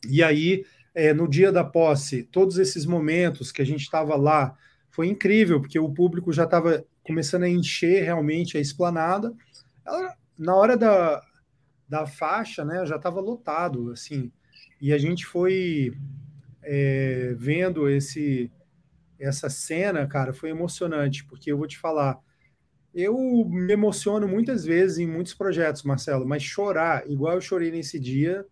[0.07, 4.55] E aí, é, no dia da posse, todos esses momentos que a gente estava lá,
[4.91, 9.33] foi incrível, porque o público já estava começando a encher realmente a esplanada.
[9.85, 11.23] Ela, na hora da,
[11.89, 14.31] da faixa, né, já estava lotado, assim,
[14.81, 15.95] e a gente foi
[16.63, 18.51] é, vendo esse
[19.19, 22.19] essa cena, cara, foi emocionante, porque eu vou te falar,
[22.95, 23.15] eu
[23.49, 28.45] me emociono muitas vezes em muitos projetos, Marcelo, mas chorar igual eu chorei nesse dia,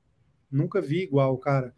[0.51, 1.74] nunca vi igual, cara.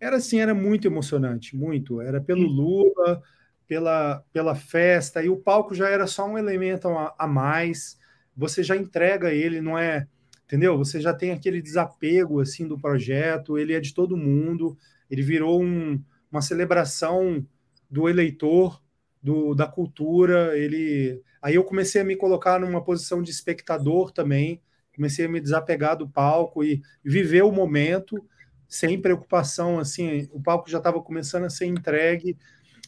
[0.00, 2.00] Era assim, era muito emocionante, muito.
[2.00, 3.22] Era pelo Lula,
[3.68, 7.98] pela, pela festa, e o palco já era só um elemento a, a mais.
[8.36, 10.06] Você já entrega ele, não é
[10.52, 10.76] entendeu?
[10.76, 14.76] Você já tem aquele desapego assim do projeto, ele é de todo mundo,
[15.10, 15.98] ele virou um,
[16.30, 17.46] uma celebração
[17.92, 18.82] do eleitor,
[19.22, 24.60] do, da cultura, ele aí eu comecei a me colocar numa posição de espectador também,
[24.96, 28.24] comecei a me desapegar do palco e viver o momento
[28.68, 32.36] sem preocupação, assim, o palco já estava começando a ser entregue.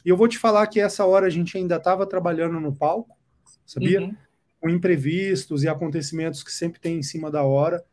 [0.04, 3.16] E eu vou te falar que essa hora a gente ainda estava trabalhando no palco,
[3.64, 4.00] sabia?
[4.00, 4.16] Uhum
[4.64, 7.84] com imprevistos e acontecimentos que sempre tem em cima da hora.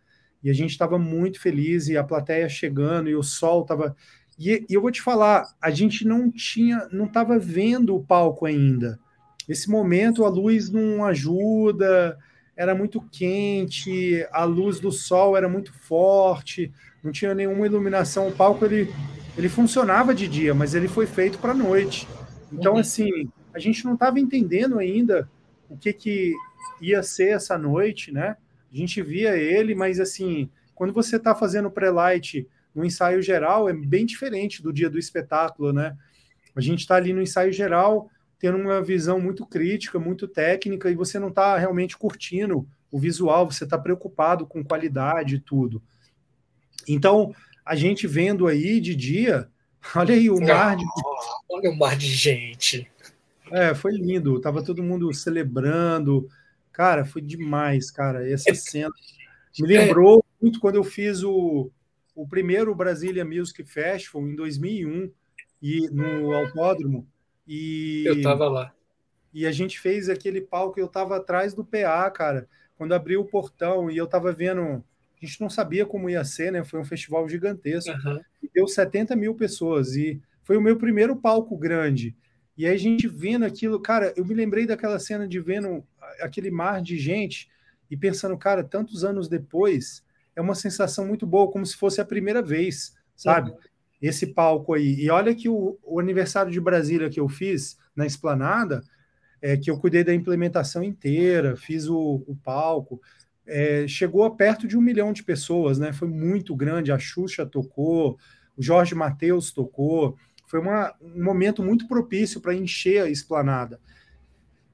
[0.42, 3.94] E a gente estava muito feliz e a plateia chegando e o sol estava.
[4.42, 8.48] E, e, eu vou te falar, a gente não tinha, não estava vendo o palco
[8.48, 9.00] ainda.
[9.48, 12.18] Esse momento a luz não ajuda,
[12.58, 16.72] era muito quente, a luz do sol era muito forte,
[17.04, 18.30] não tinha nenhuma iluminação.
[18.30, 18.92] O palco ele,
[19.38, 22.08] ele funcionava de dia, mas ele foi feito para noite.
[22.52, 22.80] Então, uhum.
[22.80, 25.30] assim, a gente não estava entendendo ainda
[25.70, 26.34] o que, que
[26.82, 28.36] ia ser essa noite, né?
[28.74, 33.74] A gente via ele, mas assim, quando você está fazendo pré-light no ensaio geral, é
[33.74, 35.96] bem diferente do dia do espetáculo, né?
[36.56, 40.96] A gente está ali no ensaio geral, tendo uma visão muito crítica, muito técnica, e
[40.96, 45.82] você não está realmente curtindo o visual, você está preocupado com qualidade e tudo.
[46.88, 47.34] Então,
[47.66, 49.50] a gente vendo aí de dia,
[49.96, 50.86] olha aí o mar de.
[51.50, 52.90] Olha o mar de gente.
[53.52, 54.40] É, foi lindo.
[54.40, 56.30] Tava todo mundo celebrando,
[56.72, 58.28] Cara, foi demais, cara.
[58.30, 58.92] Essa é, cena
[59.60, 60.24] me lembrou é.
[60.42, 61.70] muito quando eu fiz o,
[62.22, 65.12] o primeiro Brasília Music Festival em 2001
[65.60, 67.08] e no autódromo.
[67.48, 68.72] E eu tava lá.
[69.34, 70.80] E a gente fez aquele palco.
[70.80, 72.48] Eu tava atrás do PA, cara.
[72.78, 74.62] Quando abriu o portão e eu tava vendo.
[74.62, 76.64] A gente não sabia como ia ser, né?
[76.64, 77.92] Foi um festival gigantesco.
[77.92, 78.20] Uhum.
[78.54, 79.96] deu 70 mil pessoas.
[79.96, 82.16] E foi o meu primeiro palco grande.
[82.56, 85.84] E aí a gente vendo aquilo, cara, eu me lembrei daquela cena de vendo
[86.20, 87.50] aquele mar de gente
[87.90, 90.04] e pensando, cara, tantos anos depois,
[90.36, 93.54] é uma sensação muito boa, como se fosse a primeira vez, sabe?
[94.02, 94.96] Esse palco aí.
[95.00, 98.82] E olha que o, o, aniversário de Brasília que eu fiz na esplanada,
[99.42, 103.02] é, que eu cuidei da implementação inteira, fiz o, o palco,
[103.46, 105.94] é, chegou a perto de um milhão de pessoas, né?
[105.94, 106.92] Foi muito grande.
[106.92, 108.18] A Xuxa tocou,
[108.58, 110.18] o Jorge Matheus tocou.
[110.48, 113.80] Foi uma, um momento muito propício para encher a esplanada.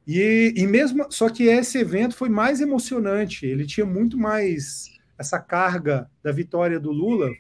[0.08, 5.40] E, e mesmo, só que esse evento foi mais emocionante, ele tinha muito mais essa
[5.40, 7.32] carga da vitória do Lula,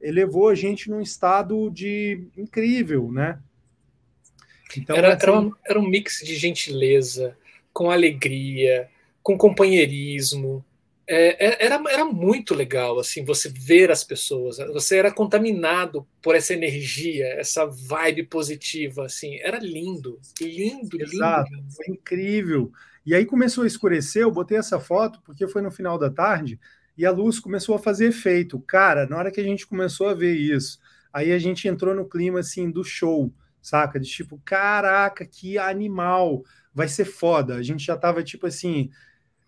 [0.00, 3.40] elevou a gente num estado de incrível, né?
[4.76, 7.36] Então, era, assim, era, um, era um mix de gentileza,
[7.72, 8.88] com alegria,
[9.22, 10.64] com companheirismo,
[11.10, 16.34] é, é, era, era muito legal assim você ver as pessoas você era contaminado por
[16.34, 22.70] essa energia essa vibe positiva assim era lindo lindo Exato, lindo foi incrível.
[23.06, 26.60] E aí começou a escurecer eu botei essa foto porque foi no final da tarde
[26.98, 30.14] e a luz começou a fazer efeito cara na hora que a gente começou a
[30.14, 30.78] ver isso
[31.12, 36.44] aí a gente entrou no clima assim do show saca de tipo caraca que animal
[36.74, 38.90] vai ser foda a gente já tava tipo assim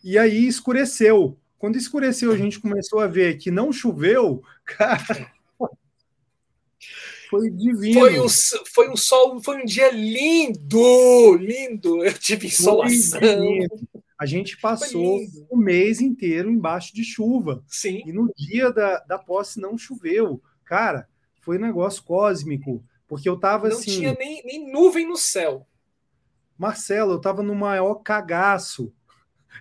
[0.03, 5.31] e aí escureceu quando escureceu, a gente começou a ver que não choveu, cara.
[7.29, 8.01] Foi divino.
[8.01, 8.27] Foi um,
[8.75, 12.03] foi um sol, foi um dia lindo, lindo.
[12.03, 13.21] Eu tive insolação.
[14.21, 15.19] A gente passou
[15.49, 17.65] o mês inteiro embaixo de chuva.
[17.67, 18.03] Sim.
[18.05, 20.43] E no dia da, da posse não choveu.
[20.63, 21.09] Cara,
[21.41, 22.85] foi um negócio cósmico.
[23.09, 23.93] Porque eu tava não assim.
[23.93, 25.67] Não tinha nem, nem nuvem no céu.
[26.59, 28.93] Marcelo, eu tava no maior cagaço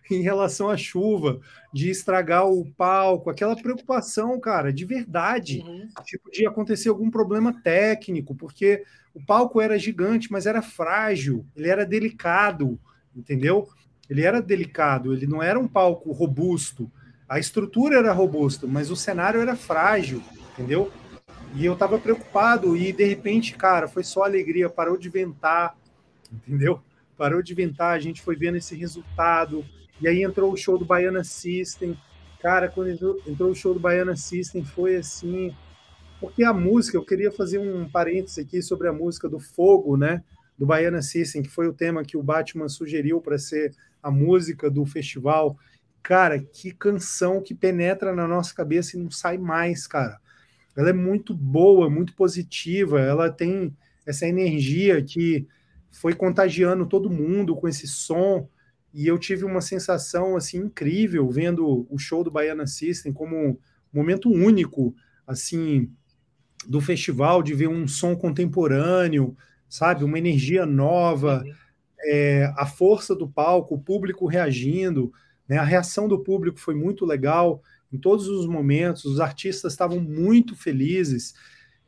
[0.11, 1.39] em relação à chuva,
[1.73, 5.87] de estragar o palco, aquela preocupação, cara, de verdade, uhum.
[6.03, 8.83] tipo de acontecer algum problema técnico, porque
[9.13, 12.77] o palco era gigante, mas era frágil, ele era delicado,
[13.15, 13.69] entendeu?
[14.09, 16.91] Ele era delicado, ele não era um palco robusto.
[17.27, 20.91] A estrutura era robusta, mas o cenário era frágil, entendeu?
[21.53, 25.75] E eu tava preocupado e de repente, cara, foi só alegria, parou de ventar,
[26.31, 26.81] entendeu?
[27.17, 29.63] Parou de ventar, a gente foi vendo esse resultado.
[30.01, 31.97] E aí entrou o show do Baiana System.
[32.41, 35.53] Cara, quando entrou, entrou o show do Baiana System, foi assim.
[36.19, 40.23] Porque a música, eu queria fazer um parênteses aqui sobre a música do Fogo, né?
[40.57, 44.69] Do Baiana System, que foi o tema que o Batman sugeriu para ser a música
[44.69, 45.57] do festival.
[46.01, 50.19] Cara, que canção que penetra na nossa cabeça e não sai mais, cara
[50.79, 55.45] ela é muito boa, muito positiva, ela tem essa energia que
[55.91, 58.47] foi contagiando todo mundo com esse som,
[58.93, 63.57] e eu tive uma sensação assim incrível vendo o show do Baiana System como um
[63.93, 64.95] momento único
[65.27, 65.91] assim
[66.65, 69.35] do festival de ver um som contemporâneo,
[69.67, 71.53] sabe, uma energia nova, uhum.
[72.05, 75.11] É, a força do palco, o público reagindo,
[75.47, 77.61] né, a reação do público foi muito legal
[77.91, 81.33] em todos os momentos, os artistas estavam muito felizes.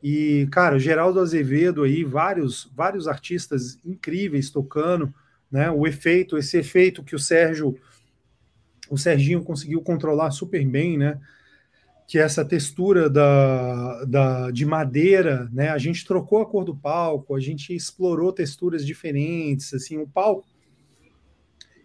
[0.02, 5.14] E, cara, Geraldo Azevedo aí, vários, vários artistas incríveis tocando,
[5.50, 5.70] né?
[5.70, 7.78] O efeito, esse efeito que o Sérgio,
[8.90, 11.20] o Serginho conseguiu controlar super bem, né?
[12.06, 15.70] Que é essa textura da, da, de madeira, né?
[15.70, 20.44] A gente trocou a cor do palco, a gente explorou texturas diferentes, assim, o palco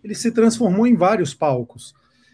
[0.08, 1.94] ele se transformou em vários palcos.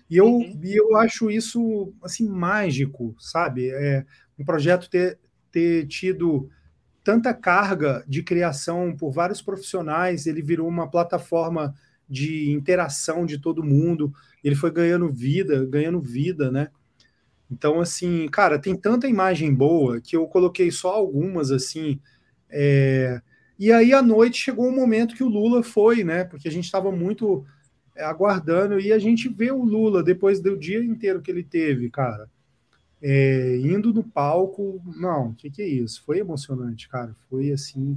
[0.09, 0.59] E eu, uhum.
[0.63, 3.69] e eu acho isso assim mágico, sabe?
[3.69, 4.05] É,
[4.37, 5.17] um projeto ter,
[5.51, 6.49] ter tido
[7.03, 11.73] tanta carga de criação por vários profissionais, ele virou uma plataforma
[12.07, 16.69] de interação de todo mundo, ele foi ganhando vida, ganhando vida, né?
[17.53, 21.99] Então, assim, cara, tem tanta imagem boa que eu coloquei só algumas, assim.
[22.49, 23.21] É...
[23.59, 26.23] E aí, à noite, chegou um momento que o Lula foi, né?
[26.23, 27.45] Porque a gente estava muito
[27.95, 32.27] aguardando e a gente vê o Lula depois do dia inteiro que ele teve, cara,
[32.99, 34.81] é, indo no palco.
[34.97, 36.03] Não, o que, que é isso?
[36.03, 37.15] Foi emocionante, cara.
[37.29, 37.95] Foi assim,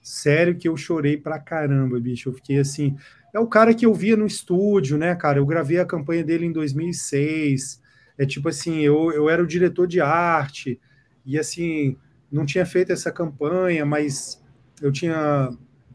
[0.00, 2.28] sério que eu chorei pra caramba, bicho.
[2.28, 2.96] Eu fiquei assim.
[3.34, 5.38] É o cara que eu via no estúdio, né, cara?
[5.40, 7.81] Eu gravei a campanha dele em 2006.
[8.22, 10.78] É tipo assim, eu, eu era o diretor de arte
[11.26, 11.96] e assim,
[12.30, 14.40] não tinha feito essa campanha, mas
[14.80, 15.50] eu tinha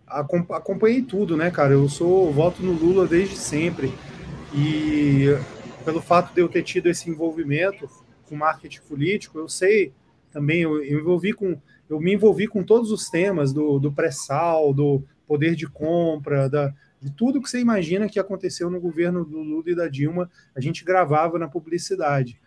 [0.06, 1.74] acompanhei tudo, né, cara?
[1.74, 3.94] Eu sou voto no Lula desde sempre
[4.54, 5.28] e
[5.86, 7.90] pelo fato de eu ter tido esse envolvimento
[8.28, 9.94] com marketing político, eu sei
[10.30, 11.58] também eu, eu envolvi com
[11.90, 16.74] eu me envolvi com todos os temas do, do pré-sal, do poder de compra, da,
[17.00, 20.62] de tudo que você imagina que aconteceu no governo do Lula e da Dilma, a
[20.62, 22.40] gente gravava na publicidade.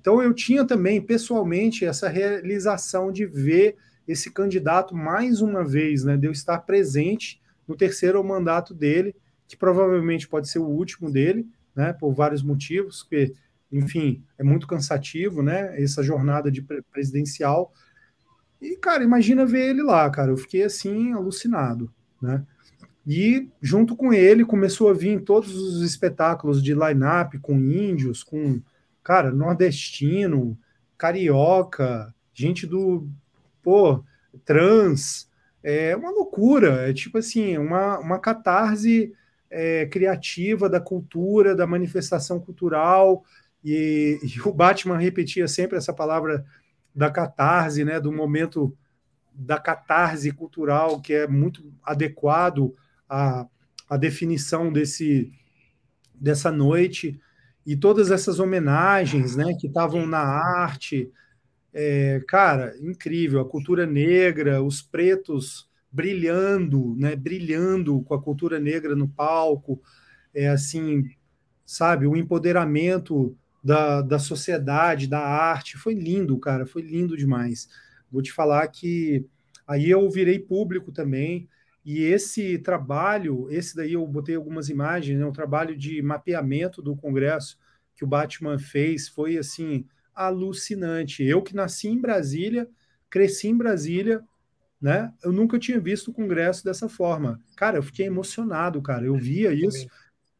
[0.00, 6.16] Então eu tinha também pessoalmente essa realização de ver esse candidato mais uma vez, né,
[6.16, 9.14] de eu estar presente no terceiro mandato dele,
[9.46, 13.32] que provavelmente pode ser o último dele, né, por vários motivos, porque,
[13.70, 17.72] enfim, é muito cansativo, né, essa jornada de presidencial.
[18.60, 22.44] E, cara, imagina ver ele lá, cara, eu fiquei assim alucinado, né?
[23.06, 28.60] E junto com ele começou a vir todos os espetáculos de line-up com índios, com,
[29.02, 30.56] cara, nordestino,
[30.96, 33.08] carioca, gente do
[33.62, 34.04] pô,
[34.44, 35.28] trans,
[35.62, 39.12] é uma loucura, é tipo assim, uma, uma catarse
[39.50, 43.24] é, criativa da cultura, da manifestação cultural,
[43.64, 46.44] e, e, o Batman repetia sempre essa palavra
[46.94, 48.76] da catarse, né, do momento
[49.32, 52.74] da catarse cultural, que é muito adequado
[53.12, 53.46] à,
[53.88, 55.30] à definição desse,
[56.14, 57.20] dessa noite,
[57.66, 61.12] e todas essas homenagens né, que estavam na arte,
[61.72, 68.96] é, cara, incrível, a cultura negra, os pretos brilhando, né, brilhando com a cultura negra
[68.96, 69.80] no palco,
[70.34, 71.04] é assim,
[71.66, 77.68] sabe, o empoderamento da, da sociedade, da arte, foi lindo, cara, foi lindo demais.
[78.10, 79.26] Vou te falar que
[79.66, 81.48] aí eu virei público também,
[81.84, 86.80] e esse trabalho, esse daí eu botei algumas imagens, é né, um trabalho de mapeamento
[86.80, 87.58] do Congresso
[87.94, 89.84] que o Batman fez, foi assim,
[90.14, 91.24] alucinante.
[91.24, 92.68] Eu que nasci em Brasília,
[93.10, 94.22] cresci em Brasília,
[94.80, 95.12] né?
[95.22, 97.40] Eu nunca tinha visto o Congresso dessa forma.
[97.56, 99.04] Cara, eu fiquei emocionado, cara.
[99.04, 99.86] Eu via isso,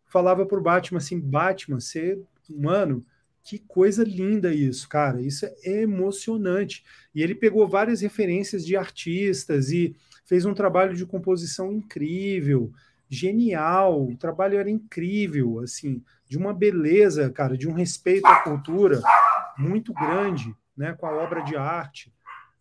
[0.06, 3.04] falava pro Batman assim, Batman, você, mano,
[3.42, 5.20] que coisa linda isso, cara.
[5.20, 6.84] Isso é emocionante.
[7.14, 9.94] E ele pegou várias referências de artistas e
[10.24, 12.72] fez um trabalho de composição incrível,
[13.08, 14.04] genial.
[14.04, 19.00] O trabalho era incrível, assim, de uma beleza, cara, de um respeito à cultura
[19.58, 22.12] muito grande né, com a obra de arte.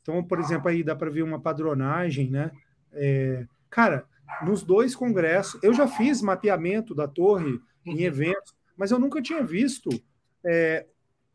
[0.01, 2.51] Então, por exemplo, aí dá para ver uma padronagem, né?
[2.91, 4.05] É, cara,
[4.43, 8.01] nos dois congressos, eu já fiz mapeamento da torre em uhum.
[8.01, 9.89] eventos, mas eu nunca tinha visto
[10.43, 10.85] é,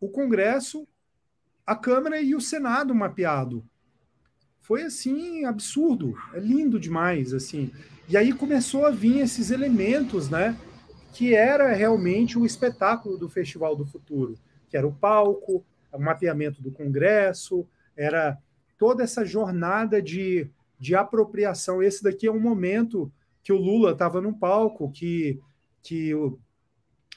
[0.01, 0.87] o congresso
[1.67, 3.65] a Câmara e o Senado mapeado.
[4.67, 7.71] Foi assim absurdo, é lindo demais assim.
[8.09, 10.59] E aí começou a vir esses elementos, né?
[11.13, 14.37] Que era realmente o espetáculo do Festival do Futuro,
[14.69, 17.65] que era o palco, o mapeamento do Congresso,
[17.97, 18.37] era
[18.77, 21.81] toda essa jornada de, de apropriação.
[21.81, 23.13] Esse daqui é um momento
[23.45, 25.41] que o Lula estava no palco, que,
[25.81, 26.11] que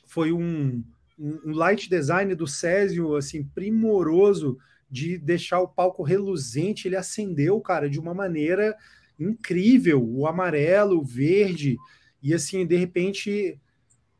[0.05, 0.83] foi um,
[1.17, 4.59] um light design do Césio assim primoroso
[4.89, 6.87] de deixar o palco reluzente.
[6.87, 8.75] Ele acendeu, cara, de uma maneira
[9.19, 11.77] incrível, o amarelo, o verde,
[12.21, 13.59] e assim, de repente,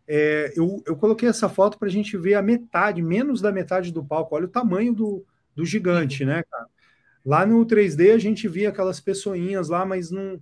[0.07, 3.91] é, eu, eu coloquei essa foto para a gente ver a metade, menos da metade
[3.91, 4.35] do palco.
[4.35, 5.25] Olha o tamanho do,
[5.55, 6.67] do gigante, né, cara?
[7.25, 10.41] Lá no 3D a gente via aquelas pessoinhas lá, mas não.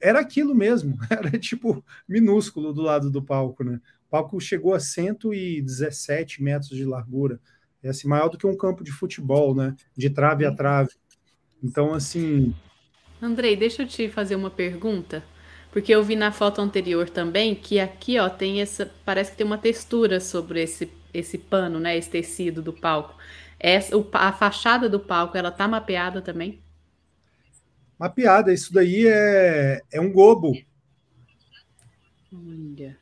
[0.00, 3.80] Era aquilo mesmo, era tipo minúsculo do lado do palco, né?
[4.06, 7.40] O palco chegou a 117 metros de largura,
[7.82, 9.74] é assim, maior do que um campo de futebol, né?
[9.96, 10.90] De trave a trave.
[11.62, 12.54] Então, assim,
[13.20, 15.22] Andrei, deixa eu te fazer uma pergunta,
[15.70, 19.46] porque eu vi na foto anterior também que aqui, ó, tem essa, parece que tem
[19.46, 23.14] uma textura sobre esse esse pano, né, esse tecido do palco.
[23.60, 26.60] Essa, a fachada do palco, ela tá mapeada também?
[27.98, 30.52] Mapeada, isso daí é, é um gobo.
[32.32, 32.98] Olha.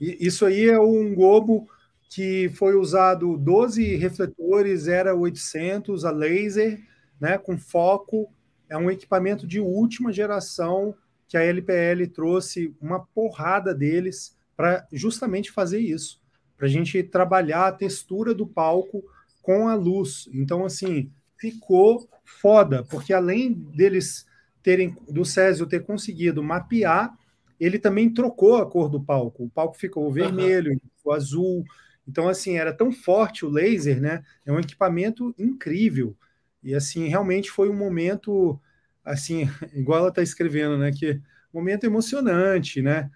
[0.00, 1.68] Isso aí é um gobo
[2.14, 6.80] que foi usado 12 refletores, era 800 a laser,
[7.20, 8.32] né, com foco
[8.68, 10.94] é um equipamento de última geração
[11.26, 16.20] que a LPL trouxe uma porrada deles para justamente fazer isso,
[16.56, 19.02] para a gente trabalhar a textura do palco
[19.42, 20.28] com a luz.
[20.32, 24.24] Então, assim, ficou foda, porque além deles
[24.62, 27.12] terem, do Césio ter conseguido mapear,
[27.58, 29.44] ele também trocou a cor do palco.
[29.44, 30.80] O palco ficou vermelho, uhum.
[30.96, 31.64] ficou azul.
[32.06, 34.22] Então, assim, era tão forte o laser, né?
[34.44, 36.16] É um equipamento incrível.
[36.62, 38.60] E assim, realmente foi um momento
[39.04, 40.90] assim, igual ela está escrevendo, né?
[40.92, 41.20] Que
[41.52, 43.10] momento emocionante, né?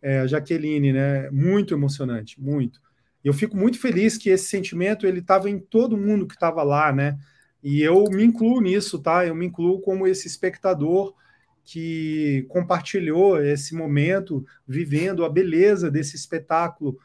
[0.00, 1.30] É, a Jaqueline, né?
[1.30, 2.80] Muito emocionante, muito.
[3.24, 6.92] Eu fico muito feliz que esse sentimento ele estava em todo mundo que estava lá,
[6.92, 7.18] né?
[7.62, 9.24] E eu me incluo nisso, tá?
[9.24, 11.14] Eu me incluo como esse espectador
[11.64, 16.98] que compartilhou esse momento, vivendo a beleza desse espetáculo,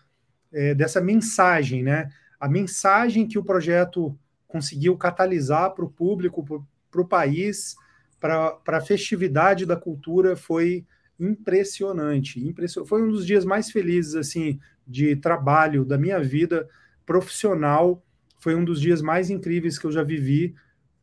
[0.51, 2.09] é, dessa mensagem, né?
[2.39, 4.17] A mensagem que o projeto
[4.47, 7.75] conseguiu catalisar para o público, para o país,
[8.19, 10.85] para a festividade da cultura foi
[11.19, 12.89] impressionante, impressionante.
[12.89, 16.67] Foi um dos dias mais felizes assim de trabalho da minha vida
[17.05, 18.03] profissional.
[18.39, 20.55] Foi um dos dias mais incríveis que eu já vivi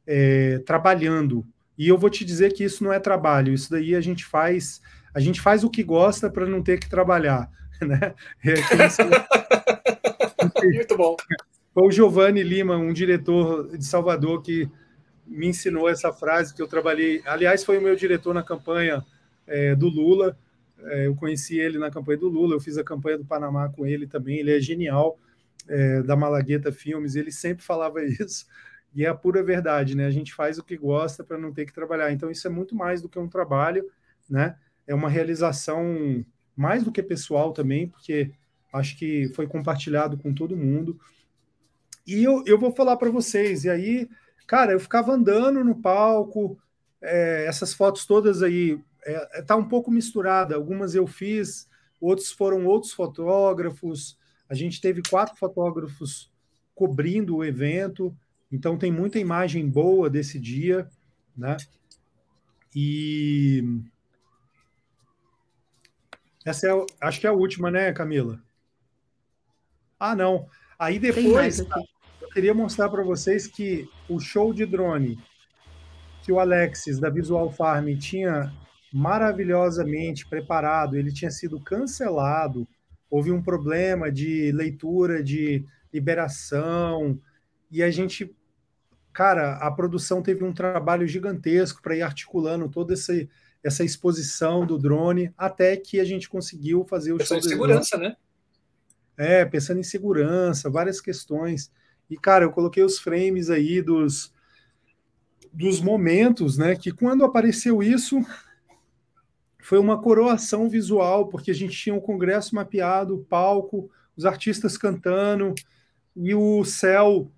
[0.07, 1.47] é, trabalhando.
[1.77, 3.53] E eu vou te dizer que isso não é trabalho.
[3.53, 4.81] Isso daí a gente faz,
[5.12, 7.51] a gente faz o que gosta para não ter que trabalhar,
[7.85, 8.15] né?
[10.62, 11.16] Muito bom.
[11.73, 14.70] Foi o Giovanni Lima, um diretor de Salvador que
[15.27, 17.23] me ensinou essa frase que eu trabalhei.
[17.24, 19.05] Aliás, foi o meu diretor na campanha
[19.47, 20.39] é, do Lula.
[20.78, 22.55] É, eu conheci ele na campanha do Lula.
[22.55, 24.39] Eu fiz a campanha do Panamá com ele também.
[24.39, 25.19] Ele é genial,
[25.66, 27.16] é, da Malagueta Filmes.
[27.16, 28.47] Ele sempre falava isso.
[28.94, 30.06] E é a pura verdade, né?
[30.06, 32.12] A gente faz o que gosta para não ter que trabalhar.
[32.12, 33.90] Então, isso é muito mais do que um trabalho,
[34.31, 34.56] né?
[34.86, 36.24] É uma realização
[36.56, 38.32] mais do que pessoal também, porque
[38.72, 40.98] acho que foi compartilhado com todo mundo.
[42.06, 44.09] E eu, eu vou falar para vocês, e aí
[44.47, 46.59] Cara, eu ficava andando no palco,
[47.01, 50.55] é, essas fotos todas aí é, é, tá um pouco misturada.
[50.55, 51.68] Algumas eu fiz,
[52.01, 54.18] outros foram outros fotógrafos.
[54.48, 56.31] A gente teve quatro fotógrafos
[56.74, 58.14] cobrindo o evento,
[58.51, 60.89] então tem muita imagem boa desse dia,
[61.36, 61.56] né?
[62.74, 63.81] E
[66.45, 68.41] essa é, acho que é a última, né, Camila?
[69.99, 70.47] Ah, não.
[70.79, 71.65] Aí depois,
[72.33, 75.19] queria mostrar para vocês que o show de drone
[76.25, 78.51] que o Alexis da Visual Farm tinha
[78.91, 82.66] maravilhosamente preparado, ele tinha sido cancelado,
[83.11, 87.21] houve um problema de leitura de liberação
[87.71, 88.35] e a gente,
[89.12, 93.12] cara, a produção teve um trabalho gigantesco para ir articulando toda essa,
[93.65, 97.97] essa exposição do drone até que a gente conseguiu fazer o pensando show em segurança,
[97.97, 98.11] drone.
[98.11, 98.16] né?
[99.16, 101.73] É, pensando em segurança, várias questões.
[102.11, 104.35] E, cara, eu coloquei os frames aí dos,
[105.51, 106.77] dos momentos, né?
[106.77, 108.20] Que quando apareceu isso,
[109.62, 114.27] foi uma coroação visual, porque a gente tinha o um congresso mapeado, o palco, os
[114.27, 115.55] artistas cantando,
[116.15, 117.31] e o céu,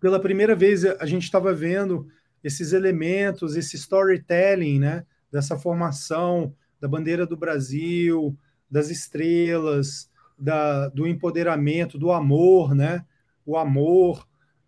[0.00, 2.08] pela primeira vez, a gente estava vendo
[2.42, 5.04] esses elementos, esse storytelling, né?
[5.34, 8.36] Dessa formação da bandeira do Brasil,
[8.70, 13.04] das estrelas, da, do empoderamento, do amor, né?
[13.46, 14.26] o amor,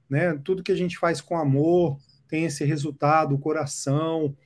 [0.08, 0.38] né?
[0.44, 1.98] Tudo que a gente faz com amor
[2.28, 4.36] tem esse resultado, o coração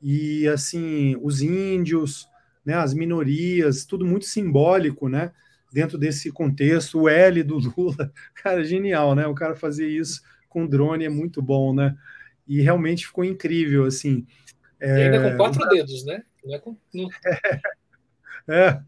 [0.00, 2.28] e assim os índios,
[2.64, 2.74] né?
[2.74, 5.32] As minorias, tudo muito simbólico, né?
[5.72, 9.26] Dentro desse contexto, o L do Lula, cara, genial, né?
[9.26, 11.96] O cara fazer isso com drone é muito bom, né?
[12.46, 14.26] E realmente ficou incrível, assim.
[14.80, 14.88] É...
[14.88, 16.24] E ainda com quatro dedos, né?
[16.44, 16.76] Não é com.
[16.92, 17.08] Não...
[18.48, 18.82] É.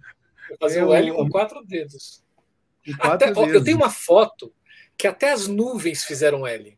[0.59, 2.24] Fazer é o L com quatro dedos.
[2.98, 4.52] Quatro até, eu tenho uma foto
[4.97, 6.77] que até as nuvens fizeram L.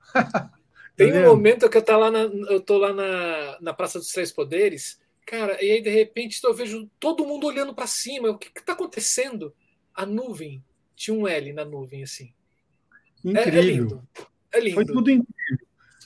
[0.96, 3.98] Tem tá um momento que eu tô lá na, eu tô lá na, na Praça
[3.98, 8.30] dos Três Poderes, cara, e aí de repente eu vejo todo mundo olhando para cima.
[8.30, 9.52] O que está acontecendo?
[9.92, 10.62] A nuvem
[10.94, 12.32] tinha um L na nuvem assim.
[13.24, 13.54] Incrível.
[13.54, 14.08] É, é lindo.
[14.52, 14.74] É lindo.
[14.76, 15.63] Foi tudo incrível,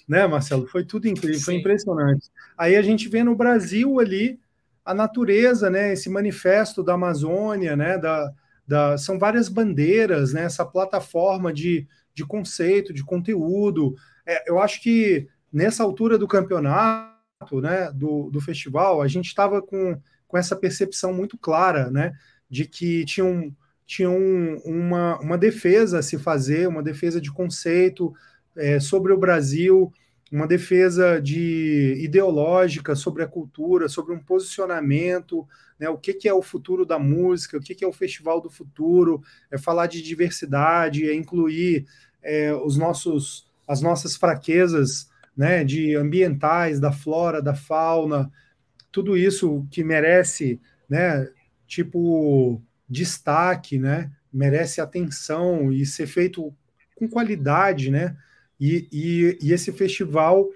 [0.09, 0.67] né, Marcelo?
[0.67, 1.45] Foi tudo incrível, Sim.
[1.45, 2.31] foi impressionante.
[2.57, 4.41] Aí a gente vê no Brasil ali
[4.85, 5.93] a natureza, né?
[5.93, 7.99] Esse manifesto da Amazônia, né?
[7.99, 8.33] Da,
[8.67, 10.45] da, são várias bandeiras, né?
[10.45, 13.95] Essa plataforma de, de conceito, de conteúdo.
[14.27, 17.93] É, eu acho que nessa altura do campeonato, né?
[17.93, 22.13] Do, do festival, a gente estava com, com essa percepção muito clara, né?
[22.49, 23.55] De que tinha, um,
[23.85, 28.15] tinha um, uma, uma defesa a se fazer, uma defesa de conceito
[28.59, 29.93] é, sobre o Brasil
[30.31, 35.47] uma defesa de ideológica sobre a cultura, sobre um posicionamento,
[35.79, 38.41] né, o que, que é o futuro da música, o que, que é o festival
[38.41, 41.87] do futuro, é falar de diversidade, é incluir
[42.23, 48.31] é, os nossos, as nossas fraquezas né, de ambientais, da flora, da fauna,
[48.93, 51.29] tudo isso que merece, né,
[51.67, 56.55] tipo destaque, né, merece atenção e ser feito
[56.97, 58.17] com qualidade, né?
[58.61, 60.49] E, e, e, esse festival,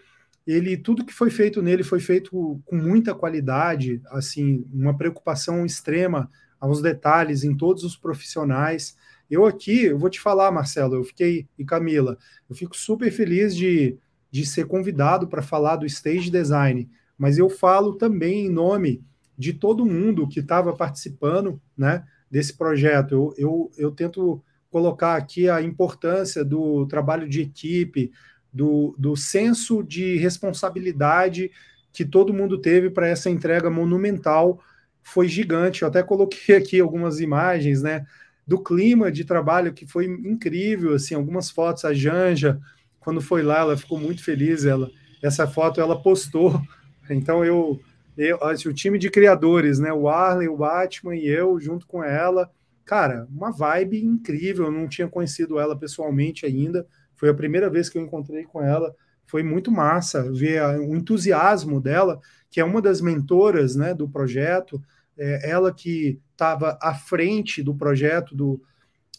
[0.46, 6.28] ele tudo que foi feito nele foi feito com muita qualidade, assim, uma preocupação extrema
[6.60, 8.96] aos detalhes em todos os profissionais.
[9.30, 12.18] Eu aqui, eu vou te falar, Marcelo, eu fiquei e Camila,
[12.48, 13.96] eu fico super feliz de,
[14.30, 19.02] de ser convidado para falar do stage design, mas eu falo também em nome
[19.38, 23.12] de todo mundo que estava participando, né, desse projeto.
[23.12, 24.42] Eu, eu, eu tento
[24.72, 28.10] colocar aqui a importância do trabalho de equipe,
[28.50, 31.50] do, do senso de responsabilidade
[31.92, 34.60] que todo mundo teve para essa entrega monumental.
[35.02, 35.82] Foi gigante.
[35.82, 38.06] Eu até coloquei aqui algumas imagens, né?
[38.46, 41.84] Do clima de trabalho que foi incrível, assim, algumas fotos.
[41.84, 42.58] A Janja,
[42.98, 44.64] quando foi lá, ela ficou muito feliz.
[44.64, 44.90] Ela,
[45.22, 46.60] essa foto ela postou.
[47.10, 47.80] Então eu,
[48.16, 49.92] eu o time de criadores, né?
[49.92, 52.48] O Arley, o Batman e eu, junto com ela,
[52.84, 54.66] cara, uma vibe incrível.
[54.66, 56.86] Eu não tinha conhecido ela pessoalmente ainda.
[57.14, 58.94] Foi a primeira vez que eu encontrei com ela.
[59.26, 64.82] Foi muito massa ver o entusiasmo dela, que é uma das mentoras né, do projeto.
[65.16, 68.60] É, ela que estava à frente do projeto do,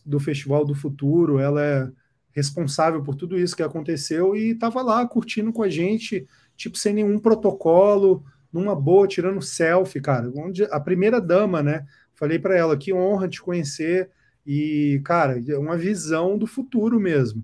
[0.06, 1.40] do Festival do Futuro.
[1.40, 1.92] Ela é
[2.32, 6.94] responsável por tudo isso que aconteceu e estava lá curtindo com a gente, tipo, sem
[6.94, 10.32] nenhum protocolo, numa boa, tirando selfie, cara.
[10.36, 11.86] Onde a primeira dama, né?
[12.24, 14.10] Falei para ela que honra te conhecer
[14.48, 17.44] e, cara, é uma visão do futuro mesmo.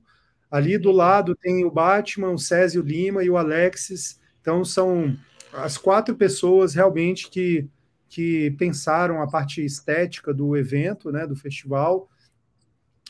[0.49, 4.21] Ali do lado tem o Batman, o Césio Lima e o Alexis.
[4.39, 5.17] Então são
[5.51, 7.67] as quatro pessoas realmente que,
[8.07, 12.09] que pensaram a parte estética do evento, né, do festival.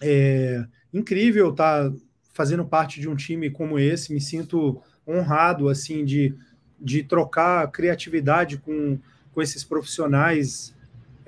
[0.01, 1.95] É incrível estar tá
[2.33, 4.11] fazendo parte de um time como esse.
[4.11, 6.33] Me sinto honrado assim de,
[6.81, 8.97] de trocar criatividade com,
[9.31, 10.73] com esses profissionais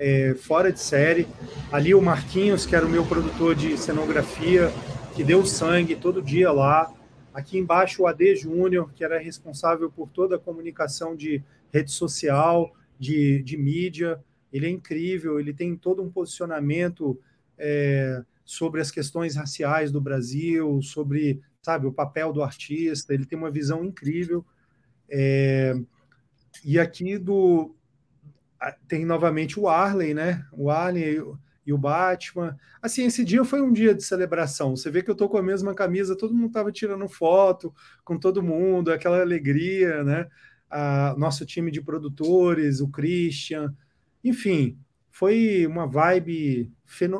[0.02, 1.28] é, fora de série.
[1.70, 4.68] Ali o Marquinhos, que era o meu produtor de cenografia,
[5.14, 6.92] que deu sangue todo dia lá.
[7.32, 11.40] Aqui embaixo o AD Júnior, que era responsável por toda a comunicação de
[11.72, 14.20] rede social, de, de mídia.
[14.52, 17.18] Ele é incrível, ele tem todo um posicionamento
[17.56, 23.14] é, sobre as questões raciais do Brasil, sobre sabe o papel do artista.
[23.14, 24.44] Ele tem uma visão incrível.
[25.08, 25.76] É,
[26.64, 27.72] e aqui do,
[28.86, 30.44] tem novamente o Arley, né?
[30.52, 31.20] O Arley
[31.64, 32.56] e o Batman.
[32.80, 34.76] Assim, esse dia foi um dia de celebração.
[34.76, 37.74] Você vê que eu tô com a mesma camisa, todo mundo tava tirando foto
[38.04, 40.28] com todo mundo, aquela alegria, né?
[40.70, 43.74] A, nosso time de produtores, o Christian,
[44.24, 44.78] enfim,
[45.10, 46.72] foi uma vibe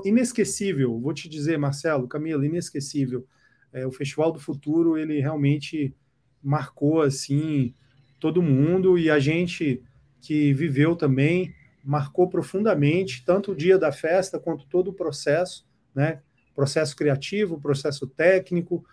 [0.05, 0.98] inesquecível.
[1.01, 3.27] Vou te dizer, Marcelo, Camila, inesquecível.
[3.73, 5.94] É, o Festival do Futuro, ele realmente
[6.43, 7.74] marcou assim
[8.19, 9.82] todo mundo e a gente
[10.23, 11.53] que viveu também,
[11.85, 16.20] marcou profundamente tanto o dia da festa quanto todo o processo, né?
[16.55, 18.85] Processo criativo, processo técnico.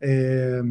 [0.00, 0.62] É...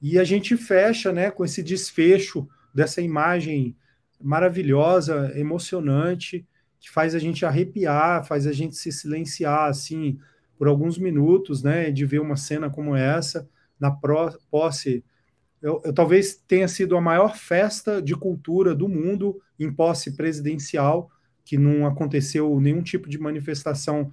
[0.00, 3.74] E a gente fecha, né, com esse desfecho dessa imagem
[4.20, 6.46] maravilhosa, emocionante,
[6.78, 10.18] que faz a gente arrepiar, faz a gente se silenciar, assim,
[10.58, 13.48] por alguns minutos, né, de ver uma cena como essa
[13.80, 13.90] na
[14.50, 15.02] posse.
[15.60, 21.10] Eu, eu, talvez tenha sido a maior festa de cultura do mundo em posse presidencial,
[21.44, 24.12] que não aconteceu nenhum tipo de manifestação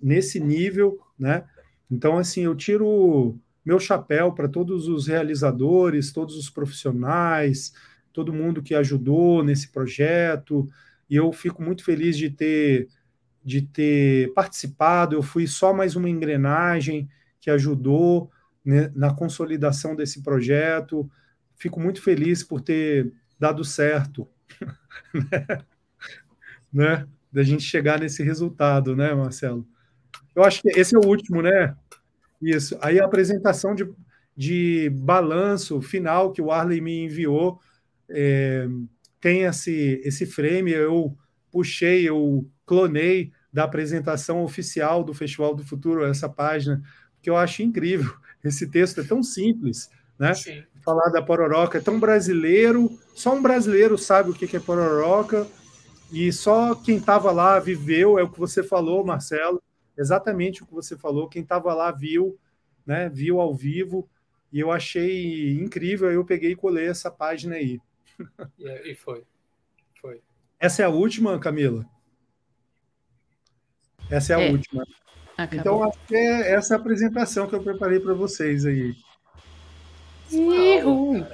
[0.00, 1.44] nesse nível, né?
[1.90, 7.72] Então, assim, eu tiro meu chapéu para todos os realizadores, todos os profissionais,
[8.12, 10.68] todo mundo que ajudou nesse projeto,
[11.08, 12.88] e eu fico muito feliz de ter
[13.44, 15.16] de ter participado.
[15.16, 17.08] Eu fui só mais uma engrenagem
[17.40, 18.30] que ajudou
[18.68, 21.10] né, na consolidação desse projeto.
[21.56, 24.28] Fico muito feliz por ter dado certo,
[25.14, 25.64] né?
[26.70, 27.08] né?
[27.32, 29.66] Da gente chegar nesse resultado, né, Marcelo?
[30.36, 31.74] Eu acho que esse é o último, né?
[32.42, 32.76] Isso.
[32.82, 33.88] Aí a apresentação de,
[34.36, 37.58] de balanço final que o Arley me enviou
[38.06, 38.68] é,
[39.18, 40.72] tem esse, esse frame.
[40.72, 41.16] Eu
[41.50, 46.82] puxei, eu clonei da apresentação oficial do Festival do Futuro, essa página,
[47.22, 48.14] que eu acho incrível.
[48.48, 50.34] Esse texto é tão simples, né?
[50.34, 50.64] Sim.
[50.84, 55.46] Falar da pororoca é tão brasileiro, só um brasileiro sabe o que é pororoca,
[56.10, 59.62] e só quem estava lá viveu, é o que você falou, Marcelo,
[59.96, 62.38] exatamente o que você falou, quem estava lá viu,
[62.86, 63.08] né?
[63.08, 64.08] Viu ao vivo,
[64.52, 67.78] e eu achei incrível, eu peguei e colei essa página aí.
[68.58, 69.24] E foi.
[70.00, 70.20] Foi.
[70.58, 71.86] Essa é a última, Camila?
[74.10, 74.50] Essa é a é.
[74.50, 74.84] última.
[75.38, 75.60] Acabou.
[75.60, 78.96] Então, acho que é essa apresentação que eu preparei para vocês aí.
[80.32, 81.24] Uhul.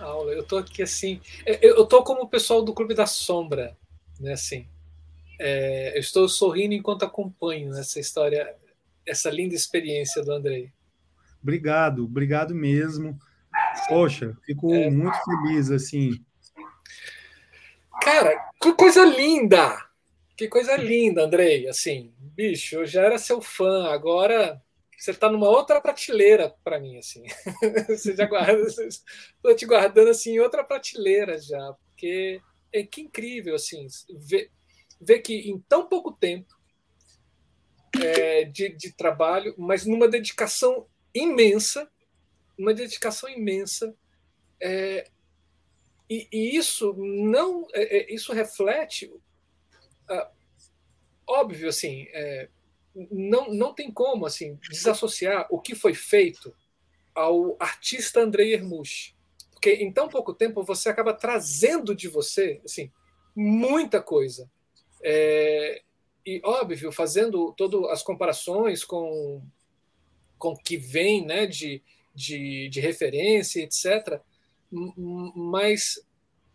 [0.00, 0.32] aula.
[0.32, 1.20] Eu tô aqui assim.
[1.46, 3.76] É, eu tô como o pessoal do Clube da Sombra,
[4.18, 4.32] né?
[4.32, 4.66] Assim.
[5.38, 8.52] É, eu estou sorrindo enquanto acompanho essa história,
[9.06, 10.72] essa linda experiência do Andrei.
[11.40, 13.16] Obrigado, obrigado mesmo.
[13.88, 14.90] Poxa, fico é.
[14.90, 16.20] muito feliz assim.
[18.02, 19.84] Cara, que coisa linda!
[20.36, 21.68] Que coisa linda, Andrei.
[21.68, 24.60] Assim, bicho, eu já era seu fã, agora
[24.98, 27.22] você está numa outra prateleira para mim, assim.
[27.88, 32.40] você já guarda, estou te guardando assim em outra prateleira já, porque
[32.72, 33.86] é que incrível, assim,
[34.26, 34.50] ver,
[35.00, 36.54] ver que em tão pouco tempo
[38.02, 41.88] é, de, de trabalho, mas numa dedicação imensa,
[42.58, 43.94] uma dedicação imensa,
[44.60, 45.08] é,
[46.08, 50.33] e, e, isso não, é, é isso reflete uh,
[51.26, 52.48] óbvio, assim, é,
[53.10, 56.54] não, não tem como assim desassociar o que foi feito
[57.14, 59.14] ao artista Andrei Hermush.
[59.52, 62.90] Porque em tão pouco tempo você acaba trazendo de você assim,
[63.34, 64.50] muita coisa.
[65.02, 65.82] É,
[66.24, 69.42] e, óbvio, fazendo todas as comparações com
[70.38, 71.82] com que vem né, de,
[72.14, 74.20] de, de referência, etc.
[75.34, 76.04] Mas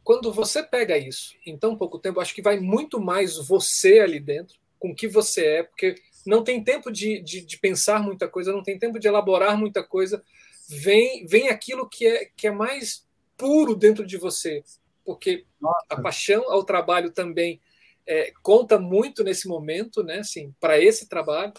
[0.04, 4.20] quando você pega isso em tão pouco tempo, acho que vai muito mais você ali
[4.20, 5.96] dentro, com o que você é, porque
[6.26, 9.84] não tem tempo de, de, de, pensar muita coisa, não tem tempo de elaborar muita
[9.84, 10.24] coisa.
[10.68, 13.06] Vem, vem aquilo que é, que é mais
[13.38, 14.64] puro dentro de você,
[15.04, 15.86] porque Nossa.
[15.90, 17.60] a paixão ao trabalho também
[18.06, 20.20] é, conta muito nesse momento, né?
[20.20, 21.54] Assim, para esse trabalho.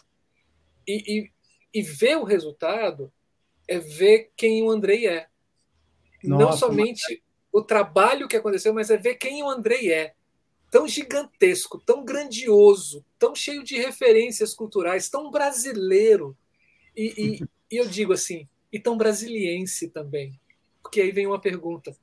[0.86, 1.30] E, e,
[1.72, 3.12] e ver o resultado
[3.68, 5.28] é ver quem o Andrei é.
[6.24, 7.22] Nossa, não somente
[7.52, 10.14] o trabalho que aconteceu, mas é ver quem o Andrei é.
[10.70, 16.36] Tão gigantesco, tão grandioso, tão cheio de referências culturais, tão brasileiro.
[16.96, 20.38] E, e, e eu digo assim, e tão brasiliense também.
[20.80, 21.96] Porque aí vem uma pergunta.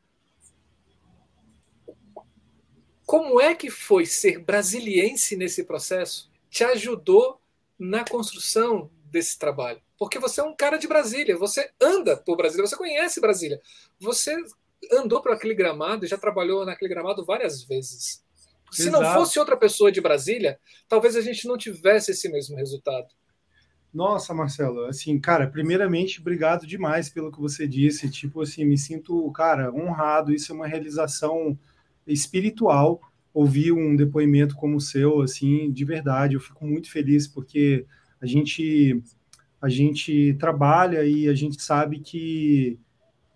[3.05, 6.29] Como é que foi ser brasiliense nesse processo?
[6.49, 7.39] Te ajudou
[7.79, 9.81] na construção desse trabalho?
[9.97, 13.61] Porque você é um cara de Brasília, você anda por Brasília, você conhece Brasília,
[13.97, 14.35] você
[14.91, 18.23] andou por aquele gramado e já trabalhou naquele gramado várias vezes.
[18.71, 19.03] Se Exato.
[19.03, 23.07] não fosse outra pessoa de Brasília, talvez a gente não tivesse esse mesmo resultado.
[23.93, 28.09] Nossa, Marcelo, assim, cara, primeiramente, obrigado demais pelo que você disse.
[28.09, 30.33] Tipo assim, me sinto, cara, honrado.
[30.33, 31.57] Isso é uma realização
[32.05, 33.01] espiritual.
[33.33, 37.85] Ouvir um depoimento como o seu, assim, de verdade, eu fico muito feliz porque
[38.19, 39.01] a gente
[39.59, 42.79] a gente trabalha e a gente sabe que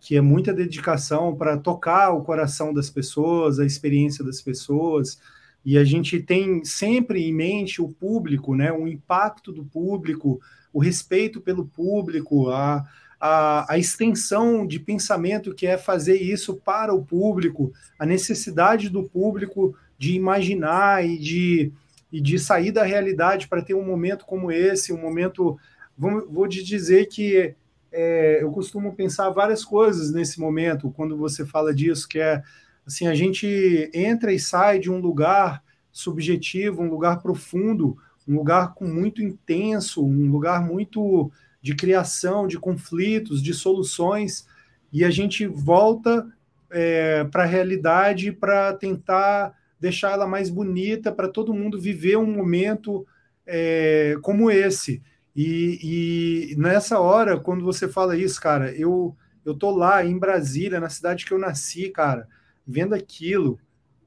[0.02, 5.20] que é muita dedicação para tocar o coração das pessoas, a experiência das pessoas,
[5.64, 10.42] e a gente tem sempre em mente o público, né, o impacto do público,
[10.74, 12.84] o respeito pelo público, a,
[13.20, 19.04] a, a extensão de pensamento que é fazer isso para o público, a necessidade do
[19.04, 21.72] público de imaginar e de,
[22.12, 25.60] e de sair da realidade para ter um momento como esse, um momento,
[25.96, 27.54] vou, vou te dizer que
[27.92, 32.42] é, eu costumo pensar várias coisas nesse momento, quando você fala disso, que é
[32.86, 37.98] assim, a gente entra e sai de um lugar subjetivo, um lugar profundo,
[38.28, 41.32] um lugar com muito intenso, um lugar muito
[41.62, 44.48] de criação, de conflitos, de soluções,
[44.92, 46.28] e a gente volta
[46.70, 52.32] é, para a realidade para tentar deixar ela mais bonita, para todo mundo viver um
[52.32, 53.06] momento
[53.46, 55.02] é, como esse.
[55.36, 60.80] E, e, nessa hora, quando você fala isso, cara, eu eu tô lá em Brasília,
[60.80, 62.28] na cidade que eu nasci, cara,
[62.66, 63.60] vendo aquilo,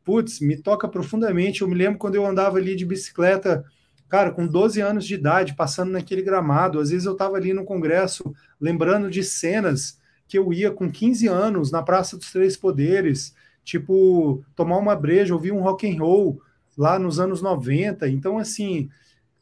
[0.05, 1.62] putz, me toca profundamente.
[1.62, 3.64] Eu me lembro quando eu andava ali de bicicleta,
[4.09, 6.78] cara, com 12 anos de idade, passando naquele gramado.
[6.78, 9.98] Às vezes eu estava ali no congresso, lembrando de cenas
[10.28, 13.34] que eu ia com 15 anos na Praça dos Três Poderes,
[13.64, 16.40] tipo, tomar uma breja, ouvir um rock and roll
[16.76, 18.09] lá nos anos 90.
[18.09, 18.88] Então, assim,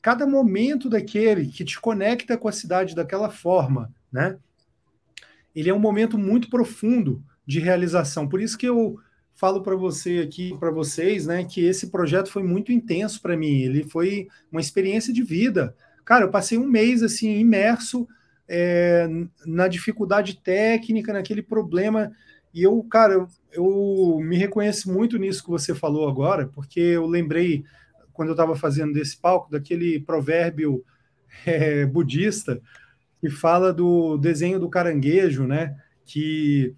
[0.03, 4.37] cada momento daquele que te conecta com a cidade daquela forma, né?
[5.55, 8.29] Ele é um momento muito profundo de realização.
[8.29, 8.99] Por isso que eu
[9.35, 13.61] falo para você aqui, para vocês, né, que esse projeto foi muito intenso para mim.
[13.61, 15.75] Ele foi uma experiência de vida.
[16.05, 18.09] Cara, eu passei um mês assim imerso
[18.49, 19.09] é,
[19.47, 22.11] na dificuldade técnica, naquele problema.
[22.53, 27.07] E eu, cara, eu, eu me reconheço muito nisso que você falou agora, porque eu
[27.07, 27.65] lembrei
[28.13, 30.85] quando eu estava fazendo desse palco daquele provérbio
[31.47, 32.61] é, budista
[33.21, 35.77] que fala do desenho do caranguejo, né?
[36.05, 36.75] Que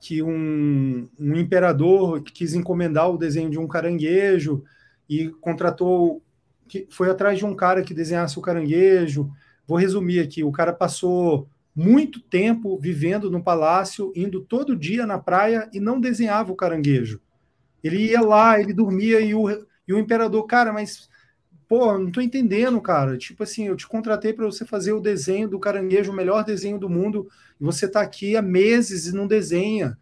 [0.00, 4.64] que um, um imperador quis encomendar o desenho de um caranguejo
[5.06, 6.22] e contratou,
[6.66, 9.30] que foi atrás de um cara que desenhasse o caranguejo.
[9.66, 11.46] Vou resumir aqui: o cara passou
[11.76, 17.20] muito tempo vivendo no palácio, indo todo dia na praia e não desenhava o caranguejo.
[17.84, 19.48] Ele ia lá, ele dormia e o,
[19.90, 21.08] e o imperador, cara, mas
[21.66, 23.18] pô, não tô entendendo, cara.
[23.18, 26.78] Tipo assim, eu te contratei para você fazer o desenho do caranguejo, o melhor desenho
[26.78, 27.28] do mundo,
[27.60, 29.98] e você tá aqui há meses e não desenha.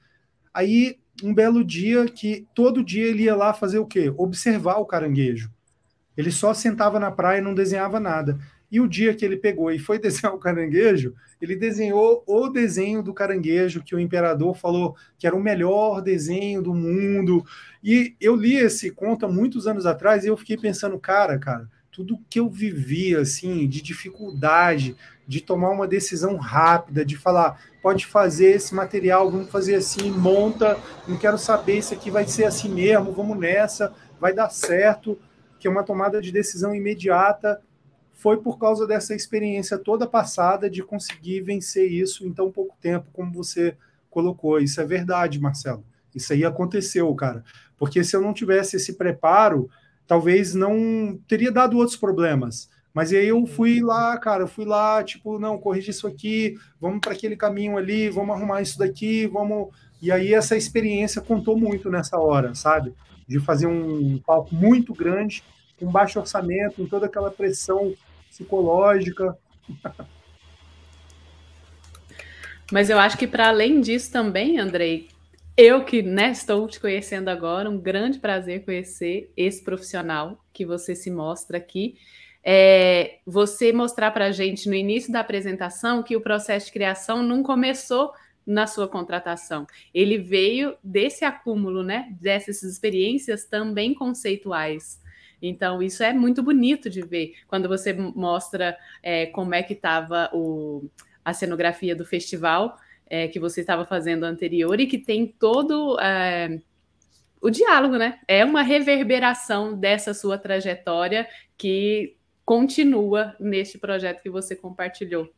[0.52, 4.12] Aí, um belo dia que todo dia ele ia lá fazer o quê?
[4.15, 5.51] Observar o caranguejo.
[6.15, 8.39] Ele só sentava na praia e não desenhava nada.
[8.70, 13.02] E o dia que ele pegou e foi desenhar o caranguejo, ele desenhou o desenho
[13.02, 17.44] do caranguejo que o imperador falou que era o melhor desenho do mundo.
[17.82, 21.68] E eu li esse conto há muitos anos atrás e eu fiquei pensando, cara, cara,
[21.98, 24.96] tudo que eu vivi assim de dificuldade,
[25.26, 30.78] de tomar uma decisão rápida, de falar, pode fazer esse material, vamos fazer assim, monta,
[31.06, 35.18] não quero saber se aqui vai ser assim mesmo, vamos nessa, vai dar certo,
[35.58, 37.60] que é uma tomada de decisão imediata
[38.18, 43.06] foi por causa dessa experiência toda passada de conseguir vencer isso em tão pouco tempo,
[43.12, 43.76] como você
[44.10, 44.58] colocou.
[44.58, 45.84] Isso é verdade, Marcelo.
[46.12, 47.44] Isso aí aconteceu, cara.
[47.76, 49.70] Porque se eu não tivesse esse preparo,
[50.04, 52.68] talvez não teria dado outros problemas.
[52.92, 56.98] Mas aí eu fui lá, cara, eu fui lá, tipo, não, corrige isso aqui, vamos
[56.98, 59.68] para aquele caminho ali, vamos arrumar isso daqui, vamos.
[60.02, 62.92] E aí essa experiência contou muito nessa hora, sabe?
[63.28, 65.44] De fazer um palco muito grande,
[65.78, 67.94] com baixo orçamento, com toda aquela pressão
[68.28, 69.36] psicológica.
[72.70, 75.09] Mas eu acho que para além disso também, Andrei,
[75.56, 80.94] eu que né, estou te conhecendo agora, um grande prazer conhecer esse profissional que você
[80.94, 81.96] se mostra aqui.
[82.44, 87.22] É, você mostrar para a gente no início da apresentação que o processo de criação
[87.22, 88.12] não começou
[88.46, 89.66] na sua contratação.
[89.92, 95.00] Ele veio desse acúmulo, né, dessas experiências também conceituais.
[95.40, 100.31] Então, isso é muito bonito de ver quando você mostra é, como é que estava
[101.24, 102.77] a cenografia do festival
[103.09, 106.60] é, que você estava fazendo anterior e que tem todo é,
[107.40, 108.20] o diálogo, né?
[108.27, 115.28] É uma reverberação dessa sua trajetória que continua neste projeto que você compartilhou.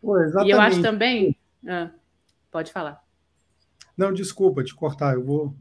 [0.00, 1.36] Pô, e eu acho também.
[1.66, 1.90] Ah,
[2.50, 3.02] pode falar.
[3.96, 5.54] Não, desculpa te cortar, eu vou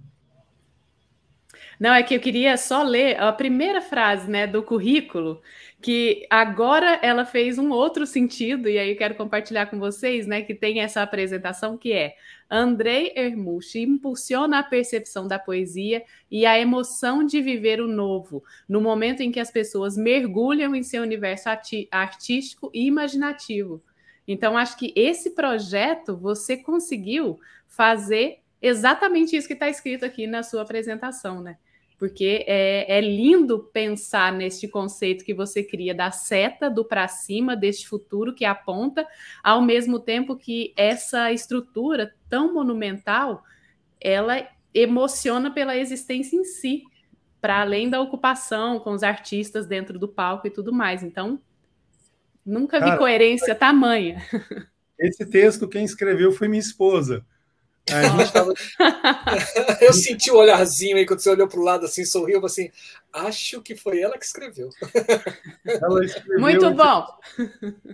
[1.80, 5.42] não, é que eu queria só ler a primeira frase né, do currículo,
[5.82, 10.42] que agora ela fez um outro sentido, e aí eu quero compartilhar com vocês, né,
[10.42, 12.16] que tem essa apresentação que é
[12.52, 18.82] Andrei Ermuch impulsiona a percepção da poesia e a emoção de viver o novo, no
[18.82, 21.48] momento em que as pessoas mergulham em seu universo
[21.92, 23.82] artístico e imaginativo.
[24.28, 30.44] Então, acho que esse projeto você conseguiu fazer exatamente isso que está escrito aqui na
[30.44, 31.58] sua apresentação, né?
[32.00, 37.58] Porque é, é, lindo pensar neste conceito que você cria da seta do para cima,
[37.58, 39.06] deste futuro que aponta,
[39.44, 43.44] ao mesmo tempo que essa estrutura tão monumental,
[44.00, 46.84] ela emociona pela existência em si,
[47.42, 51.04] para além da ocupação com os artistas dentro do palco e tudo mais.
[51.04, 51.38] Então,
[52.46, 54.22] nunca vi Cara, coerência tamanha.
[54.98, 57.26] Esse texto quem escreveu foi minha esposa.
[58.32, 58.54] Tava...
[59.82, 62.70] eu senti o olharzinho aí quando você olhou para o lado assim, sorriu, assim,
[63.12, 64.70] acho que foi ela que escreveu.
[65.66, 67.06] Ela escreveu Muito bom.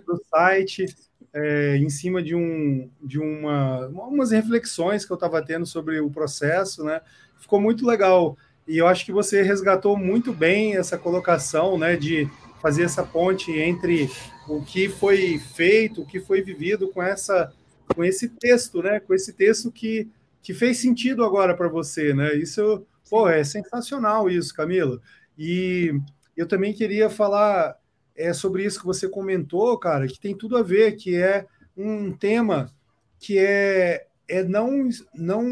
[0.06, 0.86] No site,
[1.32, 6.10] é, em cima de, um, de uma, umas reflexões que eu estava tendo sobre o
[6.10, 7.00] processo, né?
[7.38, 8.36] Ficou muito legal.
[8.66, 11.94] E eu acho que você resgatou muito bem essa colocação, né?
[11.94, 12.28] De
[12.60, 14.10] fazer essa ponte entre
[14.48, 17.52] o que foi feito, o que foi vivido com essa
[17.94, 19.00] com esse texto, né?
[19.00, 20.08] Com esse texto que,
[20.42, 22.34] que fez sentido agora para você, né?
[22.34, 25.00] Isso, pô, é sensacional isso, Camila.
[25.38, 25.92] E
[26.36, 27.76] eu também queria falar
[28.16, 31.46] é, sobre isso que você comentou, cara, que tem tudo a ver, que é
[31.76, 32.72] um tema
[33.18, 35.44] que é, é não, não.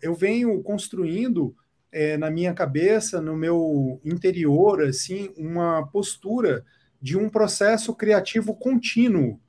[0.00, 1.54] Eu venho construindo
[1.90, 6.64] é, na minha cabeça, no meu interior, assim, uma postura
[7.00, 9.40] de um processo criativo contínuo.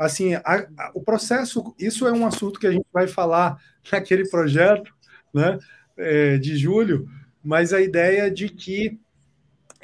[0.00, 3.62] Assim, a, a, o processo, isso é um assunto que a gente vai falar
[3.92, 4.94] naquele projeto,
[5.32, 5.58] né,
[5.94, 7.06] é, de julho,
[7.44, 8.98] mas a ideia de que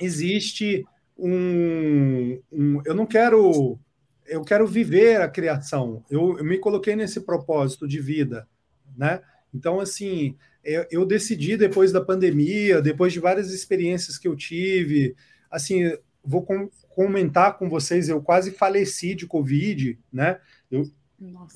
[0.00, 0.86] existe
[1.18, 3.78] um, um, eu não quero
[4.26, 6.02] eu quero viver a criação.
[6.10, 8.48] Eu, eu, me coloquei nesse propósito de vida
[8.96, 9.20] né?
[9.54, 10.34] Então assim
[10.64, 15.14] eu, eu, decidi depois da pandemia depois de várias experiências que eu tive
[15.50, 15.94] assim
[16.24, 20.40] vou com, comentar com vocês eu quase faleci de covid né
[20.70, 20.90] eu,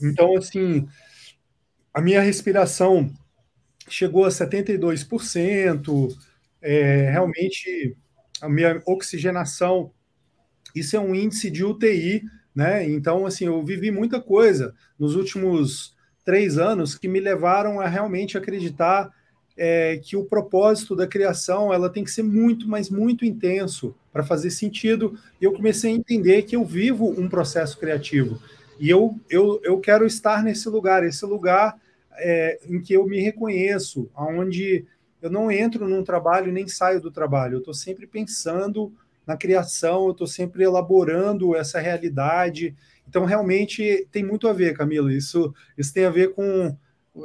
[0.02, 0.86] então assim
[1.92, 3.10] a minha respiração
[3.88, 6.16] chegou a 72%
[6.62, 7.96] é, realmente
[8.40, 9.92] a minha oxigenação.
[10.74, 12.22] Isso é um índice de UTI,
[12.54, 12.88] né?
[12.88, 18.38] Então, assim, eu vivi muita coisa nos últimos três anos que me levaram a realmente
[18.38, 19.10] acreditar
[19.56, 24.22] é, que o propósito da criação ela tem que ser muito, mas muito intenso para
[24.22, 25.18] fazer sentido.
[25.40, 28.40] E eu comecei a entender que eu vivo um processo criativo
[28.80, 31.78] e eu, eu, eu quero estar nesse lugar, esse lugar
[32.14, 34.86] é, em que eu me reconheço, aonde
[35.20, 37.56] eu não entro num trabalho nem saio do trabalho.
[37.56, 38.90] Eu estou sempre pensando
[39.26, 42.74] na criação, eu estou sempre elaborando essa realidade.
[43.06, 45.12] Então, realmente tem muito a ver, Camila.
[45.12, 46.74] Isso, isso tem a ver com,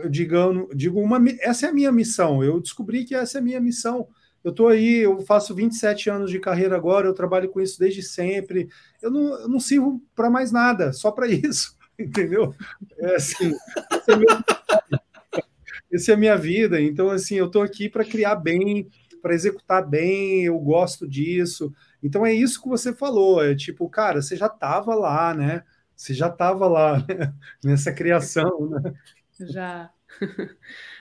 [0.10, 2.44] digo, digo uma, essa é a minha missão.
[2.44, 4.10] Eu descobri que essa é a minha missão.
[4.45, 8.03] Eu estou aí, eu faço 27 anos de carreira agora, eu trabalho com isso desde
[8.03, 8.69] sempre.
[9.01, 12.53] Eu não, eu não sirvo para mais nada, só para isso, entendeu?
[12.99, 15.41] É assim, é
[15.91, 16.80] essa é a minha vida.
[16.80, 18.88] Então, assim, eu estou aqui para criar bem,
[19.19, 21.73] para executar bem, eu gosto disso.
[22.03, 23.43] Então, é isso que você falou.
[23.43, 25.63] É tipo, cara, você já estava lá, né?
[25.95, 27.34] Você já estava lá né?
[27.65, 28.93] nessa criação, né?
[29.39, 29.89] Já.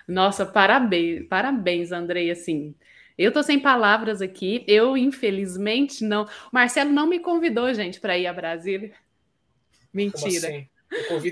[0.08, 2.74] Nossa, parabéns, parabéns, Andrei, assim.
[3.16, 4.64] Eu tô sem palavras aqui.
[4.66, 6.24] Eu, infelizmente, não.
[6.24, 8.92] O Marcelo não me convidou, gente, para ir a Brasília.
[9.92, 10.48] Mentira.
[10.48, 10.68] Assim?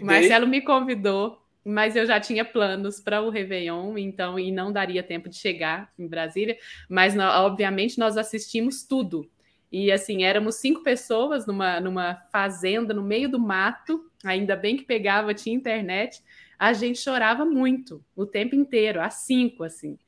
[0.02, 5.02] Marcelo me convidou mas eu já tinha planos para o Réveillon, então, e não daria
[5.02, 6.56] tempo de chegar em Brasília,
[6.88, 9.30] mas obviamente nós assistimos tudo.
[9.70, 14.84] E assim, éramos cinco pessoas numa, numa fazenda no meio do mato, ainda bem que
[14.84, 16.22] pegava, tinha internet.
[16.59, 19.98] A gente chorava muito o tempo inteiro, às cinco, assim.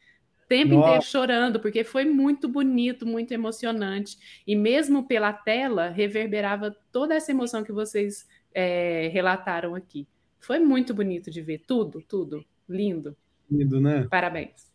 [0.44, 0.88] O tempo Nossa.
[0.88, 4.18] inteiro chorando, porque foi muito bonito, muito emocionante.
[4.46, 10.06] E mesmo pela tela, reverberava toda essa emoção que vocês é, relataram aqui.
[10.38, 12.44] Foi muito bonito de ver tudo, tudo.
[12.68, 13.16] Lindo.
[13.50, 14.06] Lindo, né?
[14.10, 14.70] Parabéns.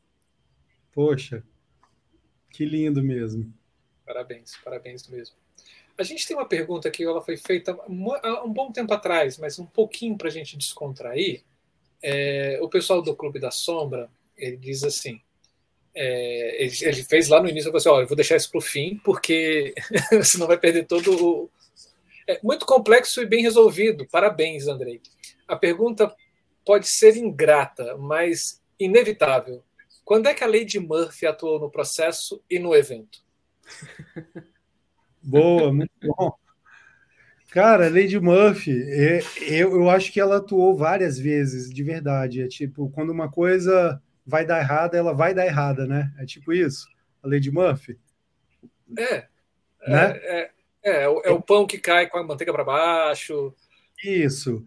[0.91, 1.44] Poxa,
[2.50, 3.54] que lindo mesmo.
[4.06, 5.36] Parabéns, parabéns mesmo.
[5.98, 9.60] A gente tem uma pergunta que ela foi feita há um bom tempo atrás, mas
[9.60, 11.44] um pouquinho para a gente descontrair.
[12.02, 15.22] É, o pessoal do Clube da Sombra, ele diz assim,
[16.01, 18.97] é, ele, ele, fez lá no início, assim, eu vou deixar isso para o fim,
[19.03, 19.73] porque
[20.23, 21.49] senão vai perder todo o...
[22.26, 24.07] É muito complexo e bem resolvido.
[24.09, 25.01] Parabéns, Andrei.
[25.45, 26.09] A pergunta
[26.65, 29.61] pode ser ingrata, mas inevitável.
[30.05, 33.19] Quando é que a de Murphy atuou no processo e no evento?
[35.21, 36.31] Boa, muito bom.
[37.51, 42.41] Cara, a de Murphy, é, eu, eu acho que ela atuou várias vezes, de verdade.
[42.41, 46.14] É tipo, quando uma coisa vai dar errada, ela vai dar errada, né?
[46.19, 46.88] É tipo isso,
[47.23, 47.97] a lei de Murphy.
[48.97, 49.26] É.
[49.88, 50.19] Né?
[50.22, 50.51] É, é,
[50.84, 53.53] é, é o pão que cai com a manteiga para baixo.
[54.03, 54.65] Isso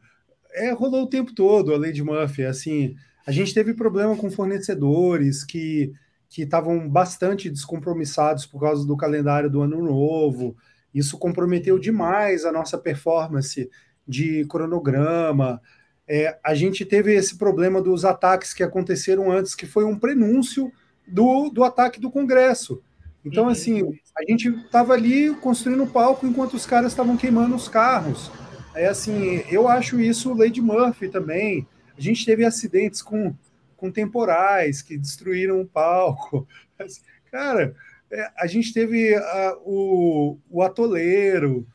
[0.53, 2.45] é, rolou o tempo todo a lei de Murphy.
[2.45, 2.95] Assim,
[3.27, 5.93] a gente teve problema com fornecedores que
[6.29, 10.57] que estavam bastante descompromissados por causa do calendário do ano novo.
[10.95, 13.69] Isso comprometeu demais a nossa performance
[14.09, 15.61] de cronograma.
[16.09, 20.73] É, a gente teve esse problema dos ataques que aconteceram antes, que foi um prenúncio
[21.07, 22.83] do, do ataque do Congresso.
[23.25, 23.51] Então, uhum.
[23.51, 28.31] assim, a gente estava ali construindo o palco enquanto os caras estavam queimando os carros.
[28.75, 31.67] É assim, eu acho isso Lady Murphy também.
[31.97, 33.35] A gente teve acidentes com,
[33.77, 36.49] com temporais que destruíram o palco.
[37.31, 37.75] Cara,
[38.11, 41.67] é, a gente teve uh, o, o atoleiro.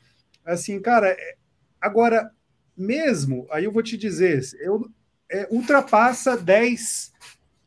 [0.45, 1.36] Assim, cara, é,
[1.82, 2.32] agora,
[2.78, 4.88] mesmo, aí eu vou te dizer, eu,
[5.32, 7.12] é, ultrapassa 10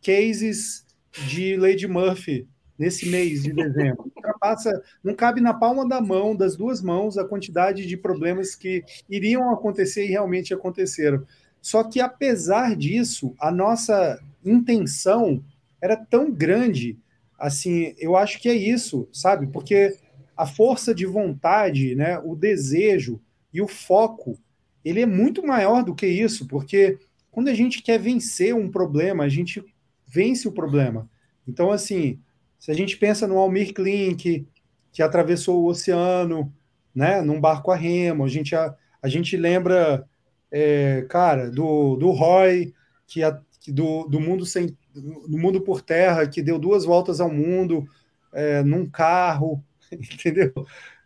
[0.03, 0.85] cases
[1.27, 2.47] de Lady Murphy
[2.79, 4.05] nesse mês de dezembro.
[4.17, 8.83] Ultrapassa, não cabe na palma da mão, das duas mãos, a quantidade de problemas que
[9.09, 11.27] iriam acontecer e realmente aconteceram.
[11.61, 15.45] Só que, apesar disso, a nossa intenção
[15.81, 16.99] era tão grande,
[17.39, 19.47] assim, eu acho que é isso, sabe?
[19.47, 19.97] Porque
[20.35, 23.21] a força de vontade, né, o desejo
[23.53, 24.39] e o foco,
[24.85, 26.99] ele é muito maior do que isso, porque
[27.31, 29.65] quando a gente quer vencer um problema, a gente
[30.07, 31.09] vence o problema.
[31.47, 32.21] Então, assim,
[32.59, 34.47] se a gente pensa no Almir Klink,
[34.93, 36.53] que atravessou o oceano,
[36.95, 40.05] né, num barco a remo, a gente, a, a gente lembra,
[40.51, 42.75] é, cara, do, do Roy,
[43.07, 47.21] que, a, que do, do mundo sem do mundo por terra, que deu duas voltas
[47.21, 47.87] ao mundo
[48.33, 50.53] é, num carro, entendeu?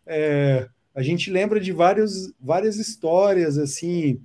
[0.06, 4.22] É, a gente lembra de vários, várias histórias assim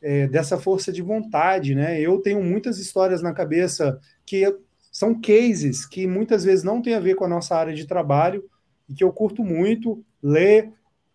[0.00, 2.00] é, dessa força de vontade, né?
[2.00, 4.56] Eu tenho muitas histórias na cabeça que
[4.90, 8.48] são cases que muitas vezes não tem a ver com a nossa área de trabalho
[8.88, 10.72] e que eu curto muito ler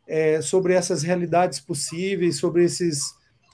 [0.07, 3.01] é, sobre essas realidades possíveis, sobre esses,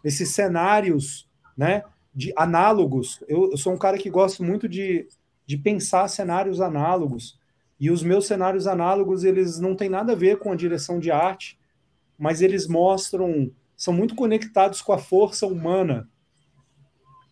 [0.04, 1.84] esses cenários, né?
[2.14, 3.24] De análogos.
[3.30, 5.08] Eu, eu sou um cara que gosto muito de,
[5.46, 7.39] de pensar cenários análogos
[7.80, 11.12] e os meus cenários análogos eles não têm nada a ver com a direção de
[11.12, 11.58] arte,
[12.18, 16.10] mas eles mostram são muito conectados com a força humana,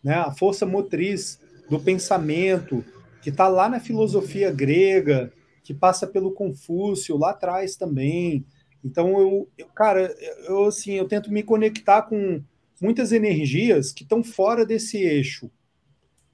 [0.01, 0.13] né?
[0.13, 2.85] a força motriz do pensamento,
[3.21, 8.45] que está lá na filosofia grega, que passa pelo Confúcio, lá atrás também.
[8.81, 10.15] Então, eu, eu cara,
[10.47, 12.41] eu, assim, eu tento me conectar com
[12.81, 15.51] muitas energias que estão fora desse eixo.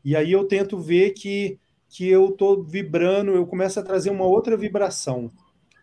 [0.06, 1.58] E aí eu tento ver que,
[1.94, 5.32] que eu estou vibrando, eu começo a trazer uma outra vibração.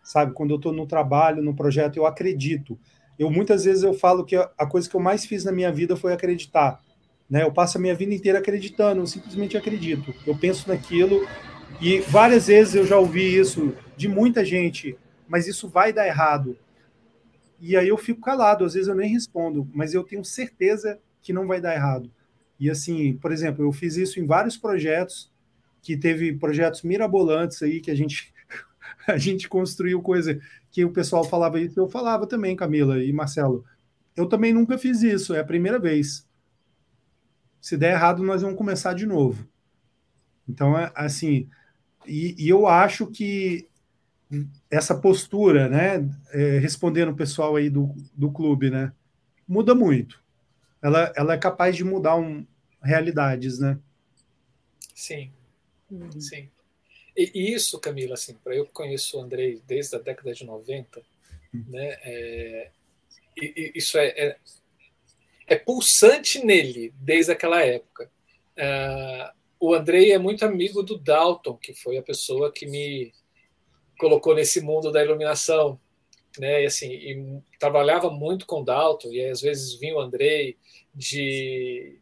[0.03, 2.77] Sabe, quando eu estou no trabalho, no projeto, eu acredito
[3.21, 5.95] eu muitas vezes eu falo que a coisa que eu mais fiz na minha vida
[5.95, 6.81] foi acreditar.
[7.29, 7.43] Né?
[7.43, 10.11] Eu passo a minha vida inteira acreditando, eu simplesmente acredito.
[10.25, 11.27] Eu penso naquilo
[11.79, 14.97] e várias vezes eu já ouvi isso de muita gente,
[15.27, 16.57] mas isso vai dar errado.
[17.59, 21.31] E aí eu fico calado, às vezes eu nem respondo, mas eu tenho certeza que
[21.31, 22.11] não vai dar errado.
[22.59, 25.30] E assim, por exemplo, eu fiz isso em vários projetos,
[25.81, 28.33] que teve projetos mirabolantes aí que a gente
[29.07, 30.39] a gente construiu coisa
[30.69, 33.65] que o pessoal falava isso, eu falava também, Camila e Marcelo.
[34.15, 36.27] Eu também nunca fiz isso, é a primeira vez.
[37.59, 39.47] Se der errado, nós vamos começar de novo.
[40.47, 41.47] Então, é assim,
[42.07, 43.67] e, e eu acho que
[44.69, 48.93] essa postura, né, é, respondendo o pessoal aí do, do clube, né,
[49.47, 50.21] muda muito.
[50.81, 52.45] Ela, ela é capaz de mudar um,
[52.81, 53.77] realidades, né?
[54.95, 55.31] Sim,
[55.91, 56.21] uhum.
[56.21, 56.49] sim.
[57.15, 61.01] E isso, Camila, assim, para eu que conheço o Andrei desde a década de 90,
[61.53, 62.71] né, é,
[63.75, 64.37] isso é, é,
[65.47, 68.09] é, pulsante nele desde aquela época.
[68.55, 73.13] É, o Andrei é muito amigo do Dalton, que foi a pessoa que me
[73.99, 75.79] colocou nesse mundo da iluminação,
[76.39, 76.63] né?
[76.63, 80.57] E assim, e trabalhava muito com o Dalton e às vezes vinha o Andrei
[80.95, 81.99] de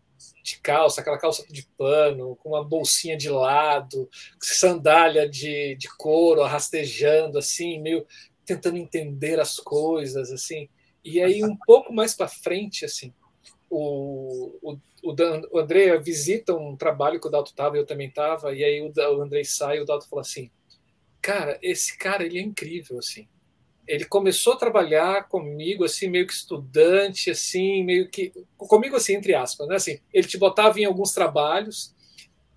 [0.50, 4.10] de calça, aquela calça de pano, com uma bolsinha de lado,
[4.42, 8.06] sandália de, de couro, rastejando, assim, meio
[8.46, 10.68] tentando entender as coisas, assim.
[11.04, 13.14] E aí, um pouco mais para frente, assim,
[13.70, 15.16] o, o, o,
[15.52, 18.92] o André visita um trabalho que o Dalton estava, eu também estava, e aí o,
[18.92, 20.50] o André sai e o Dalton fala assim,
[21.22, 23.28] cara, esse cara, ele é incrível, assim
[23.90, 29.34] ele começou a trabalhar comigo assim meio que estudante assim meio que comigo assim entre
[29.34, 29.76] aspas né?
[29.76, 31.96] Assim ele te botava em alguns trabalhos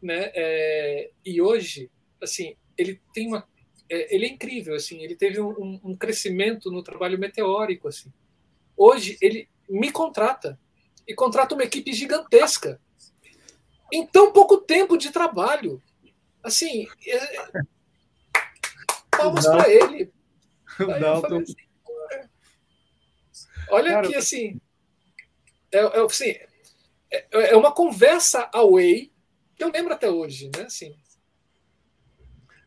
[0.01, 0.31] né?
[0.35, 1.91] É, e hoje
[2.23, 3.49] assim ele tem uma
[3.89, 8.13] é, ele é incrível assim ele teve um, um, crescimento no trabalho meteórico assim.
[8.77, 10.61] Hoje ele me contrata
[11.09, 12.79] e contrata uma equipe gigantesca
[13.91, 15.83] em tão pouco tempo de trabalho.
[16.43, 17.63] Assim é,
[19.11, 20.13] palmas para ele
[20.79, 21.39] Dalton.
[21.39, 21.55] Assim,
[23.71, 24.61] Olha Cara, que assim,
[25.73, 26.35] é, é, assim
[27.11, 29.13] é, é, uma conversa away
[29.55, 30.65] que eu lembro até hoje, né?
[30.65, 30.95] Assim.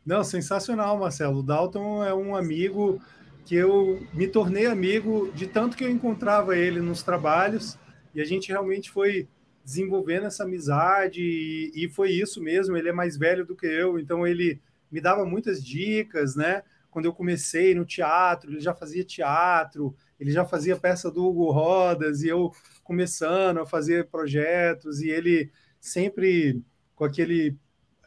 [0.04, 1.40] Não, sensacional, Marcelo.
[1.40, 3.00] O Dalton é um amigo
[3.44, 7.78] que eu me tornei amigo de tanto que eu encontrava ele nos trabalhos
[8.14, 9.28] e a gente realmente foi
[9.64, 12.76] desenvolvendo essa amizade e, e foi isso mesmo.
[12.76, 14.60] Ele é mais velho do que eu, então ele
[14.90, 16.62] me dava muitas dicas, né?
[16.96, 21.50] Quando eu comecei no teatro, ele já fazia teatro, ele já fazia peça do Hugo
[21.50, 22.50] Rodas e eu
[22.82, 26.62] começando a fazer projetos e ele sempre
[26.94, 27.54] com aquele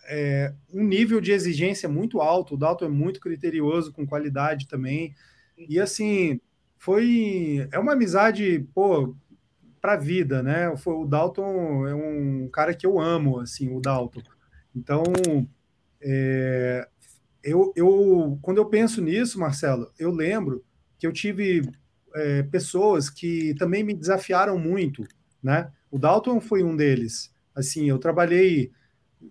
[0.08, 2.56] é, um nível de exigência muito alto.
[2.56, 5.14] O Dalton é muito criterioso com qualidade também.
[5.56, 6.42] E assim,
[6.76, 9.16] foi é uma amizade, pô,
[9.80, 10.68] para vida, né?
[10.68, 14.24] O Dalton é um cara que eu amo, assim, o Dalton.
[14.76, 15.04] Então,
[16.02, 16.88] é,
[17.44, 20.64] eu, eu quando eu penso nisso, Marcelo, eu lembro
[20.98, 21.70] que eu tive
[22.16, 25.08] é, pessoas que também me desafiaram muito,
[25.42, 25.72] né?
[25.90, 27.34] O Dalton foi um deles.
[27.56, 28.72] Assim, eu trabalhei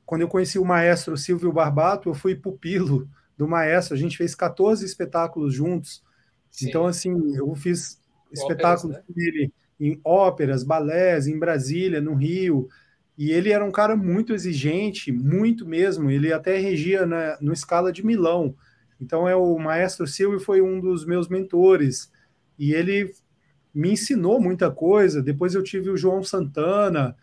[0.05, 3.95] quando eu conheci o maestro Silvio Barbato, eu fui pupilo do maestro.
[3.95, 6.03] A gente fez 14 espetáculos juntos.
[6.51, 6.69] Sim.
[6.69, 8.01] Então, assim, eu fiz
[8.33, 9.03] espetáculos né?
[9.07, 12.69] com ele em óperas, balés, em Brasília, no Rio.
[13.19, 16.09] E ele era um cara muito exigente, muito mesmo.
[16.09, 18.55] Ele até regia na, no Escala de Milão.
[19.01, 22.13] Então, é o maestro Silvio foi um dos meus mentores.
[22.57, 23.13] E ele
[23.75, 25.21] me ensinou muita coisa.
[25.21, 27.17] Depois eu tive o João Santana,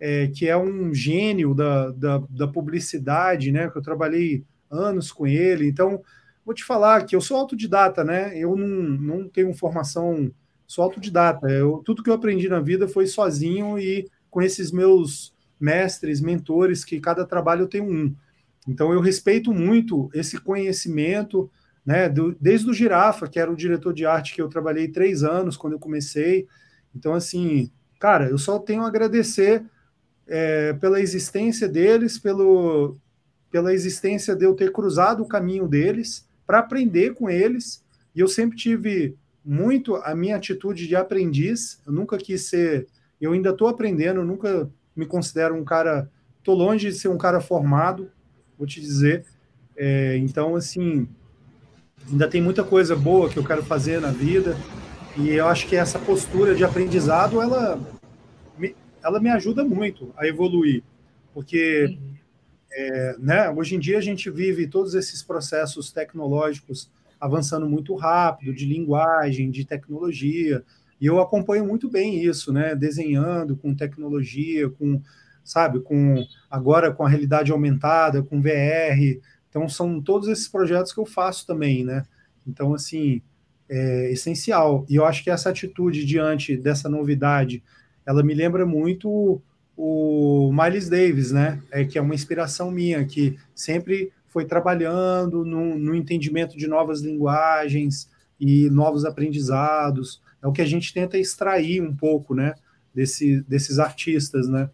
[0.00, 3.68] é, que é um gênio da, da, da, publicidade, né?
[3.68, 5.68] Que eu trabalhei anos com ele.
[5.68, 6.02] Então,
[6.46, 8.38] vou te falar que eu sou autodidata, né?
[8.38, 10.32] Eu não, não tenho formação,
[10.66, 11.46] sou autodidata.
[11.50, 15.31] Eu, tudo que eu aprendi na vida foi sozinho e com esses meus
[15.62, 18.14] mestres, mentores, que cada trabalho tenho um.
[18.68, 21.50] Então, eu respeito muito esse conhecimento,
[21.84, 22.08] né?
[22.08, 25.56] Do, desde o Girafa, que era o diretor de arte que eu trabalhei três anos
[25.56, 26.46] quando eu comecei.
[26.94, 29.64] Então, assim, cara, eu só tenho a agradecer
[30.26, 32.96] é, pela existência deles, pelo,
[33.50, 37.84] pela existência de eu ter cruzado o caminho deles, para aprender com eles.
[38.14, 41.80] E eu sempre tive muito a minha atitude de aprendiz.
[41.86, 42.86] Eu nunca quis ser.
[43.20, 46.10] Eu ainda estou aprendendo, nunca me considero um cara.
[46.38, 48.10] Estou longe de ser um cara formado,
[48.58, 49.24] vou te dizer.
[49.76, 51.08] É, então, assim,
[52.10, 54.56] ainda tem muita coisa boa que eu quero fazer na vida.
[55.16, 57.78] E eu acho que essa postura de aprendizado, ela
[59.02, 60.82] ela me ajuda muito a evoluir,
[61.34, 62.14] porque uhum.
[62.70, 66.90] é, né, hoje em dia a gente vive todos esses processos tecnológicos
[67.20, 70.64] avançando muito rápido, de linguagem, de tecnologia,
[71.02, 75.02] e eu acompanho muito bem isso, né, desenhando com tecnologia, com
[75.42, 79.20] sabe, com agora com a realidade aumentada, com VR,
[79.50, 82.04] então são todos esses projetos que eu faço também, né?
[82.46, 83.20] Então assim,
[83.68, 84.86] é essencial.
[84.88, 87.64] E eu acho que essa atitude diante dessa novidade
[88.06, 89.42] ela me lembra muito
[89.76, 91.60] o Miles Davis, né?
[91.72, 97.00] É, que é uma inspiração minha, que sempre foi trabalhando no, no entendimento de novas
[97.00, 98.08] linguagens
[98.38, 100.22] e novos aprendizados.
[100.42, 102.54] É o que a gente tenta extrair um pouco, né?
[102.94, 104.68] Desse, desses artistas, né?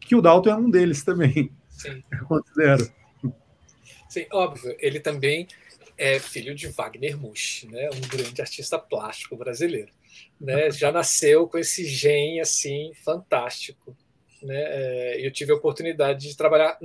[0.00, 1.52] Que o Dalton é um deles também.
[1.68, 2.02] Sim.
[2.12, 2.92] Eu considero.
[4.08, 4.74] Sim, óbvio.
[4.78, 5.46] Ele também
[5.98, 7.90] é filho de Wagner Musch, né?
[7.94, 9.92] Um grande artista plástico brasileiro
[10.40, 13.96] né, já nasceu com esse gen assim fantástico.
[14.42, 14.56] Né?
[14.56, 16.78] É, eu tive a oportunidade de trabalhar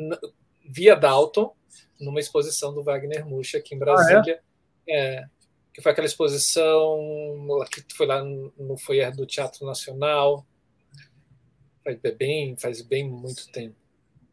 [0.65, 1.53] via Dalton
[1.99, 4.41] numa exposição do Wagner Mucha aqui em Brasília, ah,
[4.87, 5.17] é?
[5.17, 5.25] É,
[5.77, 6.97] que foi aquela exposição
[7.71, 10.43] que foi lá no foyer do Teatro Nacional,
[11.83, 13.75] faz bem, faz bem muito tempo.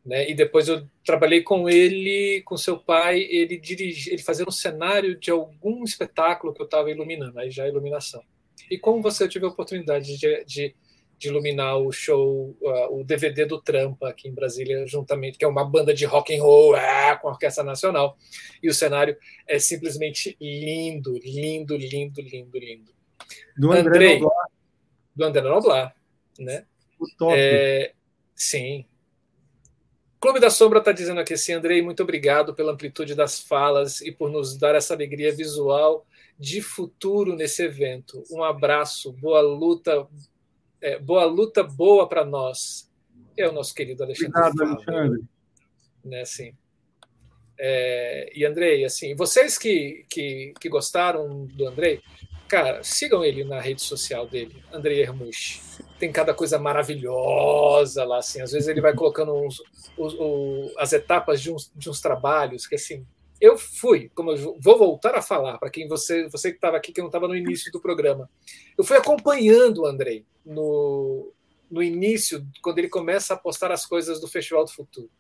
[0.03, 0.31] Né?
[0.31, 5.21] E depois eu trabalhei com ele, com seu pai, ele dirige, ele fazia um cenário
[5.21, 8.25] de algum espetáculo que eu estava iluminando, aí já a iluminação.
[8.71, 10.75] E como você tive a oportunidade de, de,
[11.25, 15.49] de iluminar o show, uh, o DVD do Trampa aqui em Brasília, juntamente, que é
[15.49, 18.17] uma banda de rock and roll uh, com a Orquestra Nacional,
[18.63, 22.93] e o cenário é simplesmente lindo, lindo, lindo, lindo, lindo.
[23.57, 24.47] Do André Noblar.
[25.17, 25.97] Do André Noblar,
[26.39, 26.67] né?
[27.01, 27.35] O top.
[27.37, 27.93] É,
[28.35, 28.85] sim,
[30.25, 34.11] Clube da Sombra está dizendo aqui assim, Andrei, muito obrigado pela amplitude das falas e
[34.11, 36.07] por nos dar essa alegria visual
[36.39, 38.23] de futuro nesse evento.
[38.31, 40.09] Um abraço, boa luta,
[40.85, 42.91] é, boa luta boa para nós.
[43.37, 44.39] É o nosso querido Alexandre.
[44.39, 45.25] Obrigado, Alexandre.
[46.05, 46.55] Né, assim.
[47.59, 52.01] É, e Andrei, assim, vocês que, que, que gostaram do Andrei,
[52.47, 55.81] cara, sigam ele na rede social dele, Andrei Hermush.
[55.99, 58.43] Tem cada coisa maravilhosa lá, assim.
[58.43, 59.63] Às vezes ele vai colocando uns,
[59.97, 63.07] os, as etapas de uns, de uns trabalhos que, assim,
[63.45, 66.95] eu fui, como eu vou voltar a falar, para quem você, você que estava aqui,
[66.95, 68.31] que não estava no início do programa,
[68.77, 71.31] eu fui acompanhando o Andrei no,
[71.71, 75.11] no início, quando ele começa a postar as coisas do Festival do Futuro.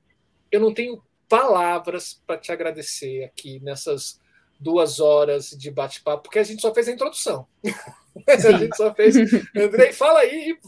[0.49, 4.17] eu não tenho palavras para te agradecer aqui nessas
[4.57, 7.45] duas horas de bate-papo, porque a gente só fez a introdução.
[8.27, 9.17] a gente só fez.
[9.53, 10.59] Andrei, fala aí e.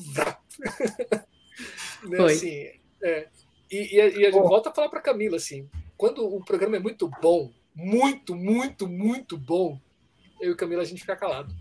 [2.10, 2.72] né, assim,
[3.02, 3.30] é,
[3.72, 6.76] e, e, a, e a gente volta a falar para Camila assim: quando o programa
[6.76, 9.80] é muito bom, muito, muito, muito bom,
[10.40, 11.53] eu e Camila a gente fica calado.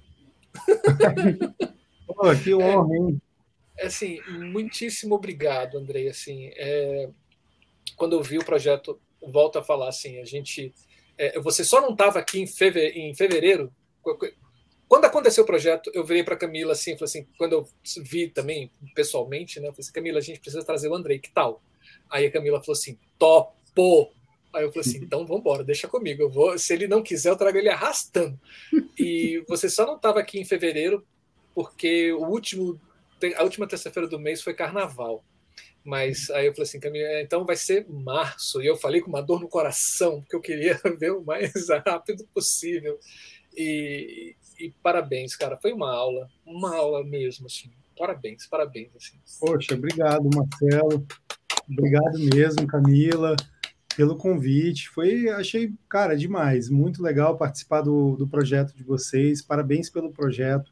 [2.06, 3.20] Pô, que honra, hein?
[3.76, 6.08] É, assim, muitíssimo obrigado, Andrei.
[6.08, 7.08] Assim, é,
[7.96, 10.72] quando eu vi o projeto, volto a falar assim, a gente,
[11.18, 13.72] é, você só não estava aqui em fevereiro, em fevereiro,
[14.86, 17.68] quando aconteceu o projeto, eu virei para Camila assim, falei assim, quando eu
[18.02, 21.32] vi também pessoalmente, né, eu falei assim, Camila, a gente precisa trazer o Andrei, que
[21.32, 21.62] tal?
[22.10, 24.12] Aí a Camila falou assim, topo.
[24.54, 26.22] Aí eu falei assim, então vamos embora, deixa comigo.
[26.22, 28.38] Eu vou, se ele não quiser, eu trago ele arrastando.
[28.98, 31.04] E você só não estava aqui em fevereiro
[31.54, 32.80] porque o último,
[33.36, 35.24] a última terça-feira do mês foi carnaval.
[35.84, 38.62] Mas aí eu falei assim, Camila, é, então vai ser março.
[38.62, 41.52] E eu falei com uma dor no coração, porque eu queria ver o mais
[41.86, 42.98] rápido possível.
[43.54, 45.58] E, e parabéns, cara.
[45.58, 47.70] Foi uma aula, uma aula mesmo, assim.
[47.96, 48.90] Parabéns, parabéns.
[48.96, 49.18] Assim.
[49.38, 51.06] Poxa, obrigado, Marcelo.
[51.70, 53.36] Obrigado mesmo, Camila,
[53.96, 54.88] pelo convite.
[54.90, 56.68] Foi, achei, cara, demais.
[56.68, 59.42] Muito legal participar do, do projeto de vocês.
[59.42, 60.70] Parabéns pelo projeto.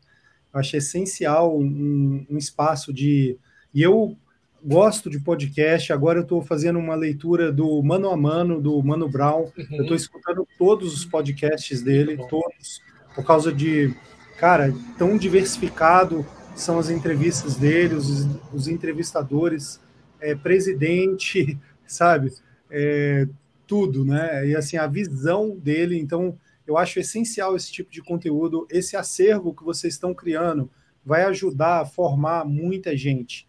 [0.53, 3.39] Achei essencial um, um espaço de.
[3.75, 4.17] E eu
[4.65, 5.93] gosto de podcast.
[5.93, 9.51] Agora eu estou fazendo uma leitura do Mano a Mano, do Mano Brown.
[9.57, 9.67] Uhum.
[9.71, 12.81] Eu estou escutando todos os podcasts dele, todos,
[13.15, 13.95] por causa de,
[14.39, 16.25] cara, tão diversificado
[16.55, 19.81] são as entrevistas dele, os, os entrevistadores
[20.21, 22.33] é, presidente, sabe?
[22.75, 23.29] É,
[23.67, 24.49] tudo, né?
[24.49, 25.99] E assim, a visão dele.
[25.99, 30.71] Então, eu acho essencial esse tipo de conteúdo, esse acervo que vocês estão criando
[31.05, 33.47] vai ajudar a formar muita gente.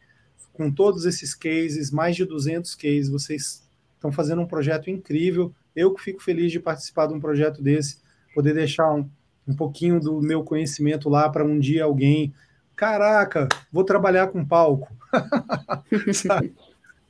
[0.52, 5.54] Com todos esses cases, mais de 200 cases, vocês estão fazendo um projeto incrível.
[5.76, 7.98] Eu que fico feliz de participar de um projeto desse,
[8.34, 9.10] poder deixar um,
[9.48, 12.34] um pouquinho do meu conhecimento lá para um dia alguém
[12.76, 14.92] caraca, vou trabalhar com palco.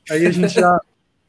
[0.10, 0.80] Aí a gente já.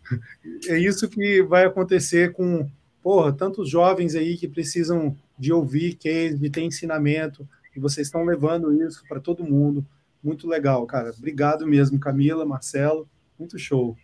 [0.68, 2.68] É isso que vai acontecer com,
[3.02, 8.24] porra, tantos jovens aí que precisam de ouvir case, de ter ensinamento, e vocês estão
[8.24, 9.84] levando isso para todo mundo.
[10.22, 11.10] Muito legal, cara.
[11.10, 13.08] Obrigado mesmo, Camila, Marcelo.
[13.38, 13.96] Muito show.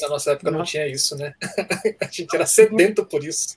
[0.00, 1.34] Na nossa época não, não tinha isso, né?
[2.00, 3.56] A gente era sedento por isso.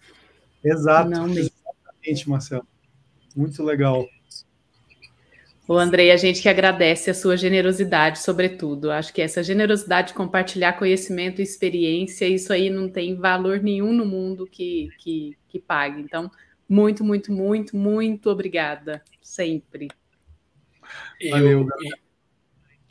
[0.64, 1.10] Exato.
[1.10, 2.68] Não, exatamente, Marcelo.
[3.36, 4.08] Muito legal.
[5.66, 8.92] O Andrei, a gente que agradece a sua generosidade, sobretudo.
[8.92, 13.94] Acho que essa generosidade de compartilhar conhecimento e experiência, isso aí não tem valor nenhum
[13.94, 16.02] no mundo que, que, que pague.
[16.02, 16.30] Então,
[16.68, 19.02] muito, muito, muito, muito obrigada.
[19.22, 19.88] Sempre.
[21.20, 21.66] E, Valeu,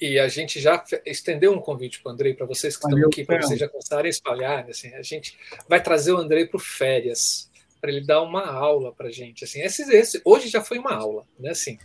[0.01, 2.97] e, e, a gente já estendeu um convite para o Andrei, para vocês que Valeu,
[2.97, 4.70] estão aqui, para vocês já começarem a espalhar.
[4.70, 5.36] Assim, a gente
[5.69, 7.52] vai trazer o Andrei para o férias
[7.82, 9.42] para ele dar uma aula para gente.
[9.42, 11.50] Assim, esse, esse, hoje já foi uma aula, né?
[11.50, 11.76] Assim,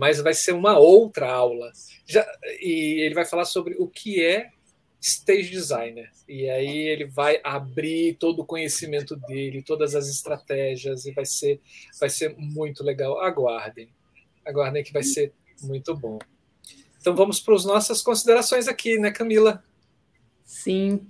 [0.00, 1.70] mas vai ser uma outra aula.
[2.06, 2.26] Já,
[2.58, 4.50] e ele vai falar sobre o que é
[4.98, 6.10] stage designer.
[6.26, 11.60] E aí ele vai abrir todo o conhecimento dele, todas as estratégias, e vai ser,
[12.00, 13.20] vai ser muito legal.
[13.20, 13.90] Aguardem.
[14.46, 16.18] Aguardem que vai ser muito bom.
[16.98, 19.62] Então vamos para as nossas considerações aqui, né, Camila?
[20.52, 21.06] Sim.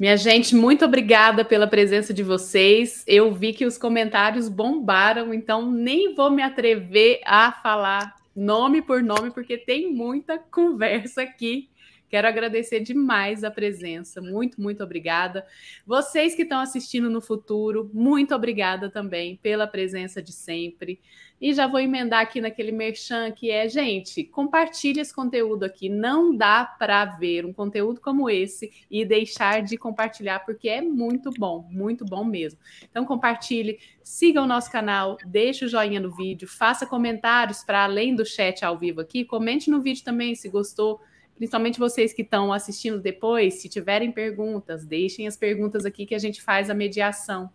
[0.00, 3.04] Minha gente, muito obrigada pela presença de vocês.
[3.06, 9.02] Eu vi que os comentários bombaram, então nem vou me atrever a falar nome por
[9.02, 11.68] nome, porque tem muita conversa aqui.
[12.08, 14.20] Quero agradecer demais a presença.
[14.20, 15.46] Muito, muito obrigada.
[15.84, 21.00] Vocês que estão assistindo no futuro, muito obrigada também pela presença de sempre.
[21.38, 25.88] E já vou emendar aqui naquele merchan que é, gente, compartilhe esse conteúdo aqui.
[25.88, 31.30] Não dá para ver um conteúdo como esse e deixar de compartilhar, porque é muito
[31.36, 32.58] bom, muito bom mesmo.
[32.90, 38.14] Então, compartilhe, siga o nosso canal, deixe o joinha no vídeo, faça comentários para além
[38.14, 39.22] do chat ao vivo aqui.
[39.22, 41.00] Comente no vídeo também se gostou
[41.36, 46.18] principalmente vocês que estão assistindo depois, se tiverem perguntas, deixem as perguntas aqui que a
[46.18, 47.50] gente faz a mediação.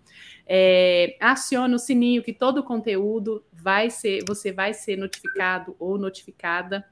[0.47, 5.97] É, acione o sininho que todo o conteúdo vai ser, você vai ser notificado ou
[5.97, 6.85] notificada.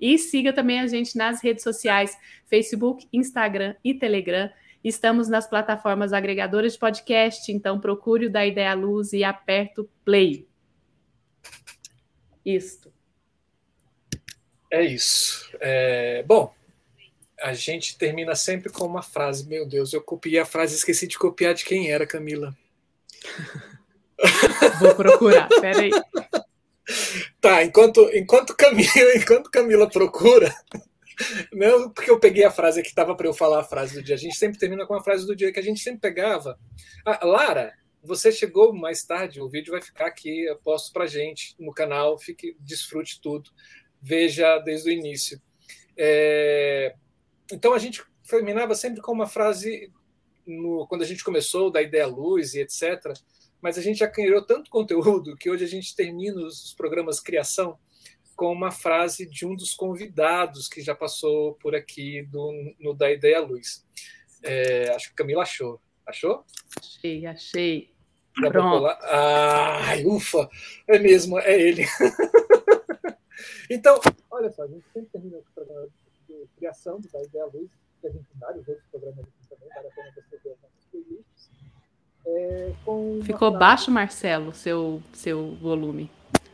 [0.00, 2.16] E siga também a gente nas redes sociais,
[2.46, 4.50] Facebook, Instagram e Telegram.
[4.82, 9.88] Estamos nas plataformas agregadoras de podcast, então procure o da Ideia Luz e aperta o
[10.04, 10.46] play.
[12.44, 12.93] Isto.
[14.74, 15.48] É isso.
[15.60, 16.52] É, bom,
[17.40, 19.46] a gente termina sempre com uma frase.
[19.46, 22.52] Meu Deus, eu copiei a frase, esqueci de copiar de quem era, Camila.
[24.80, 25.92] Vou procurar, peraí.
[27.40, 30.52] Tá, enquanto, enquanto, Camila, enquanto Camila procura,
[31.52, 34.16] não porque eu peguei a frase que estava para eu falar a frase do dia.
[34.16, 36.58] A gente sempre termina com a frase do dia que a gente sempre pegava.
[37.06, 37.72] Ah, Lara,
[38.02, 42.18] você chegou mais tarde, o vídeo vai ficar aqui, eu posto para gente no canal,
[42.18, 43.50] fique, desfrute tudo,
[44.04, 45.40] veja desde o início.
[45.96, 46.94] É,
[47.50, 49.90] então a gente terminava sempre com uma frase
[50.46, 53.14] no, quando a gente começou da ideia luz e etc.
[53.62, 57.78] Mas a gente já criou tanto conteúdo que hoje a gente termina os programas criação
[58.36, 63.10] com uma frase de um dos convidados que já passou por aqui do, no da
[63.10, 63.86] ideia luz.
[64.42, 65.80] É, acho que Camila achou.
[66.06, 66.44] Achou?
[66.78, 67.90] Achei, achei.
[68.34, 68.86] Pronto.
[69.02, 70.50] Ai, ufa!
[70.86, 71.86] É mesmo, é ele.
[73.70, 74.00] então,
[74.30, 75.88] olha só, a gente sempre termina o programa
[76.28, 77.68] de criação da ideia luz
[78.00, 80.84] que a gente tem vários outros programas aqui também, vale a pena você ver as
[80.90, 81.50] playlists.
[82.26, 82.72] É,
[83.24, 83.58] Ficou frase...
[83.58, 86.10] baixo, Marcelo, seu, seu volume.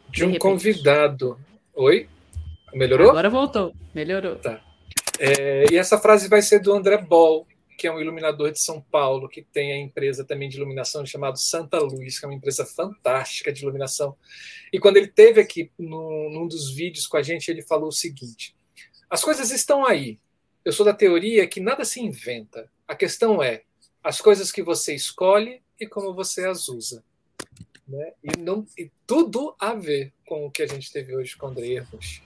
[0.08, 0.42] De, de um repente.
[0.42, 1.38] convidado.
[1.74, 2.08] Oi?
[2.72, 3.10] Melhorou?
[3.10, 4.36] Agora voltou, melhorou.
[4.36, 4.60] Tá.
[5.18, 7.46] É, e essa frase vai ser do André Ball,
[7.81, 11.36] que é um iluminador de São Paulo, que tem a empresa também de iluminação chamada
[11.36, 14.15] Santa Luz, que é uma empresa fantástica de iluminação.
[14.70, 17.93] E quando ele teve aqui no, num dos vídeos com a gente, ele falou o
[17.93, 18.55] seguinte:
[19.09, 20.20] as coisas estão aí,
[20.62, 22.70] eu sou da teoria que nada se inventa.
[22.86, 23.62] A questão é
[24.05, 27.02] as coisas que você escolhe e como você as usa.
[27.89, 28.12] Né?
[28.23, 31.48] E, não, e tudo a ver com o que a gente teve hoje com o
[31.48, 32.23] André Herbusch.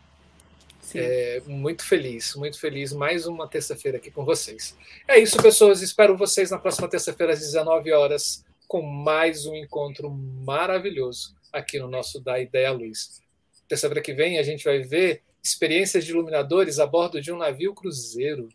[0.95, 2.93] É, muito feliz, muito feliz.
[2.93, 4.77] Mais uma terça-feira aqui com vocês.
[5.09, 5.83] É isso, pessoas.
[5.83, 11.89] Espero vocês na próxima terça-feira, às 19 horas, com mais um encontro maravilhoso aqui no
[11.89, 13.23] nosso Da Ideia Luz.
[13.69, 17.75] Terça-feira que vem a gente vai ver experiências de iluminadores a bordo de um navio
[17.75, 18.49] cruzeiro.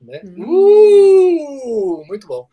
[0.00, 0.20] Né?
[0.24, 0.44] Hum.
[0.44, 2.48] Uh, muito bom.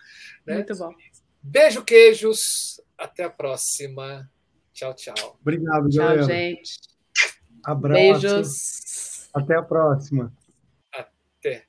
[0.45, 0.55] Né?
[0.55, 0.93] Muito bom.
[1.41, 2.79] Beijo, queijos.
[2.97, 4.29] Até a próxima.
[4.73, 5.37] Tchau, tchau.
[5.41, 6.23] Obrigado, tchau, galera.
[6.23, 6.79] gente.
[7.63, 8.21] Abraço.
[8.21, 9.08] Beijos.
[9.33, 10.31] Até a próxima.
[10.91, 11.65] Até.